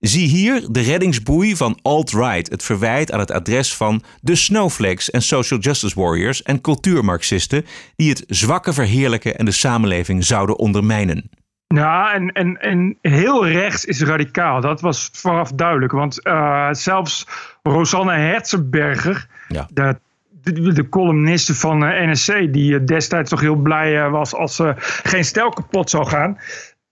Zie 0.00 0.28
hier 0.28 0.66
de 0.70 0.80
reddingsboei 0.80 1.56
van 1.56 1.78
alt-right, 1.82 2.50
het 2.50 2.62
verwijt 2.62 3.12
aan 3.12 3.18
het 3.18 3.30
adres 3.30 3.76
van 3.76 4.02
de 4.20 4.34
snowflakes 4.34 5.10
en 5.10 5.22
social 5.22 5.60
justice 5.60 6.00
warriors 6.00 6.42
en 6.42 6.60
cultuurmarxisten 6.60 7.66
die 7.96 8.08
het 8.08 8.24
zwakke 8.26 8.72
verheerlijken 8.72 9.38
en 9.38 9.44
de 9.44 9.50
samenleving 9.50 10.24
zouden 10.24 10.58
ondermijnen. 10.58 11.30
Ja, 11.66 12.12
en, 12.12 12.32
en, 12.32 12.60
en 12.60 12.98
heel 13.00 13.46
rechts 13.46 13.84
is 13.84 14.02
radicaal. 14.02 14.60
Dat 14.60 14.80
was 14.80 15.10
vanaf 15.12 15.52
duidelijk. 15.52 15.92
Want 15.92 16.26
uh, 16.26 16.68
zelfs 16.72 17.26
Rosanne 17.62 18.12
Herzenberger, 18.12 19.26
ja. 19.48 19.68
de 19.72 19.96
de, 20.42 20.72
de, 20.72 20.88
columniste 20.88 21.54
van 21.54 21.84
eh, 21.84 22.10
NSC, 22.10 22.52
die 22.52 22.84
destijds 22.84 23.30
toch 23.30 23.40
heel 23.40 23.56
blij 23.56 24.10
was 24.10 24.34
als 24.34 24.56
ze 24.56 24.74
geen 25.02 25.24
stel 25.24 25.50
kapot 25.50 25.90
zou 25.90 26.06
gaan. 26.06 26.38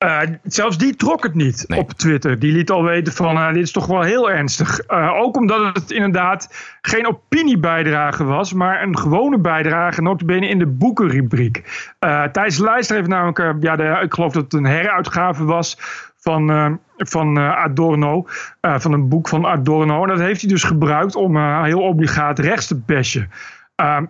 Uh, 0.04 0.20
zelfs 0.42 0.78
die 0.78 0.96
trok 0.96 1.22
het 1.22 1.34
niet 1.34 1.66
op 1.76 1.92
Twitter. 1.92 2.38
Die 2.38 2.52
liet 2.52 2.70
al 2.70 2.82
weten 2.82 3.12
van 3.12 3.36
uh, 3.36 3.52
dit 3.52 3.62
is 3.62 3.72
toch 3.72 3.86
wel 3.86 4.02
heel 4.02 4.30
ernstig. 4.30 4.80
Uh, 4.90 5.12
ook 5.12 5.36
omdat 5.36 5.74
het 5.74 5.90
inderdaad 5.90 6.48
geen 6.80 7.06
opiniebijdrage 7.06 8.24
was, 8.24 8.52
maar 8.52 8.82
een 8.82 8.98
gewone 8.98 9.38
bijdrage, 9.38 10.02
notabene 10.02 10.48
in 10.48 10.58
de 10.58 10.66
boekenrubriek. 10.66 11.86
Thijs 12.32 12.58
Lijster 12.58 12.96
heeft 12.96 13.08
namelijk, 13.08 13.62
ja, 13.62 13.76
de, 13.76 14.00
ik 14.02 14.14
geloof 14.14 14.32
dat 14.32 14.42
het 14.42 14.52
een 14.52 14.64
heruitgave 14.64 15.44
was 15.44 15.76
van, 16.16 16.78
van 16.96 17.38
Adorno, 17.38 18.24
van 18.60 18.92
een 18.92 19.08
boek 19.08 19.28
van 19.28 19.46
Adorno. 19.46 20.02
En 20.02 20.08
dat 20.08 20.18
heeft 20.18 20.40
hij 20.40 20.50
dus 20.50 20.64
gebruikt 20.64 21.14
om 21.14 21.62
heel 21.64 21.82
obligaat 21.82 22.38
rechts 22.38 22.66
te 22.66 22.76
bashen. 22.76 23.30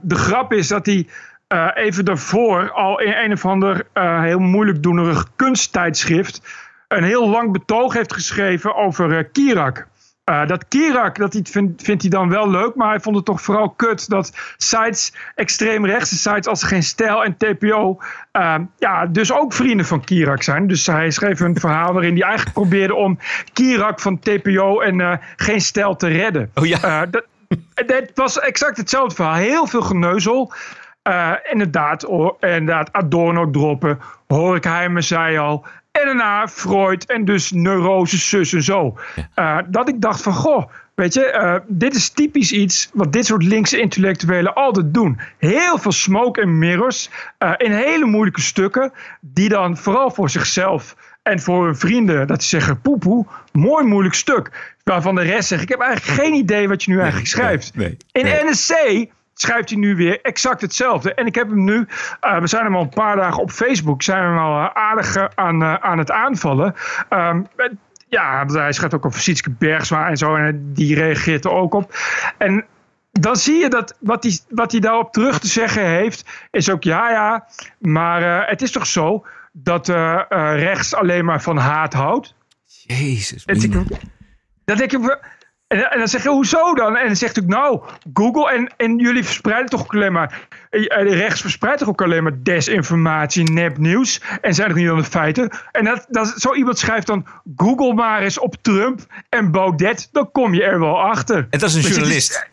de 0.00 0.14
grap 0.14 0.52
is 0.52 0.68
dat 0.68 0.86
hij 0.86 1.06
uh, 1.54 1.68
even 1.74 2.04
daarvoor 2.04 2.72
al 2.72 3.00
in 3.00 3.12
een 3.12 3.32
of 3.32 3.44
ander 3.44 3.86
uh, 3.94 4.22
heel 4.22 4.38
moeilijk 4.38 4.82
doenerig 4.82 5.26
kunsttijdschrift 5.36 6.42
een 6.88 7.04
heel 7.04 7.28
lang 7.28 7.52
betoog 7.52 7.94
heeft 7.94 8.12
geschreven 8.12 8.74
over 8.74 9.10
uh, 9.10 9.24
Kirak. 9.32 9.86
dat 10.24 10.68
Kirak, 10.68 11.16
dat 11.16 11.40
vindt, 11.42 11.82
vindt 11.82 12.02
hij 12.02 12.10
dan 12.10 12.28
wel 12.28 12.50
leuk, 12.50 12.74
maar 12.74 12.88
hij 12.88 13.00
vond 13.00 13.16
het 13.16 13.24
toch 13.24 13.42
vooral 13.42 13.70
kut 13.70 14.08
dat 14.08 14.54
sites, 14.56 15.14
extreemrechtse 15.34 16.16
sites 16.16 16.46
als 16.46 16.62
Geen 16.62 16.82
Stijl 16.82 17.24
en 17.24 17.36
TPO, 17.36 17.98
ja, 18.78 19.06
dus 19.06 19.32
ook 19.32 19.52
vrienden 19.52 19.86
van 19.86 20.04
Kirak 20.04 20.42
zijn. 20.42 20.66
Dus 20.66 20.86
hij 20.86 21.10
schreef 21.10 21.40
een 21.40 21.60
verhaal 21.60 21.92
waarin 21.92 22.12
hij 22.12 22.22
eigenlijk 22.22 22.54
probeerde 22.54 22.94
om 22.94 23.18
Kirak 23.52 24.00
van 24.00 24.18
TPO 24.18 24.80
en 24.80 25.20
Geen 25.36 25.60
Stijl 25.60 25.96
te 25.96 26.08
redden. 26.08 26.50
Oh 26.54 26.66
ja. 26.66 27.06
dat, 27.06 27.24
dat 27.86 28.10
was 28.14 28.38
exact 28.38 28.76
hetzelfde 28.76 29.14
verhaal. 29.14 29.34
Heel 29.34 29.66
veel 29.66 29.82
geneuzel. 29.82 30.52
Uh, 31.08 31.32
inderdaad, 31.50 32.04
inderdaad, 32.40 32.92
Adorno 32.92 33.50
droppen. 33.50 33.98
Horkheimer 34.26 35.02
zei 35.02 35.38
al. 35.38 35.66
En 35.90 36.04
daarna 36.04 36.48
Freud 36.48 37.04
en 37.04 37.24
dus 37.24 37.50
neurose, 37.50 38.18
zus 38.18 38.52
en 38.52 38.62
zo. 38.62 38.98
Uh, 39.36 39.58
dat 39.66 39.88
ik 39.88 40.00
dacht 40.00 40.22
van, 40.22 40.32
goh, 40.32 40.70
weet 40.94 41.14
je, 41.14 41.32
uh, 41.34 41.54
dit 41.66 41.94
is 41.94 42.08
typisch 42.08 42.52
iets 42.52 42.90
wat 42.92 43.12
dit 43.12 43.26
soort 43.26 43.42
linkse 43.42 43.80
intellectuelen 43.80 44.54
altijd 44.54 44.94
doen. 44.94 45.20
Heel 45.38 45.78
veel 45.78 45.92
smoke 45.92 46.40
en 46.40 46.58
mirrors 46.58 47.10
in 47.56 47.72
hele 47.72 48.04
moeilijke 48.04 48.40
stukken, 48.40 48.92
die 49.20 49.48
dan 49.48 49.76
vooral 49.76 50.10
voor 50.10 50.30
zichzelf 50.30 50.96
en 51.22 51.40
voor 51.40 51.64
hun 51.64 51.76
vrienden, 51.76 52.26
dat 52.26 52.42
ze 52.42 52.48
zeggen, 52.48 52.80
poepoe, 52.80 53.26
mooi 53.52 53.84
moeilijk 53.84 54.14
stuk. 54.14 54.74
Waarvan 54.84 55.14
de 55.14 55.22
rest 55.22 55.48
zegt, 55.48 55.62
ik 55.62 55.68
heb 55.68 55.80
eigenlijk 55.80 56.20
geen 56.20 56.34
idee 56.34 56.68
wat 56.68 56.82
je 56.82 56.90
nu 56.90 56.98
eigenlijk 56.98 57.28
schrijft. 57.28 57.74
Nee, 57.74 57.96
in 58.12 58.26
NSC 58.46 58.72
schrijft 59.40 59.68
hij 59.70 59.78
nu 59.78 59.96
weer 59.96 60.20
exact 60.20 60.60
hetzelfde. 60.60 61.14
En 61.14 61.26
ik 61.26 61.34
heb 61.34 61.48
hem 61.48 61.64
nu, 61.64 61.86
uh, 62.20 62.40
we 62.40 62.46
zijn 62.46 62.64
hem 62.64 62.76
al 62.76 62.82
een 62.82 62.88
paar 62.88 63.16
dagen 63.16 63.42
op 63.42 63.50
Facebook, 63.50 64.02
zijn 64.02 64.22
we 64.22 64.28
hem 64.28 64.38
al 64.38 64.60
uh, 64.60 64.70
aardig 64.72 65.34
aan, 65.34 65.62
uh, 65.62 65.74
aan 65.74 65.98
het 65.98 66.10
aanvallen. 66.10 66.74
Um, 67.10 67.46
ja, 68.08 68.46
hij 68.46 68.72
schrijft 68.72 68.94
ook 68.94 69.06
over 69.06 69.20
Sietske 69.20 69.50
Bergsma 69.50 70.08
en 70.08 70.16
zo, 70.16 70.34
en 70.36 70.72
die 70.72 70.94
reageert 70.94 71.44
er 71.44 71.50
ook 71.50 71.74
op. 71.74 71.94
En 72.38 72.64
dan 73.12 73.36
zie 73.36 73.56
je 73.56 73.68
dat 73.68 73.96
wat 74.00 74.22
hij, 74.22 74.38
wat 74.48 74.72
hij 74.72 74.80
daarop 74.80 75.12
terug 75.12 75.38
te 75.38 75.46
zeggen 75.46 75.86
heeft, 75.86 76.24
is 76.50 76.70
ook 76.70 76.82
ja, 76.82 77.10
ja, 77.10 77.46
maar 77.78 78.48
het 78.48 78.62
is 78.62 78.70
toch 78.70 78.86
zo 78.86 79.26
dat 79.52 79.88
rechts 79.88 80.94
alleen 80.94 81.24
maar 81.24 81.42
van 81.42 81.56
haat 81.56 81.92
houdt. 81.92 82.34
Jezus. 82.64 83.44
Dat 84.64 84.76
denk 84.76 84.92
ik, 84.92 85.18
en, 85.68 85.90
en, 85.90 85.98
dan 85.98 86.08
zeg 86.08 86.22
je, 86.22 86.28
hoezo 86.28 86.74
dan? 86.74 86.96
En 86.96 87.06
dan 87.06 87.16
zegt 87.16 87.36
ik, 87.36 87.46
nou, 87.46 87.80
Google 88.14 88.50
en, 88.52 88.72
en 88.76 88.96
jullie 88.96 89.24
verspreiden 89.24 89.70
toch 89.70 89.80
ook 89.80 89.94
alleen 89.94 90.12
maar... 90.12 90.46
Eh, 90.70 90.80
de 90.80 91.14
rechts 91.14 91.40
verspreidt 91.40 91.78
toch 91.78 91.88
ook 91.88 92.02
alleen 92.02 92.22
maar 92.22 92.42
desinformatie, 92.42 93.50
nepnieuws. 93.50 94.20
En 94.40 94.54
zijn 94.54 94.68
er 94.68 94.76
niet 94.76 94.88
aan 94.88 94.96
de 94.96 95.04
feiten. 95.04 95.50
En 95.72 95.84
dat, 95.84 96.06
dat, 96.08 96.34
zo 96.36 96.54
iemand 96.54 96.78
schrijft 96.78 97.06
dan, 97.06 97.26
Google 97.56 97.94
maar 97.94 98.22
eens 98.22 98.38
op 98.38 98.56
Trump 98.60 99.00
en 99.28 99.50
Baudet. 99.50 100.08
Dan 100.12 100.30
kom 100.32 100.54
je 100.54 100.62
er 100.62 100.80
wel 100.80 101.00
achter. 101.00 101.46
En 101.50 101.58
dat 101.58 101.68
is 101.68 101.74
een 101.74 101.90
journalist? 101.90 102.46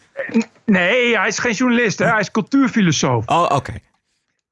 nee, 0.66 1.18
hij 1.18 1.28
is 1.28 1.40
geen 1.40 1.54
journalist. 1.54 2.00
Hè? 2.00 2.06
Hij 2.06 2.20
is 2.20 2.32
cultuurfilosoof. 2.32 3.28
Oh, 3.28 3.50
oké. 3.52 3.74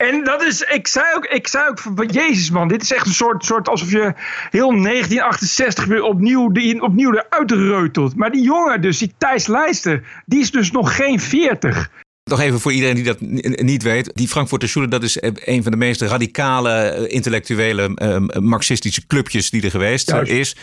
En 0.10 0.24
dat 0.24 0.44
is, 0.44 0.62
ik 0.62 0.88
zei 0.88 1.06
ook, 1.16 1.26
ik 1.26 1.48
zei 1.48 1.70
ook 1.70 1.80
van, 1.80 2.08
jezus 2.12 2.50
man, 2.50 2.68
dit 2.68 2.82
is 2.82 2.92
echt 2.94 3.06
een 3.06 3.14
soort, 3.14 3.46
soort 3.46 3.70
alsof 3.70 3.92
je 3.92 4.14
heel 4.50 4.70
1968 4.70 5.86
weer 5.86 6.04
opnieuw, 6.04 6.52
de, 6.52 6.78
opnieuw 6.82 7.14
eruit 7.14 7.52
reutelt. 7.52 8.16
Maar 8.16 8.32
die 8.32 8.42
jongen 8.42 8.82
dus, 8.82 8.98
die 8.98 9.14
Thijs 9.18 9.48
Leijster, 9.48 10.24
die 10.26 10.40
is 10.40 10.52
dus 10.52 10.72
nog 10.72 10.96
geen 10.96 11.20
40. 11.20 11.90
Nog 12.24 12.40
even 12.40 12.60
voor 12.60 12.72
iedereen 12.72 12.96
die 12.96 13.04
dat 13.04 13.22
niet 13.62 13.84
weet. 13.84 14.12
Die 14.14 14.28
Frankfurter 14.28 14.70
Schule, 14.70 14.88
dat 14.88 15.04
is 15.04 15.18
een 15.22 15.64
van 15.64 15.72
de 15.72 15.78
meest 15.78 16.02
radicale 16.02 16.72
eh, 16.72 17.16
intellectuele 17.16 17.92
uh, 17.96 18.40
marxistische 18.42 19.08
clubjes 19.08 19.50
die 19.50 19.64
er 19.64 19.72
geweest 19.72 20.12
is. 20.12 20.56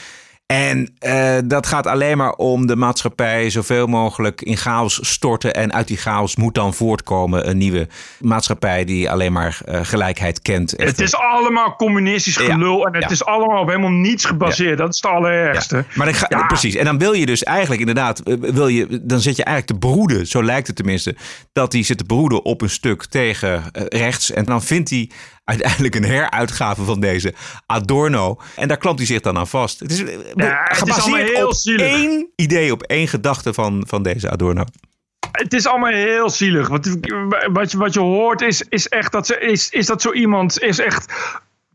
En 0.50 0.94
uh, 1.06 1.36
dat 1.44 1.66
gaat 1.66 1.86
alleen 1.86 2.16
maar 2.16 2.32
om 2.32 2.66
de 2.66 2.76
maatschappij 2.76 3.50
zoveel 3.50 3.86
mogelijk 3.86 4.42
in 4.42 4.56
chaos 4.56 4.98
storten. 5.02 5.54
En 5.54 5.72
uit 5.72 5.88
die 5.88 5.96
chaos 5.96 6.36
moet 6.36 6.54
dan 6.54 6.74
voortkomen 6.74 7.48
een 7.48 7.58
nieuwe 7.58 7.88
maatschappij 8.20 8.84
die 8.84 9.10
alleen 9.10 9.32
maar 9.32 9.60
uh, 9.68 9.80
gelijkheid 9.82 10.42
kent. 10.42 10.74
Het 10.76 11.00
is 11.00 11.16
allemaal 11.16 11.76
communistisch 11.76 12.36
gelul 12.36 12.86
en 12.86 13.02
het 13.02 13.10
is 13.10 13.24
allemaal 13.24 13.60
op 13.60 13.68
helemaal 13.68 13.90
niets 13.90 14.24
gebaseerd. 14.24 14.78
Dat 14.78 14.94
is 14.94 15.00
het 15.02 15.10
allerergste. 15.10 15.84
Maar 15.94 16.14
ga, 16.14 16.46
precies. 16.46 16.74
En 16.74 16.84
dan 16.84 16.98
wil 16.98 17.12
je 17.12 17.26
dus 17.26 17.42
eigenlijk 17.42 17.80
inderdaad, 17.80 18.20
eh, 18.20 18.34
wil 18.38 18.68
je, 18.68 19.00
dan 19.02 19.20
zit 19.20 19.36
je 19.36 19.44
eigenlijk 19.44 19.80
te 19.80 19.88
broeden, 19.88 20.26
zo 20.26 20.44
lijkt 20.44 20.66
het 20.66 20.76
tenminste, 20.76 21.16
dat 21.52 21.72
hij 21.72 21.82
zit 21.82 21.98
te 21.98 22.04
broeden 22.04 22.44
op 22.44 22.62
een 22.62 22.70
stuk 22.70 23.04
tegen 23.04 23.62
rechts. 23.72 24.32
En 24.32 24.44
dan 24.44 24.62
vindt 24.62 24.90
hij 24.90 25.10
uiteindelijk 25.50 25.94
een 25.94 26.04
heruitgave 26.04 26.84
van 26.84 27.00
deze 27.00 27.34
Adorno. 27.66 28.38
En 28.56 28.68
daar 28.68 28.76
klampt 28.76 28.98
hij 28.98 29.06
zich 29.06 29.20
dan 29.20 29.38
aan 29.38 29.48
vast. 29.48 29.80
Het 29.80 29.90
is, 29.90 30.02
eh, 30.02 30.06
Ja, 30.34 30.62
het 30.64 30.76
is 30.76 30.82
allemaal 30.82 30.98
gebaseerd 30.98 31.36
heel 31.36 31.46
op 31.46 31.54
zielig. 31.54 31.86
één 31.86 32.28
idee, 32.36 32.72
op 32.72 32.82
één 32.82 33.08
gedachte 33.08 33.54
van, 33.54 33.84
van 33.86 34.02
deze 34.02 34.30
Adorno. 34.30 34.64
Het 35.32 35.52
is 35.52 35.66
allemaal 35.66 35.92
heel 35.92 36.30
zielig. 36.30 36.68
Wat, 36.68 36.96
wat, 37.52 37.70
je, 37.70 37.78
wat 37.78 37.94
je 37.94 38.00
hoort 38.00 38.40
is, 38.40 38.62
is 38.68 38.88
echt 38.88 39.12
dat, 39.12 39.26
ze, 39.26 39.38
is, 39.38 39.68
is 39.68 39.86
dat 39.86 40.02
zo 40.02 40.12
iemand 40.12 40.60
is 40.60 40.78
echt 40.78 41.12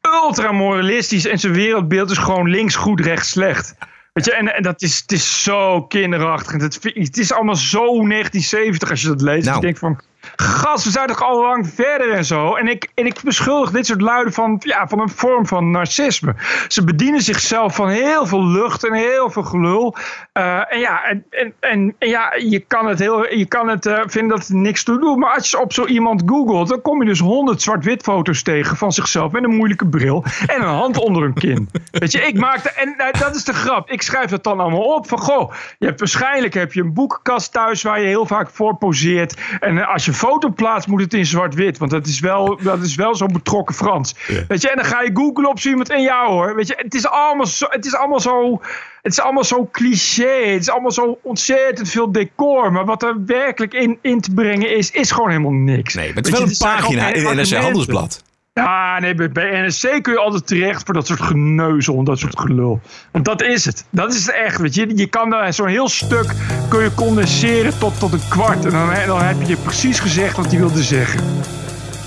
ultra 0.01 0.51
moralistisch 0.51 1.26
en 1.26 1.39
zijn 1.39 1.53
wereldbeeld 1.53 2.11
is 2.11 2.17
gewoon 2.17 2.49
links 2.49 2.76
goed, 2.76 2.99
rechts 2.99 3.30
slecht. 3.30 3.76
Weet 4.13 4.26
je, 4.26 4.34
en, 4.34 4.55
en 4.55 4.63
dat 4.63 4.82
is, 4.82 4.99
het 4.99 5.11
is 5.11 5.43
zo 5.43 5.82
kinderachtig. 5.84 6.61
Het, 6.61 6.80
het 6.84 7.17
is 7.17 7.32
allemaal 7.32 7.55
zo 7.55 7.80
1970 7.80 8.89
als 8.89 9.01
je 9.01 9.07
dat 9.07 9.21
leest. 9.21 9.45
Nou. 9.45 9.55
Je 9.55 9.61
denkt 9.61 9.80
van, 9.80 9.99
gast, 10.36 10.84
we 10.84 10.89
zijn 10.89 11.07
toch 11.07 11.23
al 11.23 11.41
lang 11.41 11.67
verder 11.67 12.11
en 12.11 12.26
zo. 12.26 12.55
En 12.55 12.67
ik, 12.67 12.88
en 12.93 13.05
ik 13.05 13.21
beschuldig 13.23 13.71
dit 13.71 13.86
soort 13.86 14.01
luiden 14.01 14.34
van, 14.34 14.61
ja, 14.63 14.88
van 14.88 14.99
een 14.99 15.09
vorm 15.09 15.47
van 15.47 15.71
narcisme. 15.71 16.36
Ze 16.67 16.84
bedienen 16.84 17.21
zichzelf 17.21 17.76
van 17.76 17.89
heel 17.89 18.26
veel 18.26 18.47
lucht 18.47 18.88
en 18.88 18.93
heel 18.93 19.30
veel 19.30 19.43
gelul. 19.43 19.95
Eh, 20.32 20.73
en 20.73 20.80
ja, 20.80 21.03
en, 21.03 21.26
en, 21.30 21.53
en, 21.59 21.95
ja, 21.99 22.34
je 22.38 22.59
kan 22.59 22.88
het, 22.88 22.99
heel, 22.99 23.34
je 23.34 23.45
kan 23.45 23.67
het 23.67 23.86
eh, 23.86 23.99
vinden 24.05 24.38
dat 24.38 24.47
het 24.47 24.57
niks 24.57 24.84
toe 24.84 24.99
doet. 24.99 25.17
Maar 25.17 25.34
als 25.34 25.51
je 25.51 25.59
op 25.59 25.73
zo 25.73 25.86
iemand 25.86 26.23
googelt, 26.26 26.69
dan 26.69 26.82
kom 26.82 27.01
je 27.01 27.07
dus 27.07 27.19
honderd 27.19 27.61
zwart-wit 27.61 28.03
foto's 28.03 28.41
tegen 28.41 28.78
van 28.78 28.91
zichzelf 28.91 29.32
met 29.32 29.43
een 29.43 29.55
moeilijke 29.55 29.88
bril 29.88 30.23
en 30.47 30.61
een 30.61 30.67
hand 30.67 30.97
onder 30.97 31.23
een 31.23 31.34
kin. 31.34 31.69
Weet 31.91 32.11
je, 32.11 32.21
ik 32.21 32.38
maakte, 32.38 32.69
en 32.69 32.93
nou, 32.97 33.11
dat 33.19 33.36
is 33.36 33.43
de 33.43 33.53
grap. 33.53 33.89
Ik 33.89 34.01
schrijf 34.01 34.30
dat 34.30 34.43
dan 34.43 34.59
allemaal 34.59 34.93
op 34.95 35.07
van, 35.07 35.17
goh, 35.17 35.53
je 35.78 35.86
hebt, 35.86 35.99
waarschijnlijk 35.99 36.53
heb 36.53 36.73
je 36.73 36.82
een 36.82 36.93
boekenkast 36.93 37.51
thuis 37.51 37.82
waar 37.82 37.99
je 37.99 38.07
heel 38.07 38.26
vaak 38.26 38.49
voor 38.49 38.76
poseert. 38.76 39.38
En 39.59 39.86
als 39.86 40.05
je 40.05 40.13
foto 40.16 40.49
plaatst, 40.49 40.88
moet 40.88 41.01
het 41.01 41.13
in 41.13 41.26
zwart-wit, 41.26 41.78
want 41.78 41.91
dat 41.91 42.07
is 42.07 42.20
wel, 42.20 42.59
dat 42.61 42.82
is 42.82 42.95
wel 42.95 43.16
zo 43.16 43.26
betrokken 43.26 43.76
Frans. 43.76 44.16
Weet 44.47 44.61
je, 44.61 44.70
en 44.70 44.76
dan 44.76 44.86
ga 44.86 45.01
je 45.01 45.11
googlen 45.13 45.49
op 45.49 45.59
iemand 45.59 45.89
en 45.89 46.01
ja 46.01 46.28
hoor, 46.28 46.55
weet 46.55 46.68
je, 46.68 46.74
het 46.78 46.93
is 46.93 47.07
allemaal 47.07 47.45
zo, 47.45 47.66
het 47.70 47.86
is 47.86 47.95
allemaal 47.95 48.20
zo, 48.20 48.61
het 49.01 49.11
is 49.11 49.20
allemaal 49.20 49.43
zo 49.43 49.70
cliché, 49.72 50.51
het 50.51 50.61
is 50.61 50.70
allemaal 50.70 50.91
zo 50.91 51.20
ontzettend 51.22 51.89
veel 51.89 52.11
decor, 52.11 52.72
maar 52.72 52.86
wat 52.86 53.03
er 53.03 53.26
werkelijk 53.26 53.74
in, 53.74 53.97
in 54.01 54.22
te 54.22 54.32
brengen 54.34 54.78
is, 54.78 54.91
is 54.91 55.11
gewoon 55.11 55.30
helemaal 55.30 55.51
niks. 55.51 55.93
Nee, 55.93 56.07
maar 56.07 56.16
het 56.16 56.28
is 56.28 56.32
wel 56.32 56.41
een 56.41 56.57
pagina 56.57 57.13
in 57.13 57.26
het 57.26 57.49
NRC 57.49 57.61
Handelsblad. 57.61 58.24
Ja, 58.60 58.99
nee, 58.99 59.16
bij- 59.16 59.32
bij 59.32 59.62
NRC 59.62 60.03
kun 60.03 60.14
je 60.14 60.20
altijd 60.20 60.47
terecht 60.47 60.82
voor 60.86 60.93
dat 60.93 61.08
soort 61.08 61.22
geneuzel 61.22 61.97
en 61.97 62.03
dat 62.03 62.20
soort 62.20 62.39
gelul. 62.39 62.80
Want 63.12 63.26
dat 63.26 63.41
is 63.41 63.66
het. 63.66 63.86
Dat 63.89 64.14
is 64.14 64.26
het 64.26 64.36
echt, 64.36 64.58
weet 64.62 64.76
je. 64.76 64.97
Je 64.97 65.08
kan 65.08 65.30
daar 65.30 65.53
zo'n 65.53 65.68
heel 65.68 65.89
stuk 65.89 66.34
kun 66.70 66.84
je 66.84 66.93
condenseren 66.93 67.78
tot, 67.80 67.99
tot 67.99 68.14
een 68.14 68.28
kwart. 68.30 68.66
En 68.66 68.72
dan, 68.72 68.89
dan 69.08 69.22
heb 69.22 69.36
je 69.47 69.56
precies 69.58 69.99
gezegd 69.99 70.38
wat 70.38 70.45
hij 70.45 70.58
wilde 70.60 70.84
zeggen. 70.84 71.20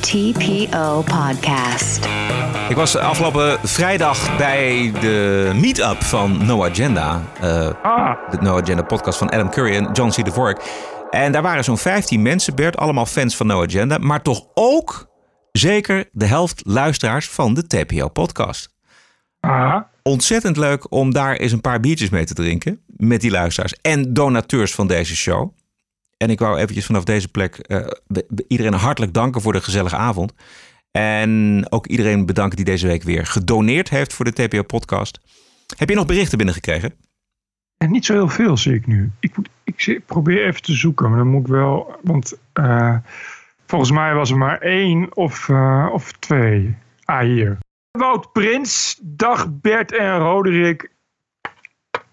TPO 0.00 1.02
Podcast. 1.04 2.08
Ik 2.68 2.76
was 2.76 2.96
afgelopen 2.96 3.58
vrijdag 3.62 4.36
bij 4.36 4.92
de 5.00 5.50
meet-up 5.54 6.02
van 6.02 6.46
No 6.46 6.64
Agenda. 6.64 7.22
eh, 7.40 7.68
Ah. 7.82 8.10
De 8.30 8.36
No 8.40 8.60
Agenda 8.60 8.82
podcast 8.82 9.18
van 9.18 9.28
Adam 9.30 9.50
Curry 9.50 9.74
en 9.76 9.92
John 9.92 10.10
C. 10.10 10.24
de 10.24 10.32
Vork. 10.32 10.60
En 11.10 11.32
daar 11.32 11.42
waren 11.42 11.64
zo'n 11.64 11.78
15 11.78 12.22
mensen, 12.22 12.54
Bert, 12.54 12.76
allemaal 12.76 13.06
fans 13.06 13.36
van 13.36 13.46
No 13.46 13.62
Agenda. 13.62 13.98
Maar 13.98 14.22
toch 14.22 14.42
ook 14.54 15.06
zeker 15.58 16.08
de 16.12 16.26
helft 16.26 16.62
luisteraars 16.66 17.28
van 17.28 17.54
de 17.54 17.66
TPO 17.66 18.08
podcast. 18.08 18.74
Ah. 19.40 19.80
Ontzettend 20.02 20.56
leuk 20.56 20.92
om 20.92 21.12
daar 21.12 21.36
eens 21.36 21.52
een 21.52 21.60
paar 21.60 21.80
biertjes 21.80 22.10
mee 22.10 22.24
te 22.24 22.34
drinken. 22.34 22.80
Met 22.86 23.20
die 23.20 23.30
luisteraars 23.30 23.74
en 23.80 24.14
donateurs 24.14 24.74
van 24.74 24.86
deze 24.86 25.16
show. 25.16 25.52
En 26.16 26.30
ik 26.30 26.38
wou 26.38 26.58
eventjes 26.58 26.86
vanaf 26.86 27.04
deze 27.04 27.28
plek 27.28 27.56
eh, 27.56 27.86
iedereen 28.48 28.72
hartelijk 28.72 29.14
danken 29.14 29.40
voor 29.40 29.52
de 29.52 29.60
gezellige 29.60 29.96
avond. 29.96 30.32
En 30.90 31.66
ook 31.68 31.86
iedereen 31.86 32.26
bedanken 32.26 32.56
die 32.56 32.64
deze 32.64 32.86
week 32.86 33.02
weer 33.02 33.26
gedoneerd 33.26 33.88
heeft 33.88 34.12
voor 34.14 34.24
de 34.24 34.32
TPO 34.32 34.62
podcast. 34.62 35.20
Heb 35.76 35.88
je 35.88 35.94
nog 35.94 36.06
berichten 36.06 36.36
binnengekregen? 36.36 36.92
En 37.76 37.90
niet 37.90 38.04
zo 38.04 38.12
heel 38.12 38.28
veel 38.28 38.56
zie 38.56 38.74
ik 38.74 38.86
nu. 38.86 39.10
Ik, 39.20 39.36
moet, 39.36 39.48
ik 39.64 40.06
probeer 40.06 40.46
even 40.46 40.62
te 40.62 40.72
zoeken, 40.72 41.08
maar 41.08 41.18
dan 41.18 41.28
moet 41.28 41.40
ik 41.40 41.52
wel. 41.52 41.96
Want 42.02 42.38
eh, 42.52 42.96
volgens 43.68 43.90
mij 43.90 44.14
was 44.14 44.30
er 44.30 44.38
maar 44.38 44.58
één 44.58 45.16
of, 45.16 45.48
eh, 45.48 45.88
of 45.92 46.12
twee. 46.12 46.76
Ah, 47.04 47.20
hier. 47.20 47.58
Wout 47.90 48.32
Prins, 48.32 49.00
dag 49.02 49.60
Bert 49.60 49.92
en 49.92 50.18
Roderick. 50.18 50.90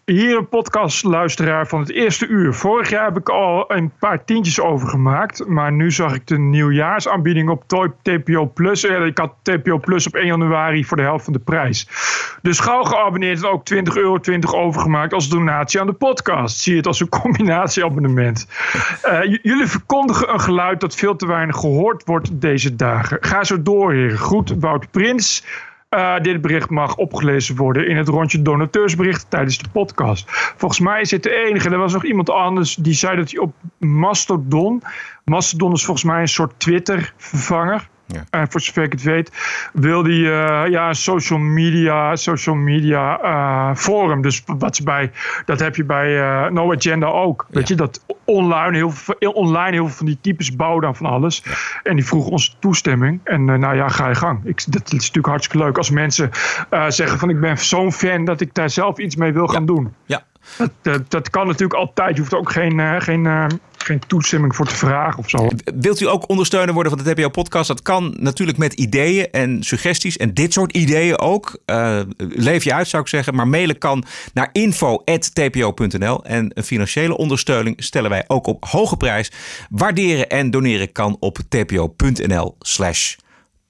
Hier 0.05 0.37
een 0.37 0.49
podcastluisteraar 0.49 1.67
van 1.67 1.79
het 1.79 1.91
eerste 1.91 2.27
uur. 2.27 2.53
Vorig 2.53 2.89
jaar 2.89 3.05
heb 3.05 3.17
ik 3.17 3.29
al 3.29 3.71
een 3.73 3.91
paar 3.99 4.25
tientjes 4.25 4.59
overgemaakt. 4.59 5.47
Maar 5.47 5.71
nu 5.71 5.91
zag 5.91 6.15
ik 6.15 6.27
de 6.27 6.37
nieuwjaarsaanbieding 6.39 7.49
op 7.49 7.93
TPO 8.01 8.45
Plus. 8.45 8.85
Eh, 8.85 9.05
Ik 9.05 9.17
had 9.17 9.33
TPO 9.41 9.77
Plus 9.77 10.07
op 10.07 10.15
1 10.15 10.25
januari 10.25 10.85
voor 10.85 10.97
de 10.97 11.03
helft 11.03 11.23
van 11.23 11.33
de 11.33 11.39
prijs. 11.39 11.87
Dus 12.41 12.59
gauw 12.59 12.83
geabonneerd 12.83 13.43
en 13.43 13.49
ook 13.49 13.65
20 13.65 13.95
euro 13.95 14.19
20 14.19 14.53
overgemaakt 14.53 15.13
als 15.13 15.29
donatie 15.29 15.79
aan 15.79 15.87
de 15.87 15.93
podcast. 15.93 16.59
Zie 16.59 16.75
het 16.75 16.87
als 16.87 16.99
een 16.99 17.09
combinatieabonnement. 17.21 18.47
Eh, 19.01 19.19
jullie 19.41 19.67
verkondigen 19.67 20.33
een 20.33 20.41
geluid 20.41 20.79
dat 20.79 20.95
veel 20.95 21.15
te 21.15 21.27
weinig 21.27 21.55
gehoord 21.55 22.03
wordt 22.05 22.41
deze 22.41 22.75
dagen. 22.75 23.17
Ga 23.21 23.43
zo 23.43 23.61
door, 23.61 23.93
heren. 23.93 24.17
Groet, 24.17 24.53
Wout 24.59 24.91
Prins. 24.91 25.43
Eh, 25.89 26.19
dit 26.21 26.41
bericht 26.41 26.69
mag 26.69 26.95
opgelezen 26.95 27.55
worden 27.55 27.87
in 27.87 27.97
het 27.97 28.07
rondje 28.07 28.41
donateursbericht 28.41 29.29
tijdens 29.29 29.57
de 29.57 29.69
podcast. 29.69 30.23
Volgens 30.57 30.79
mij 30.79 31.01
is 31.01 31.11
het 31.11 31.23
de 31.23 31.45
enige. 31.45 31.69
Er 31.69 31.77
was 31.77 31.93
nog 31.93 32.05
iemand 32.05 32.29
anders 32.29 32.75
die 32.75 32.93
zei 32.93 33.15
dat 33.15 33.31
hij 33.31 33.39
op 33.39 33.53
Mastodon. 33.77 34.81
Mastodon 35.23 35.73
is 35.73 35.85
volgens 35.85 36.05
mij 36.05 36.21
een 36.21 36.27
soort 36.27 36.59
Twitter-vervanger. 36.59 37.89
Eh, 38.29 38.41
voor 38.49 38.61
zover 38.61 38.83
ik 38.83 38.91
het 38.91 39.03
weet, 39.03 39.31
wil 39.73 40.03
die 40.03 40.31
eh, 40.31 40.69
ja, 40.69 40.87
een 40.87 40.95
social 40.95 41.39
media, 41.39 42.15
social 42.15 42.55
media 42.55 43.19
eh, 43.21 43.75
forum. 43.75 44.21
Dus 44.21 44.43
wat 44.57 44.81
bij, 44.83 45.11
dat 45.45 45.59
heb 45.59 45.75
je 45.75 45.83
bij 45.83 46.21
eh, 46.21 46.51
No 46.51 46.73
Agenda 46.73 47.07
ook. 47.07 47.45
Weet 47.49 47.67
je, 47.67 47.75
dat 47.75 48.05
online 48.25 48.75
heel, 48.75 48.91
veel, 48.91 49.31
online 49.31 49.71
heel 49.71 49.85
veel 49.85 49.95
van 49.95 50.05
die 50.05 50.17
types 50.21 50.55
bouwen 50.55 50.81
dan 50.81 50.95
van 50.95 51.05
alles. 51.05 51.43
En 51.83 51.95
die 51.95 52.05
vroegen 52.05 52.31
onze 52.31 52.51
toestemming. 52.59 53.19
En 53.23 53.45
nou 53.45 53.75
ja, 53.75 53.87
ga 53.87 54.07
je 54.07 54.15
gang. 54.15 54.45
Ik, 54.45 54.71
dat 54.71 54.85
is 54.85 54.91
natuurlijk 54.91 55.27
hartstikke 55.27 55.65
leuk 55.65 55.77
als 55.77 55.89
mensen 55.89 56.29
zeggen 56.87 57.19
van 57.19 57.29
ik 57.29 57.39
ben 57.39 57.57
zo'n 57.57 57.93
fan 57.93 58.25
dat 58.25 58.41
ik 58.41 58.53
daar 58.53 58.69
zelf 58.69 58.97
iets 58.97 59.15
mee 59.15 59.33
wil 59.33 59.47
gaan 59.47 59.65
doen. 59.65 59.93
Ja. 60.05 60.23
Dat, 60.57 60.71
dat, 60.81 61.11
dat 61.11 61.29
kan 61.29 61.47
natuurlijk 61.47 61.79
altijd. 61.79 62.15
Je 62.15 62.21
hoeft 62.21 62.33
ook 62.33 62.51
geen, 62.51 63.01
geen, 63.01 63.49
geen 63.85 63.99
toestemming 64.07 64.55
voor 64.55 64.67
te 64.67 64.75
vragen 64.75 65.19
of 65.19 65.29
zo. 65.29 65.49
Wilt 65.75 65.99
u 65.99 66.07
ook 66.07 66.29
ondersteuner 66.29 66.73
worden 66.73 66.91
van 66.91 67.03
de 67.03 67.13
TPO 67.13 67.29
podcast? 67.29 67.67
Dat 67.67 67.81
kan 67.81 68.15
natuurlijk 68.19 68.57
met 68.57 68.73
ideeën 68.73 69.31
en 69.31 69.63
suggesties. 69.63 70.17
En 70.17 70.33
dit 70.33 70.53
soort 70.53 70.71
ideeën 70.71 71.19
ook. 71.19 71.59
Eh, 71.65 71.99
leef 72.17 72.63
je 72.63 72.73
uit 72.73 72.87
zou 72.87 73.03
ik 73.03 73.09
zeggen. 73.09 73.35
Maar 73.35 73.47
mailen 73.47 73.77
kan 73.77 74.03
naar 74.33 74.49
info.tpo.nl. 74.51 76.23
En 76.23 76.51
een 76.53 76.63
financiële 76.63 77.17
ondersteuning 77.17 77.83
stellen 77.83 78.09
wij 78.09 78.23
ook 78.27 78.47
op 78.47 78.65
hoge 78.65 78.97
prijs. 78.97 79.31
Waarderen 79.69 80.29
en 80.29 80.51
doneren 80.51 80.91
kan 80.91 81.17
op 81.19 81.37
tpo.nl 81.49 82.55
slash 82.59 83.15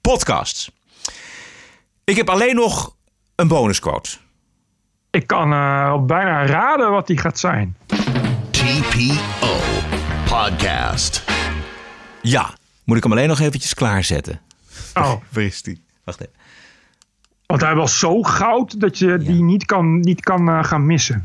podcast. 0.00 0.72
Ik 2.04 2.16
heb 2.16 2.30
alleen 2.30 2.54
nog 2.54 2.96
een 3.34 3.48
bonusquote. 3.48 4.16
Ik 5.10 5.26
kan 5.26 5.52
eh, 5.52 6.02
bijna 6.02 6.46
raden 6.46 6.90
wat 6.90 7.06
die 7.06 7.18
gaat 7.18 7.38
zijn. 7.38 7.76
TPO 8.50 9.95
Podcast. 10.28 11.24
Ja, 12.22 12.54
moet 12.84 12.96
ik 12.96 13.02
hem 13.02 13.12
alleen 13.12 13.28
nog 13.28 13.40
eventjes 13.40 13.74
klaarzetten. 13.74 14.40
Oh. 14.94 15.14
Is 15.34 15.62
die? 15.62 15.82
Wacht 16.04 16.20
even. 16.20 16.32
Want 17.46 17.60
hij 17.60 17.74
was 17.74 17.98
zo 17.98 18.22
goud 18.22 18.80
dat 18.80 18.98
je 18.98 19.18
die 19.18 19.42
niet 19.42 19.64
kan, 19.64 20.00
niet 20.00 20.20
kan 20.20 20.48
eh, 20.48 20.64
gaan 20.64 20.86
missen. 20.86 21.24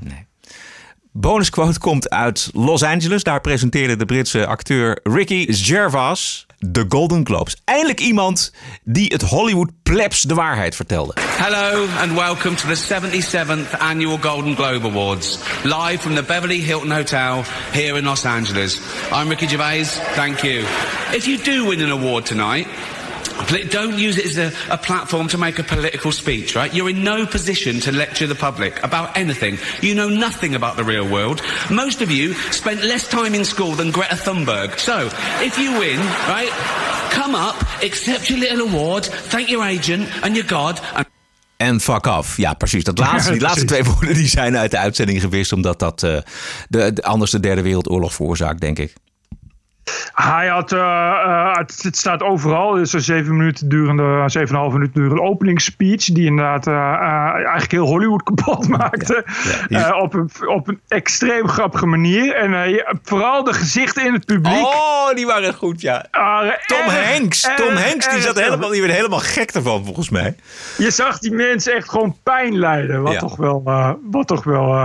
Bonusquote 1.12 1.80
komt 1.80 2.10
uit 2.10 2.50
Los 2.54 2.84
Angeles. 2.84 3.24
Daar 3.24 3.42
presenteerde 3.42 3.96
de 3.96 4.06
Britse 4.06 4.48
acteur 4.48 5.00
Ricky 5.04 5.54
Gervais 5.54 6.46
de 6.66 6.86
Golden 6.90 7.26
Globes. 7.26 7.58
Eindelijk 7.64 8.00
iemand 8.00 8.52
die 8.84 9.08
het 9.08 9.22
Hollywood 9.22 9.70
plebs 9.84 10.22
de 10.22 10.34
waarheid 10.34 10.76
vertelde. 10.76 11.14
Hello 11.22 11.86
and 12.02 12.14
welcome 12.14 12.56
to 12.56 12.68
the 12.68 12.78
77th 12.78 13.80
annual 13.80 14.18
Golden 14.18 14.56
Globe 14.56 14.88
Awards, 14.88 15.40
live 15.64 15.98
from 15.98 16.16
the 16.16 16.24
Beverly 16.24 16.60
Hilton 16.60 16.92
Hotel 16.92 17.44
here 17.72 17.98
in 17.98 18.04
Los 18.04 18.26
Angeles. 18.26 18.80
I'm 19.12 19.28
Ricky 19.28 19.48
Gervais. 19.48 20.00
Thank 20.14 20.40
you. 20.40 20.60
If 21.12 21.26
you 21.26 21.38
do 21.38 21.66
win 21.66 21.82
an 21.82 21.92
award 21.92 22.26
tonight. 22.26 22.68
Pl- 23.48 23.68
Don't 23.70 23.98
use 23.98 24.18
it 24.18 24.26
as 24.26 24.38
a, 24.38 24.52
a 24.70 24.78
platform 24.78 25.28
to 25.28 25.38
make 25.38 25.60
a 25.60 25.64
political 25.64 26.12
speech, 26.12 26.56
right? 26.56 26.74
You're 26.74 26.90
in 26.90 27.04
no 27.04 27.26
position 27.26 27.80
to 27.82 27.92
lecture 27.92 28.28
the 28.28 28.36
public 28.36 28.84
about 28.84 29.16
anything. 29.18 29.58
You 29.82 29.94
know 29.94 30.10
nothing 30.10 30.56
about 30.56 30.76
the 30.76 30.84
real 30.84 31.08
world. 31.08 31.42
Most 31.70 32.02
of 32.02 32.10
you 32.10 32.34
spent 32.52 32.82
less 32.84 33.08
time 33.08 33.34
in 33.36 33.46
school 33.46 33.76
than 33.76 33.92
Greta 33.92 34.16
Thunberg. 34.16 34.78
So, 34.80 35.08
if 35.42 35.58
you 35.58 35.80
win, 35.80 36.00
right, 36.28 36.52
come 37.12 37.36
up, 37.36 37.56
accept 37.84 38.30
your 38.30 38.40
little 38.40 38.68
award, 38.68 39.06
thank 39.30 39.50
your 39.50 39.64
agent 39.68 40.08
and 40.24 40.36
your 40.36 40.48
God, 40.48 40.80
and 40.96 41.06
En 41.58 41.80
fuck 41.80 42.08
off. 42.08 42.38
Ja, 42.38 42.54
precies. 42.54 42.84
Dat 42.84 42.98
laatste, 42.98 43.32
die 43.32 43.42
laatste 43.48 43.66
twee 43.66 43.84
woorden 43.84 44.14
die 44.14 44.28
zijn 44.28 44.58
uit 44.58 44.72
de 44.72 44.78
uitzending 44.78 45.22
gewist. 45.22 45.54
Omdat 45.54 45.80
dat 45.80 46.04
eh, 46.04 46.18
de, 46.70 46.94
de- 46.94 47.04
anders 47.04 47.32
de 47.32 47.40
derde 47.40 47.62
wereldoorlog 47.62 48.14
veroorzaakt, 48.14 48.62
denk 48.62 48.80
ik. 48.80 48.94
Hij 50.14 50.48
had, 50.48 50.72
eh, 50.72 50.80
eh, 50.80 51.56
het, 51.56 51.84
het 51.84 51.98
staat 51.98 52.24
overal, 52.24 52.76
het 52.76 52.86
is 52.86 52.94
een 52.94 53.02
zeven 53.02 53.38
minuten 53.38 53.70
durende, 53.70 54.24
zeven 54.26 54.48
en 54.50 54.54
een 54.56 54.62
half 54.62 54.74
minuten 54.74 55.02
durende 55.02 55.22
openingsspeech, 55.22 56.04
die 56.06 56.26
inderdaad 56.26 56.68
eh, 56.68 56.74
eigenlijk 57.34 57.72
heel 57.72 57.86
Hollywood 57.86 58.24
kapot 58.24 58.68
maakte. 58.68 59.26
Op, 60.02 60.14
een, 60.14 60.32
op 60.48 60.68
een 60.68 60.80
extreem 60.88 61.48
grappige 61.48 61.86
manier. 61.86 62.36
En 62.36 62.64
eh, 62.64 62.94
vooral 63.04 63.44
de 63.44 63.54
gezichten 63.54 64.06
in 64.06 64.14
het 64.14 64.26
publiek. 64.26 64.66
Oh, 64.66 65.14
die 65.14 65.26
waren 65.26 65.54
goed, 65.54 65.82
ja. 65.82 66.06
Tom 66.66 66.78
erg, 66.78 67.12
Hanks, 67.18 67.42
Tom 67.42 67.68
erg, 67.68 67.90
Hanks, 67.90 68.06
die, 68.06 68.16
erg 68.16 68.24
zat 68.24 68.40
helemaal, 68.40 68.70
die 68.70 68.82
werd 68.82 68.94
helemaal 68.94 69.20
gek 69.20 69.52
ervan, 69.52 69.86
volgens 69.86 70.10
mij. 70.10 70.36
Je 70.78 70.92
zag 70.92 71.20
die 71.20 71.32
mensen 71.32 71.74
echt 71.74 71.90
gewoon 71.90 72.18
pijn 72.24 72.58
lijden. 72.58 73.02
Wat 73.02 73.14
Ja. 73.14 73.20
toch 73.20 73.36
wel, 73.36 73.62
eh, 73.66 73.92
wat 74.12 74.28
toch 74.28 74.44
wel 74.44 74.76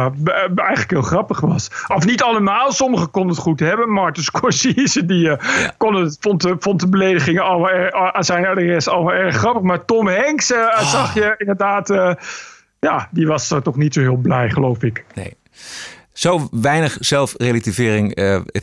eigenlijk 0.57 0.91
heel 0.91 1.03
grappig 1.03 1.41
was. 1.41 1.71
Of 1.95 2.05
niet 2.05 2.23
allemaal. 2.23 2.73
Sommigen 2.73 3.11
konden 3.11 3.31
het 3.31 3.43
goed 3.43 3.61
hebben. 3.61 3.91
Martin 3.91 4.23
Scorsese 4.23 4.86
die, 4.93 5.31
eh, 5.31 5.69
kon 5.77 5.95
het, 5.95 6.17
vond, 6.21 6.43
de, 6.43 6.57
vond 6.59 6.81
de 6.81 6.89
beledigingen 6.89 7.43
allemaal 7.45 7.71
erg- 7.71 7.93
aan 8.15 8.25
zijn 8.25 8.47
adres 8.47 8.89
allemaal 8.89 9.15
erg 9.15 9.37
grappig. 9.37 9.63
Maar 9.63 9.85
Tom 9.85 10.09
Hanks 10.09 10.53
Ah. 10.55 10.91
zag 10.91 11.15
je 11.15 11.35
inderdaad... 11.39 11.91
eh, 11.91 12.15
ja, 12.81 13.09
die 13.11 13.27
was 13.27 13.49
toch 13.63 13.77
niet 13.77 13.95
zo 13.95 14.01
heel 14.01 14.17
blij, 14.17 14.51
geloof 14.51 14.83
ik. 14.83 15.05
Nee. 15.15 15.35
Zo 16.13 16.49
weinig 16.51 16.97
zelfrelativering 17.01 18.15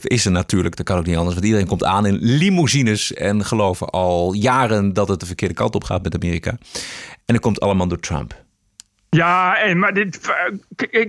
is 0.01 0.26
er 0.26 0.32
natuurlijk. 0.32 0.76
Dat 0.76 0.86
kan 0.86 0.97
ook 0.97 1.05
niet 1.05 1.15
anders. 1.15 1.34
Want 1.34 1.45
iedereen 1.45 1.67
komt 1.67 1.84
aan 1.84 2.05
in 2.05 2.17
limousines 2.21 3.13
en 3.13 3.45
geloven 3.45 3.89
al 3.89 4.34
jaren 4.34 4.93
dat 4.93 5.07
het 5.07 5.19
de 5.19 5.26
verkeerde 5.26 5.53
kant 5.53 5.76
op 5.76 5.84
gaat 5.84 6.03
met 6.03 6.15
Amerika. 6.15 6.49
En 7.26 7.34
dat 7.34 7.39
komt 7.39 7.59
allemaal 7.59 7.88
door 7.88 7.99
Trump. 7.99 8.43
Ja, 9.16 9.57
en, 9.57 9.80
maar 9.80 9.93
dit, 9.93 10.20
eh, 10.91 11.05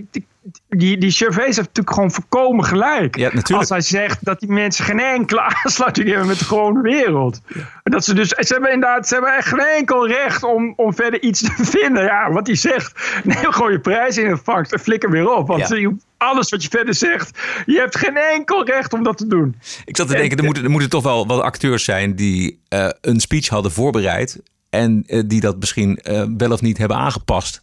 die- 0.69 0.99
die, 0.99 1.11
Gervais 1.11 1.45
heeft 1.45 1.57
natuurlijk 1.69 1.95
gewoon 1.95 2.11
voorkomen 2.11 2.65
gelijk. 2.65 3.17
Ja, 3.17 3.25
natuurlijk. 3.33 3.61
Als 3.61 3.69
hij 3.69 3.81
zegt 3.81 4.25
dat 4.25 4.41
die 4.41 4.49
mensen 4.53 4.85
geen 4.85 5.01
enkele 5.01 5.41
aansluiting 5.65 6.09
hebben 6.09 6.27
met 6.27 6.39
de 6.39 6.45
gewone 6.45 6.81
wereld. 6.83 7.41
Dat 7.83 8.05
ze 8.05 8.15
dus, 8.15 8.29
ze 8.29 8.53
hebben 8.53 8.73
inderdaad, 8.73 9.09
ze 9.09 9.15
hebben 9.15 9.37
echt 9.37 9.49
geen 9.49 9.59
enkel 9.79 10.09
recht 10.09 10.43
om, 10.43 10.73
om 10.77 10.95
verder 10.95 11.23
iets 11.23 11.41
te 11.41 11.65
vinden. 11.79 12.03
Ja, 12.05 12.31
wat 12.33 12.47
hij 12.47 12.57
zegt, 12.57 13.11
neem 13.25 13.53
gewoon 13.53 13.73
je 13.73 13.81
prijs 13.81 14.17
in 14.19 14.31
het 14.31 14.41
vak 14.45 14.67
en 14.67 14.79
flikker 14.81 15.11
weer 15.11 15.31
op. 15.37 15.47
Want 15.47 15.69
Ja. 15.69 15.93
alles 16.17 16.49
wat 16.51 16.63
je 16.63 16.69
verder 16.69 16.95
zegt, 16.95 17.39
je 17.67 17.79
hebt 17.79 17.99
geen 17.99 18.17
enkel 18.17 18.65
recht 18.65 18.93
om 18.93 19.03
dat 19.03 19.17
te 19.17 19.27
doen. 19.27 19.57
Ik 19.85 19.97
zat 19.97 20.09
te 20.09 20.15
denken, 20.17 20.39
er 20.39 20.45
moeten, 20.45 20.65
er 20.65 20.71
moeten 20.71 20.91
toch 20.91 21.03
wel 21.03 21.27
wat 21.27 21.41
acteurs 21.43 21.85
zijn 21.85 22.15
die 22.17 22.61
eh, 22.69 22.89
een 23.01 23.21
speech 23.21 23.49
hadden 23.49 23.73
voorbereid. 23.73 24.41
En 24.71 25.03
eh, 25.07 25.23
die 25.27 25.41
dat 25.41 25.59
misschien 25.59 25.99
wel 26.37 26.51
of 26.53 26.61
niet 26.61 26.79
hebben 26.79 26.97
aangepast. 26.97 27.63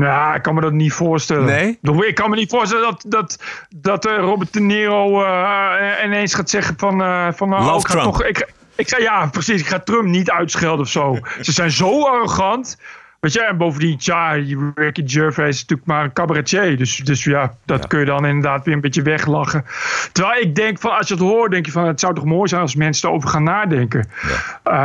Nou, 0.00 0.34
ik 0.34 0.42
kan 0.42 0.54
me 0.54 0.60
dat 0.60 0.72
niet 0.72 0.92
voorstellen. 0.92 1.44
Nee? 1.44 1.78
Ik 2.06 2.14
kan 2.14 2.30
me 2.30 2.36
niet 2.36 2.50
voorstellen 2.50 2.84
dat, 2.84 3.04
dat, 3.06 3.38
dat 3.76 4.06
eh, 4.06 4.16
Robert 4.16 4.52
De 4.52 4.60
Niro 4.60 5.24
eh, 5.24 6.04
ineens 6.04 6.34
gaat 6.34 6.50
zeggen 6.50 6.74
van... 6.78 7.02
eh 7.02 7.26
van 7.32 7.48
nou, 7.48 7.64
Love 7.64 7.86
ga 7.86 7.92
Trump. 7.92 8.04
Toch, 8.04 8.24
ik, 8.24 8.52
ik 8.74 8.88
ga, 8.88 8.98
ja, 8.98 9.26
precies. 9.26 9.60
Ik 9.60 9.66
ga 9.66 9.78
Trump 9.78 10.04
niet 10.04 10.30
uitschelden 10.30 10.80
of 10.80 10.90
zo. 10.90 11.18
Ze 11.40 11.52
zijn 11.52 11.70
zo 11.70 12.02
arrogant. 12.04 12.78
Weet 13.20 13.32
je, 13.32 13.44
en 13.44 13.56
bovendien, 13.56 13.96
ja, 13.98 14.30
Ricky 14.74 15.02
Gervais 15.06 15.54
is 15.54 15.60
natuurlijk 15.60 15.88
maar 15.88 16.04
een 16.04 16.12
cabaretier. 16.12 16.76
Dus, 16.76 16.96
dus 16.96 17.24
ja, 17.24 17.54
dat 17.64 17.86
kun 17.86 17.98
je 17.98 18.04
dan 18.04 18.26
inderdaad 18.26 18.64
weer 18.64 18.74
een 18.74 18.80
beetje 18.80 19.02
weglachen. 19.02 19.64
Terwijl 20.12 20.42
ik 20.42 20.54
denk 20.54 20.78
van, 20.78 20.96
als 20.96 21.08
je 21.08 21.14
het 21.14 21.22
hoort, 21.22 21.50
denk 21.50 21.66
je 21.66 21.72
van... 21.72 21.86
het 21.86 22.00
zou 22.00 22.14
toch 22.14 22.24
mooi 22.24 22.48
zijn 22.48 22.60
als 22.60 22.74
mensen 22.74 23.08
erover 23.08 23.28
gaan 23.28 23.42
nadenken. 23.42 24.08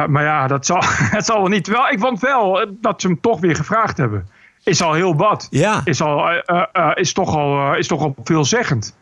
Maar 0.08 0.24
ja, 0.24 0.48
dat 0.48 0.66
zal, 0.66 0.82
het 1.18 1.26
zal 1.26 1.40
wel 1.40 1.50
niet. 1.50 1.64
Terwijl 1.64 1.94
ik 1.94 2.00
vond 2.00 2.20
wel 2.20 2.66
dat 2.82 3.02
ze 3.02 3.08
hem 3.08 3.22
toch 3.22 3.40
weer 3.40 3.56
gevraagd 3.56 3.98
hebben. 3.98 4.28
Is 4.66 4.82
al 4.82 4.94
heel 4.94 5.16
wat. 5.16 5.48
Ja. 5.50 5.82
Is, 5.84 6.02
al, 6.02 6.30
eh, 6.30 6.38
eh, 6.46 6.64
eh, 6.72 6.92
is, 6.96 7.14
toch 7.14 7.36
al, 7.36 7.76
is 7.76 7.88
toch 7.88 8.02
al 8.02 8.16
veelzeggend. 8.24 8.96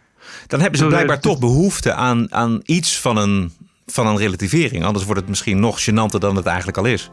Dan 0.48 0.60
hebben 0.60 0.78
ze 0.78 0.84
Zo, 0.84 0.90
blijkbaar 0.90 1.20
toch 1.20 1.40
behoefte 1.40 1.94
aan, 1.94 2.34
aan 2.34 2.62
iets 2.66 3.00
van 3.00 3.18
een, 3.18 3.52
van 3.86 4.08
een 4.08 4.18
relativering. 4.18 4.86
Anders 4.86 5.06
wordt 5.06 5.20
het 5.20 5.30
misschien 5.30 5.60
nog 5.60 5.82
gênanter 5.82 6.20
dan 6.20 6.36
het 6.36 6.46
eigenlijk 6.46 6.78
al 6.78 6.86
is. 6.86 7.12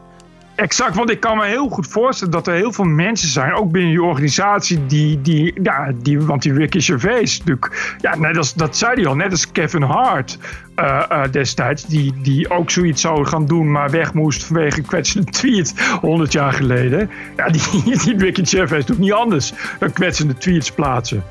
Exact, 0.54 0.94
want 0.94 1.10
ik 1.10 1.20
kan 1.20 1.36
me 1.36 1.46
heel 1.46 1.68
goed 1.68 1.86
voorstellen 1.86 2.32
dat 2.32 2.46
er 2.46 2.54
heel 2.54 2.72
veel 2.72 2.84
mensen 2.84 3.28
zijn, 3.28 3.54
ook 3.54 3.70
binnen 3.70 3.90
die 3.90 4.02
organisatie, 4.02 4.86
die, 4.86 5.20
die, 5.20 5.60
ja, 5.62 5.92
die 6.02 6.20
want 6.20 6.42
die 6.42 6.52
Ricky 6.52 6.80
Gervais 6.80 7.38
natuurlijk, 7.38 7.96
ja, 8.00 8.16
net 8.16 8.36
als, 8.36 8.54
dat 8.54 8.76
zei 8.76 8.94
hij 8.94 9.06
al, 9.06 9.14
net 9.14 9.30
als 9.30 9.52
Kevin 9.52 9.82
Hart 9.82 10.38
eh, 10.80 11.02
eh, 11.08 11.32
destijds, 11.32 11.86
die, 11.86 12.14
die 12.22 12.50
ook 12.50 12.70
zoiets 12.70 13.00
zou 13.00 13.26
gaan 13.26 13.46
doen, 13.46 13.70
maar 13.70 13.90
weg 13.90 14.14
moest 14.14 14.44
vanwege 14.44 14.78
een 14.78 14.86
kwetsende 14.86 15.30
tweet 15.30 15.74
100 16.00 16.32
jaar 16.32 16.52
geleden. 16.52 17.10
Ja, 17.36 17.48
die, 17.48 17.62
die 18.04 18.16
Ricky 18.16 18.44
Gervais 18.44 18.84
doet 18.84 18.98
niet 18.98 19.12
anders 19.12 19.52
dan 19.78 19.92
kwetsende 19.92 20.34
tweets 20.34 20.70
plaatsen. 20.72 21.24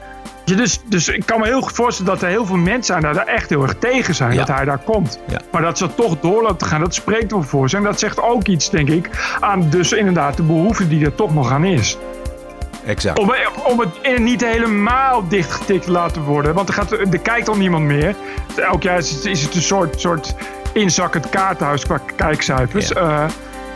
Dus, 0.43 0.81
dus 0.85 1.07
ik 1.07 1.25
kan 1.25 1.39
me 1.39 1.45
heel 1.45 1.61
goed 1.61 1.71
voorstellen 1.71 2.11
dat 2.11 2.21
er 2.21 2.29
heel 2.29 2.45
veel 2.45 2.57
mensen 2.57 2.83
zijn 2.83 3.01
die 3.01 3.13
daar 3.13 3.35
echt 3.35 3.49
heel 3.49 3.61
erg 3.61 3.75
tegen 3.79 4.15
zijn 4.15 4.31
Ja. 4.31 4.37
dat 4.37 4.47
hij 4.47 4.65
daar 4.65 4.77
komt. 4.83 5.19
Ja. 5.27 5.41
Maar 5.51 5.61
dat 5.61 5.77
ze 5.77 5.95
toch 5.95 6.19
door 6.19 6.43
laten 6.43 6.67
gaan, 6.67 6.81
dat 6.81 6.93
spreekt 6.93 7.31
wel 7.31 7.43
voor 7.43 7.69
ze. 7.69 7.77
En 7.77 7.83
dat 7.83 7.99
zegt 7.99 8.21
ook 8.21 8.47
iets, 8.47 8.69
denk 8.69 8.89
ik, 8.89 9.09
aan 9.39 9.69
dus 9.69 9.91
inderdaad 9.91 10.37
de 10.37 10.43
behoefte 10.43 10.87
die 10.87 11.05
er 11.05 11.15
toch 11.15 11.33
nog 11.33 11.51
aan 11.51 11.65
is. 11.65 11.97
Exact. 12.89 13.19
Om, 13.19 13.31
om 13.63 13.79
het 13.79 14.19
niet 14.19 14.45
helemaal 14.45 15.27
dichtgetikt 15.27 15.83
te 15.83 15.91
laten 15.91 16.21
worden. 16.21 16.53
Want 16.53 16.67
er, 16.67 16.73
gaat, 16.73 16.91
er 16.91 17.19
kijkt 17.19 17.49
al 17.49 17.55
niemand 17.55 17.85
meer. 17.85 18.15
Elk 18.55 18.83
jaar 18.83 18.97
is 18.97 19.11
het, 19.11 19.25
is 19.25 19.41
het 19.41 19.55
een 19.55 19.61
soort, 19.61 19.99
soort 19.99 20.35
inzakkend 20.73 21.29
kaarthuis 21.29 21.85
qua 21.85 21.99
kijkcijfers. 22.15 22.93
Eh, 22.93 23.25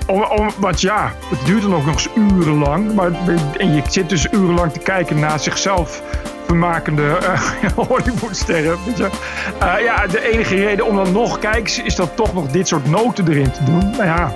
om, 0.08 0.24
om, 0.24 0.50
want 0.58 0.82
ja, 0.82 1.12
het 1.30 1.46
duurt 1.46 1.62
dan 1.62 1.76
ook 1.76 1.86
nog 1.86 1.94
eens 1.94 2.10
urenlang. 2.16 2.94
Maar, 2.94 3.12
en 3.58 3.76
je 3.76 3.82
zit 3.90 4.10
dus 4.10 4.28
urenlang 4.32 4.72
te 4.72 4.80
kijken 4.80 5.20
naar 5.20 5.40
zichzelf 5.40 6.02
vermakende 6.46 7.18
eh, 7.18 7.42
Hollywoodsterren. 7.88 8.78
weet 8.86 8.98
je. 8.98 9.10
Eh, 9.60 9.84
ja, 9.84 10.08
de 10.08 10.32
enige 10.32 10.56
reden 10.56 10.86
om 10.86 10.96
dan 10.96 11.12
nog 11.12 11.40
kijken 11.40 11.86
is 11.86 11.96
dat 11.96 12.16
toch 12.16 12.34
nog 12.34 12.48
dit 12.48 12.68
soort 12.68 12.90
noten 12.90 13.28
erin 13.28 13.52
te 13.52 13.64
doen. 13.64 13.90
Nou 13.90 14.06
ja, 14.06 14.34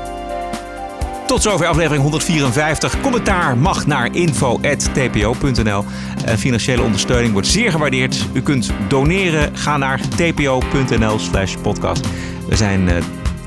Tot 1.27 1.41
zover 1.41 1.67
aflevering 1.67 2.01
154. 2.01 3.01
Commentaar 3.01 3.57
mag 3.57 3.85
naar 3.85 4.15
info.tpo.nl. 4.15 5.85
En 6.25 6.37
financiële 6.37 6.81
ondersteuning 6.81 7.33
wordt 7.33 7.47
zeer 7.47 7.71
gewaardeerd. 7.71 8.27
U 8.33 8.41
kunt 8.41 8.71
doneren. 8.87 9.57
Ga 9.57 9.77
naar 9.77 9.99
tpo.nl 9.99 11.19
slash 11.19 11.55
podcast. 11.61 12.07
We 12.47 12.55
zijn 12.55 12.89
eh, 12.89 12.95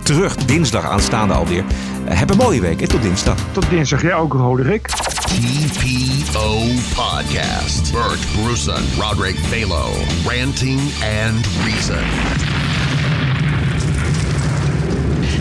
terug 0.03 0.37
dinsdag 0.37 0.85
aanstaande 0.85 1.35
alweer. 1.35 1.65
Eh, 2.05 2.19
heb 2.19 2.31
een 2.31 2.37
mooie 2.37 2.61
week 2.61 2.81
en 2.81 2.89
tot 2.89 3.03
dinsdag. 3.03 3.37
tot 3.53 3.71
dinsdag. 3.71 4.03
Jij 4.03 4.15
ook, 4.15 4.33
Roderick. 4.33 4.87
TPO 4.87 6.59
Podcast. 6.95 7.93
Bert 7.93 8.27
Bruson, 8.43 8.85
Roderick 8.99 9.37
Balo. 9.51 9.91
Ranting 10.27 10.81
and 11.25 11.47
Reason. 11.65 12.05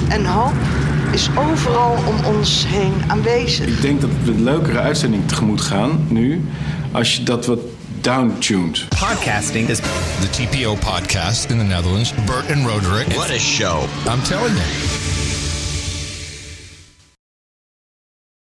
En 0.10 0.26
hoop 0.26 0.54
is 1.12 1.30
overal 1.38 1.98
om 2.08 2.36
ons 2.36 2.66
heen 2.68 2.94
aanwezig. 3.08 3.66
Ik 3.68 3.82
denk 3.82 4.02
dat 4.02 4.10
we 4.24 4.32
een 4.32 4.44
leukere 4.44 4.80
uitzending 4.80 5.28
tegemoet 5.28 5.62
gaan 5.62 6.06
nu 6.10 6.46
als 6.92 7.16
je 7.16 7.24
dat 7.24 7.46
wat 7.46 7.60
downtuned. 8.02 8.86
Podcasting 8.90 9.70
is 9.70 9.80
the 10.20 10.30
TPO 10.30 10.76
podcast 10.76 11.50
in 11.50 11.58
the 11.58 11.64
Netherlands. 11.64 12.14
Bert 12.26 12.52
and 12.52 12.66
Roderick. 12.66 13.08
What 13.08 13.30
a 13.30 13.38
show. 13.38 13.84
I'm 14.08 14.22
telling 14.22 14.56
you. 14.56 14.99